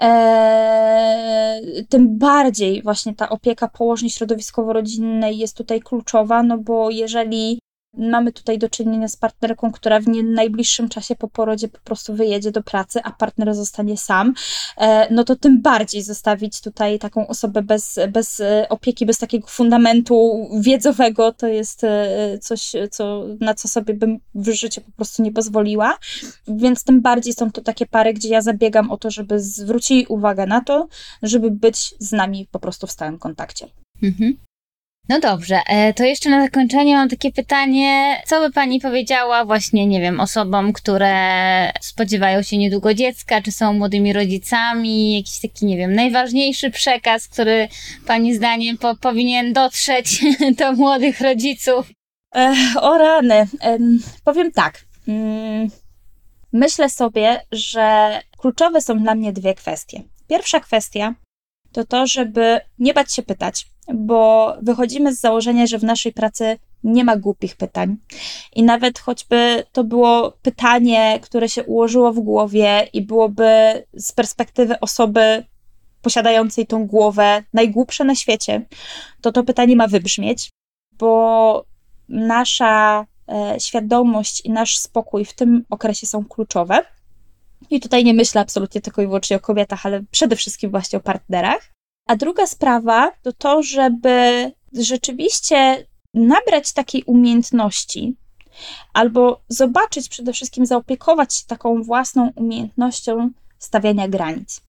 e, 0.00 1.60
tym 1.88 2.18
bardziej 2.18 2.82
właśnie 2.82 3.14
ta 3.14 3.28
opieka 3.28 3.68
położnej 3.68 4.10
środowiskowo-rodzinnej 4.10 5.38
jest 5.38 5.56
tutaj 5.56 5.80
kluczowa, 5.80 6.42
no 6.42 6.58
bo 6.58 6.90
jeżeli 6.90 7.60
Mamy 7.96 8.32
tutaj 8.32 8.58
do 8.58 8.68
czynienia 8.68 9.08
z 9.08 9.16
partnerką, 9.16 9.72
która 9.72 10.00
w 10.00 10.08
nie 10.08 10.22
najbliższym 10.22 10.88
czasie 10.88 11.16
po 11.16 11.28
porodzie 11.28 11.68
po 11.68 11.78
prostu 11.78 12.14
wyjedzie 12.14 12.50
do 12.50 12.62
pracy, 12.62 13.00
a 13.02 13.10
partner 13.10 13.54
zostanie 13.54 13.96
sam, 13.96 14.34
e, 14.76 15.14
no 15.14 15.24
to 15.24 15.36
tym 15.36 15.62
bardziej 15.62 16.02
zostawić 16.02 16.60
tutaj 16.60 16.98
taką 16.98 17.26
osobę 17.26 17.62
bez, 17.62 17.98
bez 18.12 18.40
e, 18.40 18.66
opieki, 18.68 19.06
bez 19.06 19.18
takiego 19.18 19.46
fundamentu 19.46 20.48
wiedzowego, 20.60 21.32
to 21.32 21.46
jest 21.46 21.84
e, 21.84 22.38
coś, 22.40 22.72
co, 22.90 23.24
na 23.40 23.54
co 23.54 23.68
sobie 23.68 23.94
bym 23.94 24.18
w 24.34 24.50
życiu 24.50 24.80
po 24.80 24.92
prostu 24.92 25.22
nie 25.22 25.32
pozwoliła. 25.32 25.98
Więc 26.48 26.84
tym 26.84 27.00
bardziej 27.00 27.32
są 27.32 27.52
to 27.52 27.60
takie 27.60 27.86
pary, 27.86 28.14
gdzie 28.14 28.28
ja 28.28 28.42
zabiegam 28.42 28.90
o 28.90 28.96
to, 28.96 29.10
żeby 29.10 29.40
zwrócili 29.40 30.06
uwagę 30.06 30.46
na 30.46 30.60
to, 30.60 30.88
żeby 31.22 31.50
być 31.50 31.94
z 31.98 32.12
nami 32.12 32.48
po 32.50 32.58
prostu 32.58 32.86
w 32.86 32.90
stałym 32.90 33.18
kontakcie. 33.18 33.66
Mhm. 34.02 34.49
No 35.08 35.20
dobrze, 35.20 35.60
e, 35.66 35.94
to 35.94 36.04
jeszcze 36.04 36.30
na 36.30 36.42
zakończenie 36.42 36.96
mam 36.96 37.08
takie 37.08 37.32
pytanie. 37.32 38.22
Co 38.26 38.40
by 38.40 38.52
Pani 38.52 38.80
powiedziała 38.80 39.44
właśnie, 39.44 39.86
nie 39.86 40.00
wiem, 40.00 40.20
osobom, 40.20 40.72
które 40.72 41.72
spodziewają 41.80 42.42
się 42.42 42.58
niedługo 42.58 42.94
dziecka, 42.94 43.42
czy 43.42 43.52
są 43.52 43.72
młodymi 43.72 44.12
rodzicami? 44.12 45.16
Jakiś 45.16 45.40
taki, 45.40 45.66
nie 45.66 45.76
wiem, 45.76 45.94
najważniejszy 45.94 46.70
przekaz, 46.70 47.28
który 47.28 47.68
Pani 48.06 48.34
zdaniem 48.34 48.78
po, 48.78 48.96
powinien 48.96 49.52
dotrzeć 49.52 50.24
do 50.58 50.72
młodych 50.72 51.20
rodziców? 51.20 51.90
E, 52.34 52.54
o 52.80 52.98
rany. 52.98 53.48
Powiem 54.24 54.52
tak. 54.52 54.84
Mm, 55.08 55.70
myślę 56.52 56.90
sobie, 56.90 57.40
że 57.52 58.20
kluczowe 58.38 58.80
są 58.80 58.98
dla 58.98 59.14
mnie 59.14 59.32
dwie 59.32 59.54
kwestie. 59.54 60.02
Pierwsza 60.28 60.60
kwestia 60.60 61.14
to 61.72 61.84
to, 61.84 62.06
żeby 62.06 62.60
nie 62.78 62.94
bać 62.94 63.14
się 63.14 63.22
pytać, 63.22 63.66
bo 63.94 64.54
wychodzimy 64.62 65.14
z 65.14 65.20
założenia, 65.20 65.66
że 65.66 65.78
w 65.78 65.84
naszej 65.84 66.12
pracy 66.12 66.58
nie 66.84 67.04
ma 67.04 67.16
głupich 67.16 67.56
pytań. 67.56 67.96
I 68.54 68.62
nawet 68.62 68.98
choćby 68.98 69.64
to 69.72 69.84
było 69.84 70.32
pytanie, 70.42 71.18
które 71.22 71.48
się 71.48 71.64
ułożyło 71.64 72.12
w 72.12 72.20
głowie 72.20 72.88
i 72.92 73.02
byłoby 73.02 73.84
z 73.94 74.12
perspektywy 74.12 74.80
osoby 74.80 75.44
posiadającej 76.02 76.66
tą 76.66 76.86
głowę 76.86 77.42
najgłupsze 77.52 78.04
na 78.04 78.14
świecie, 78.14 78.66
to 79.20 79.32
to 79.32 79.44
pytanie 79.44 79.76
ma 79.76 79.88
wybrzmieć, 79.88 80.50
bo 80.92 81.64
nasza 82.08 83.06
e, 83.28 83.60
świadomość 83.60 84.40
i 84.44 84.50
nasz 84.50 84.76
spokój 84.76 85.24
w 85.24 85.32
tym 85.32 85.64
okresie 85.70 86.06
są 86.06 86.24
kluczowe. 86.24 86.84
I 87.70 87.80
tutaj 87.80 88.04
nie 88.04 88.14
myślę 88.14 88.40
absolutnie 88.40 88.80
tylko 88.80 89.02
i 89.02 89.06
wyłącznie 89.06 89.36
o 89.36 89.40
kobietach, 89.40 89.86
ale 89.86 90.02
przede 90.10 90.36
wszystkim 90.36 90.70
właśnie 90.70 90.98
o 90.98 91.02
partnerach. 91.02 91.72
A 92.10 92.16
druga 92.16 92.46
sprawa 92.46 93.12
to 93.22 93.32
to, 93.32 93.62
żeby 93.62 94.52
rzeczywiście 94.72 95.86
nabrać 96.14 96.72
takiej 96.72 97.02
umiejętności, 97.04 98.16
albo 98.92 99.40
zobaczyć 99.48 100.08
przede 100.08 100.32
wszystkim, 100.32 100.66
zaopiekować 100.66 101.34
się 101.34 101.46
taką 101.46 101.82
własną 101.82 102.32
umiejętnością 102.36 103.30
stawiania 103.58 104.08
granic. 104.08 104.60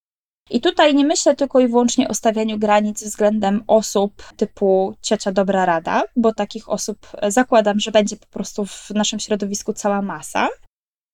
I 0.49 0.61
tutaj 0.61 0.95
nie 0.95 1.05
myślę 1.05 1.35
tylko 1.35 1.59
i 1.59 1.67
wyłącznie 1.67 2.07
o 2.07 2.13
stawianiu 2.13 2.59
granic 2.59 3.03
względem 3.03 3.63
osób 3.67 4.23
typu 4.37 4.95
ciocia 5.01 5.31
dobra 5.31 5.65
rada, 5.65 6.03
bo 6.15 6.33
takich 6.33 6.69
osób 6.69 7.07
zakładam, 7.27 7.79
że 7.79 7.91
będzie 7.91 8.17
po 8.17 8.27
prostu 8.27 8.65
w 8.65 8.89
naszym 8.89 9.19
środowisku 9.19 9.73
cała 9.73 10.01
masa, 10.01 10.47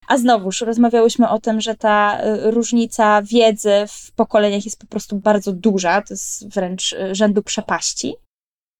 a 0.07 0.17
znowuż 0.17 0.61
rozmawiałyśmy 0.61 1.29
o 1.29 1.39
tym, 1.39 1.61
że 1.61 1.75
ta 1.75 2.21
y, 2.25 2.51
różnica 2.51 3.21
wiedzy 3.21 3.71
w 3.87 4.11
pokoleniach 4.11 4.65
jest 4.65 4.79
po 4.79 4.87
prostu 4.87 5.15
bardzo 5.15 5.53
duża, 5.53 6.01
to 6.01 6.13
jest 6.13 6.53
wręcz 6.53 6.93
y, 6.93 7.15
rzędu 7.15 7.43
przepaści. 7.43 8.15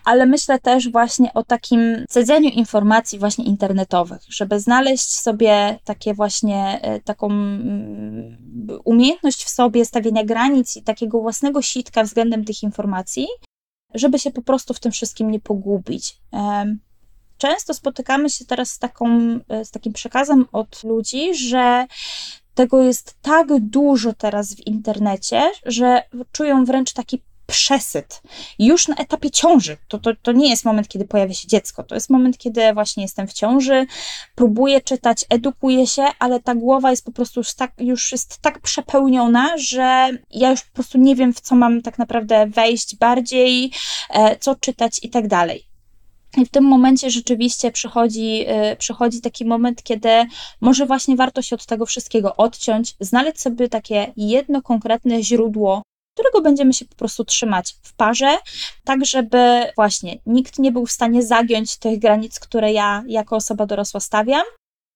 ale 0.06 0.26
myślę 0.26 0.60
też 0.60 0.92
właśnie 0.92 1.34
o 1.34 1.44
takim 1.44 2.06
cedzeniu 2.10 2.50
informacji 2.50 3.20
właśnie 3.20 3.46
internetowych, 3.46 4.22
żeby 4.30 4.60
znaleźć 4.60 5.16
sobie 5.16 5.80
takie 5.84 6.14
właśnie 6.14 6.80
e, 6.82 7.00
taką 7.02 7.28
mm, 7.28 8.38
umiejętność 8.86 9.44
w 9.44 9.50
sobie 9.50 9.86
stawienia 9.86 10.24
granic 10.24 10.78
i 10.78 10.84
takiego 10.84 11.22
własnego 11.22 11.62
sitka 11.62 12.04
względem 12.04 12.46
tych 12.46 12.64
informacji, 12.64 13.28
żeby 13.94 14.20
się 14.20 14.32
po 14.32 14.42
prostu 14.42 14.74
w 14.74 14.80
tym 14.80 14.92
wszystkim 14.92 15.32
nie 15.32 15.40
pogubić. 15.40 16.18
Często 17.38 17.74
spotykamy 17.74 18.30
się 18.30 18.46
teraz 18.46 18.70
z, 18.72 18.80
taką, 18.80 19.08
e, 19.50 19.66
z 19.66 19.72
takim 19.72 19.94
przekazem 19.94 20.46
od 20.52 20.84
ludzi, 20.84 21.36
że 21.36 21.86
tego 22.56 22.84
jest 22.84 23.16
tak 23.22 23.48
dużo 23.60 24.14
teraz 24.14 24.56
w 24.56 24.68
internecie, 24.68 25.52
że 25.66 26.04
czują 26.32 26.66
wręcz 26.66 26.94
taki 26.94 27.22
przesyt. 27.48 28.22
Już 28.60 28.88
na 28.88 28.96
etapie 28.96 29.32
ciąży. 29.32 29.78
To, 29.88 30.00
to, 30.00 30.12
to 30.22 30.32
nie 30.32 30.50
jest 30.50 30.66
moment, 30.66 30.88
kiedy 30.88 31.06
pojawia 31.06 31.34
się 31.34 31.48
dziecko. 31.48 31.84
To 31.84 31.96
jest 31.96 32.10
moment, 32.10 32.38
kiedy 32.38 32.74
właśnie 32.74 33.04
jestem 33.04 33.28
w 33.28 33.34
ciąży, 33.34 33.86
próbuję 34.36 34.82
czytać, 34.82 35.26
edukuję 35.30 35.88
się, 35.88 36.06
ale 36.20 36.40
ta 36.40 36.56
głowa 36.56 36.92
jest 36.92 37.06
po 37.06 37.12
prostu 37.12 37.40
już 37.40 37.54
tak, 37.54 37.72
już 37.80 38.12
jest 38.12 38.38
tak 38.42 38.60
przepełniona, 38.60 39.58
że 39.58 40.10
ja 40.32 40.52
już 40.52 40.62
po 40.62 40.74
prostu 40.74 40.98
nie 40.98 41.16
wiem, 41.16 41.34
w 41.34 41.42
co 41.42 41.56
mam 41.56 41.82
tak 41.82 41.98
naprawdę 41.98 42.48
wejść 42.48 42.96
bardziej, 42.96 43.72
e, 44.10 44.38
co 44.40 44.56
czytać 44.56 45.00
i 45.04 45.10
tak 45.10 45.28
dalej. 45.28 45.67
I 46.38 46.46
w 46.46 46.50
tym 46.50 46.64
momencie 46.64 47.10
rzeczywiście 47.10 47.72
przychodzi, 47.72 48.46
y, 48.72 48.76
przychodzi 48.76 49.22
taki 49.22 49.46
moment, 49.46 49.84
kiedy 49.84 50.10
może 50.62 50.86
właśnie 50.86 51.16
warto 51.16 51.42
się 51.42 51.56
od 51.56 51.66
tego 51.66 51.86
wszystkiego 51.86 52.36
odciąć, 52.36 52.96
znaleźć 53.00 53.40
sobie 53.40 53.70
takie 53.70 54.14
jedno 54.18 54.62
konkretne 54.62 55.24
źródło, 55.24 55.82
którego 56.18 56.42
będziemy 56.42 56.74
się 56.74 56.86
po 56.86 56.96
prostu 56.96 57.26
trzymać 57.26 57.76
w 57.82 57.94
parze, 57.94 58.38
tak 58.84 59.06
żeby 59.06 59.64
właśnie 59.76 60.18
nikt 60.26 60.60
nie 60.60 60.72
był 60.72 60.86
w 60.86 60.92
stanie 60.92 61.24
zagiąć 61.24 61.78
tych 61.78 62.00
granic, 62.00 62.40
które 62.40 62.74
ja 62.74 63.04
jako 63.08 63.36
osoba 63.36 63.66
dorosła 63.66 64.00
stawiam, 64.00 64.46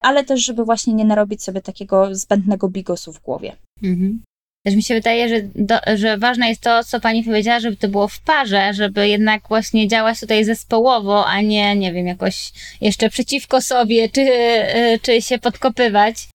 ale 0.01 0.23
też, 0.23 0.45
żeby 0.45 0.65
właśnie 0.65 0.93
nie 0.93 1.05
narobić 1.05 1.43
sobie 1.43 1.61
takiego 1.61 2.15
zbędnego 2.15 2.69
bigosu 2.69 3.13
w 3.13 3.21
głowie. 3.21 3.55
Mhm. 3.83 4.23
Też 4.65 4.75
mi 4.75 4.83
się 4.83 4.93
wydaje, 4.93 5.29
że, 5.29 5.41
do, 5.55 5.75
że 5.95 6.17
ważne 6.17 6.49
jest 6.49 6.61
to, 6.61 6.83
co 6.83 6.99
pani 6.99 7.23
powiedziała, 7.23 7.59
żeby 7.59 7.77
to 7.77 7.87
było 7.87 8.07
w 8.07 8.19
parze, 8.19 8.73
żeby 8.73 9.07
jednak 9.07 9.47
właśnie 9.47 9.87
działać 9.87 10.19
tutaj 10.19 10.45
zespołowo, 10.45 11.25
a 11.25 11.41
nie, 11.41 11.75
nie 11.75 11.93
wiem, 11.93 12.07
jakoś 12.07 12.51
jeszcze 12.81 13.09
przeciwko 13.09 13.61
sobie, 13.61 14.09
czy, 14.09 14.25
czy 15.01 15.21
się 15.21 15.39
podkopywać. 15.39 16.27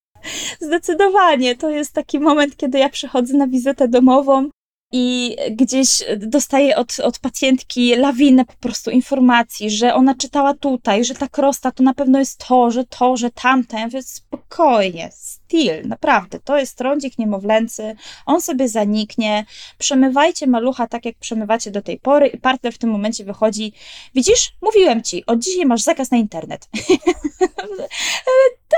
Zdecydowanie. 0.61 1.57
To 1.57 1.71
jest 1.71 1.93
taki 1.93 2.21
moment, 2.21 2.57
kiedy 2.57 2.79
ja 2.79 2.89
przychodzę 2.89 3.37
na 3.37 3.47
wizytę 3.47 3.89
domową 3.89 4.51
i 4.99 5.37
gdzieś 5.51 6.03
dostaję 6.17 6.77
od, 6.77 7.01
od 7.01 7.19
pacjentki 7.19 7.97
lawinę 7.97 8.45
po 8.45 8.53
prostu 8.53 8.91
informacji, 8.91 9.71
że 9.71 9.95
ona 9.95 10.15
czytała 10.15 10.55
tutaj, 10.55 11.05
że 11.05 11.15
ta 11.15 11.29
krosta 11.29 11.73
to 11.73 11.83
na 11.83 11.95
pewno 11.95 12.19
jest 12.19 12.45
to, 12.49 12.71
że 12.71 12.85
to, 12.85 13.17
że 13.17 13.31
tamte. 13.31 13.77
Ja 13.77 13.85
mówię, 13.85 14.03
spokojnie, 14.03 15.11
styl, 15.13 15.89
naprawdę, 15.89 16.41
to 16.41 16.59
jest 16.59 16.79
trądzik 16.79 17.19
niemowlęcy, 17.19 17.97
on 18.27 18.41
sobie 18.41 18.69
zaniknie, 18.69 19.45
przemywajcie 19.79 20.47
malucha 20.47 20.87
tak, 20.87 21.05
jak 21.05 21.17
przemywacie 21.17 21.71
do 21.71 21.83
tej 21.83 21.99
pory 21.99 22.27
i 22.27 22.39
partner 22.39 22.73
w 22.73 22.79
tym 22.79 22.91
momencie 22.91 23.25
wychodzi, 23.25 23.73
widzisz, 24.15 24.53
mówiłem 24.63 25.03
ci, 25.03 25.27
od 25.27 25.39
dzisiaj 25.39 25.67
masz 25.67 25.83
zakaz 25.83 26.11
na 26.11 26.17
internet. 26.17 26.69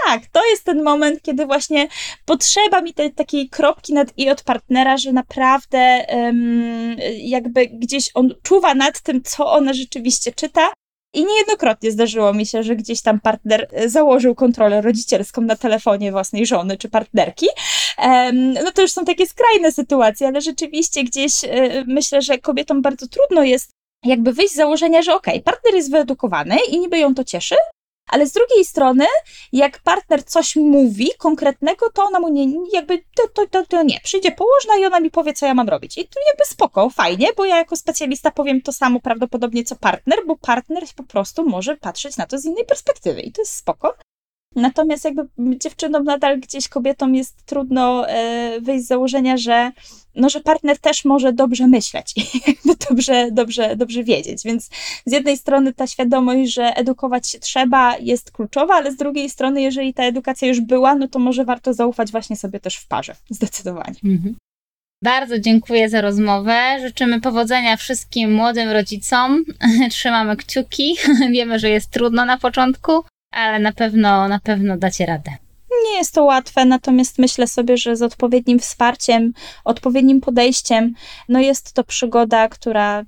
tak, 0.06 0.26
to 0.26 0.46
jest 0.46 0.64
ten 0.64 0.82
moment, 0.82 1.22
kiedy 1.22 1.46
właśnie 1.46 1.88
potrzeba 2.24 2.80
mi 2.80 2.94
tej 2.94 3.12
takiej 3.12 3.48
kropki 3.48 3.94
nad 3.94 4.08
i 4.16 4.30
od 4.30 4.42
partnera, 4.42 4.96
że 4.96 5.12
naprawdę 5.12 6.06
jakby 7.16 7.66
gdzieś 7.66 8.11
on 8.14 8.34
czuwa 8.42 8.74
nad 8.74 9.00
tym, 9.00 9.22
co 9.22 9.52
ona 9.52 9.72
rzeczywiście 9.72 10.32
czyta 10.32 10.68
i 11.14 11.24
niejednokrotnie 11.24 11.90
zdarzyło 11.90 12.34
mi 12.34 12.46
się, 12.46 12.62
że 12.62 12.76
gdzieś 12.76 13.02
tam 13.02 13.20
partner 13.20 13.68
e, 13.72 13.88
założył 13.88 14.34
kontrolę 14.34 14.80
rodzicielską 14.80 15.40
na 15.42 15.56
telefonie 15.56 16.12
własnej 16.12 16.46
żony 16.46 16.76
czy 16.76 16.88
partnerki. 16.88 17.46
No 18.64 18.72
to 18.72 18.82
już 18.82 18.92
są 18.92 19.04
takie 19.04 19.26
skrajne 19.26 19.72
sytuacje, 19.72 20.26
ale 20.26 20.40
rzeczywiście 20.40 21.04
gdzieś 21.04 21.44
e, 21.44 21.84
myślę, 21.86 22.22
że 22.22 22.38
kobietom 22.38 22.82
bardzo 22.82 23.06
trudno 23.09 23.42
jest 23.42 23.70
jakby 24.04 24.32
wyjść 24.32 24.52
z 24.52 24.56
założenia, 24.56 25.02
że 25.02 25.14
okej, 25.14 25.34
okay, 25.34 25.52
partner 25.52 25.74
jest 25.74 25.90
wyedukowany 25.90 26.56
i 26.70 26.78
niby 26.80 26.98
ją 26.98 27.14
to 27.14 27.24
cieszy, 27.24 27.54
ale 28.09 28.26
z 28.26 28.32
drugiej 28.32 28.64
strony, 28.64 29.06
jak 29.52 29.78
partner 29.78 30.24
coś 30.24 30.56
mówi 30.56 31.11
konkretnego, 31.18 31.90
to 31.90 32.04
ona 32.04 32.20
mu 32.20 32.28
nie, 32.28 32.46
jakby, 32.72 32.98
to, 32.98 33.28
to, 33.28 33.46
to, 33.46 33.66
to 33.66 33.82
nie, 33.82 34.00
przyjdzie 34.04 34.32
położna 34.32 34.78
i 34.78 34.84
ona 34.84 35.00
mi 35.00 35.11
powie, 35.11 35.32
co 35.32 35.46
ja 35.46 35.54
mam 35.54 35.68
robić. 35.68 35.98
I 35.98 36.09
to 36.09 36.20
jakby 36.28 36.44
spoko, 36.44 36.90
fajnie, 36.90 37.28
bo 37.36 37.44
ja 37.44 37.56
jako 37.56 37.76
specjalista 37.76 38.30
powiem 38.30 38.62
to 38.62 38.72
samo 38.72 39.00
prawdopodobnie, 39.00 39.64
co 39.64 39.76
partner, 39.76 40.18
bo 40.26 40.36
partner 40.36 40.84
po 40.96 41.02
prostu 41.02 41.48
może 41.48 41.76
patrzeć 41.76 42.16
na 42.16 42.26
to 42.26 42.38
z 42.38 42.44
innej 42.44 42.64
perspektywy 42.64 43.20
i 43.20 43.32
to 43.32 43.42
jest 43.42 43.56
spoko. 43.56 43.94
Natomiast 44.57 45.05
jakby 45.05 45.28
dziewczynom 45.36 46.05
nadal 46.05 46.40
gdzieś 46.40 46.68
kobietom 46.68 47.14
jest 47.14 47.46
trudno 47.46 48.09
e, 48.09 48.61
wyjść 48.61 48.84
z 48.84 48.88
założenia, 48.88 49.36
że, 49.36 49.72
no, 50.14 50.28
że 50.28 50.40
partner 50.40 50.78
też 50.78 51.05
może 51.05 51.32
dobrze 51.32 51.66
myśleć 51.66 52.14
i 52.16 52.40
dobrze, 52.90 53.28
dobrze, 53.32 53.76
dobrze 53.76 54.05
wiedzieć. 54.05 54.42
Więc 54.44 54.70
z 55.07 55.12
jednej 55.12 55.36
strony 55.36 55.72
ta 55.72 55.86
świadomość, 55.86 56.53
że 56.53 56.64
edukować 56.76 57.28
się 57.28 57.38
trzeba 57.38 57.96
jest 57.99 58.30
kluczowa, 58.30 58.74
ale 58.74 58.92
z 58.92 58.96
drugiej 58.96 59.30
strony, 59.30 59.62
jeżeli 59.62 59.94
ta 59.94 60.03
edukacja 60.03 60.49
już 60.49 60.61
była, 60.61 60.94
no 60.94 61.09
to 61.09 61.18
może 61.18 61.44
warto 61.44 61.74
zaufać 61.74 62.11
właśnie 62.11 62.36
sobie 62.36 62.61
też 62.61 62.76
w 62.76 62.88
parze. 62.88 63.14
Zdecydowanie. 63.30 63.96
Mhm. 64.05 64.36
Bardzo 65.05 65.38
dziękuję 65.38 65.88
za 65.88 66.01
rozmowę. 66.01 66.78
Życzymy 66.80 67.20
powodzenia 67.20 67.76
wszystkim 67.76 68.34
młodym 68.34 68.70
rodzicom. 68.70 69.44
Trzymamy 69.90 70.36
kciuki. 70.36 70.96
Wiemy, 71.32 71.59
że 71.59 71.70
jest 71.70 71.90
trudno 71.90 72.24
na 72.24 72.38
początku, 72.38 73.05
ale 73.31 73.59
na 73.59 73.72
pewno, 73.72 74.29
na 74.29 74.41
pewno 74.41 74.76
dacie 74.76 75.07
radę. 75.07 75.31
Nie 75.85 75.97
jest 75.97 76.14
to 76.14 76.24
łatwe, 76.24 76.64
natomiast 76.64 77.18
myślę 77.18 77.47
sobie, 77.47 77.76
że 77.76 77.97
z 77.97 78.03
odpowiednim 78.03 78.59
wsparciem, 78.59 79.33
odpowiednim 79.64 80.20
podejściem, 80.20 80.95
no 81.29 81.41
jest 81.41 81.72
to 81.72 81.85
przygoda, 81.85 82.49
która 82.49 83.05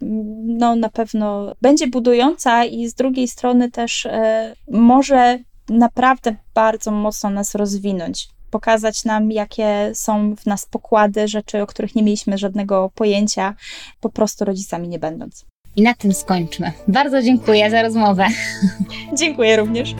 no, 0.46 0.76
na 0.76 0.88
pewno 0.88 1.54
będzie 1.62 1.86
budująca 1.86 2.64
i 2.64 2.88
z 2.88 2.94
drugiej 2.94 3.28
strony 3.28 3.70
też 3.70 4.06
e, 4.06 4.54
może 4.70 5.38
naprawdę 5.68 6.36
bardzo 6.54 6.90
mocno 6.90 7.30
nas 7.30 7.54
rozwinąć 7.54 8.28
pokazać 8.50 9.04
nam, 9.04 9.32
jakie 9.32 9.90
są 9.94 10.36
w 10.36 10.46
nas 10.46 10.66
pokłady 10.66 11.28
rzeczy, 11.28 11.62
o 11.62 11.66
których 11.66 11.94
nie 11.94 12.02
mieliśmy 12.02 12.38
żadnego 12.38 12.90
pojęcia, 12.94 13.54
po 14.00 14.08
prostu 14.08 14.44
rodzicami 14.44 14.88
nie 14.88 14.98
będąc. 14.98 15.49
I 15.76 15.82
na 15.82 15.94
tym 15.94 16.14
skończmy. 16.14 16.72
Bardzo 16.88 17.22
dziękuję 17.22 17.70
za 17.70 17.82
rozmowę. 17.82 18.26
Dziękuję 19.18 19.56
również. 19.56 19.94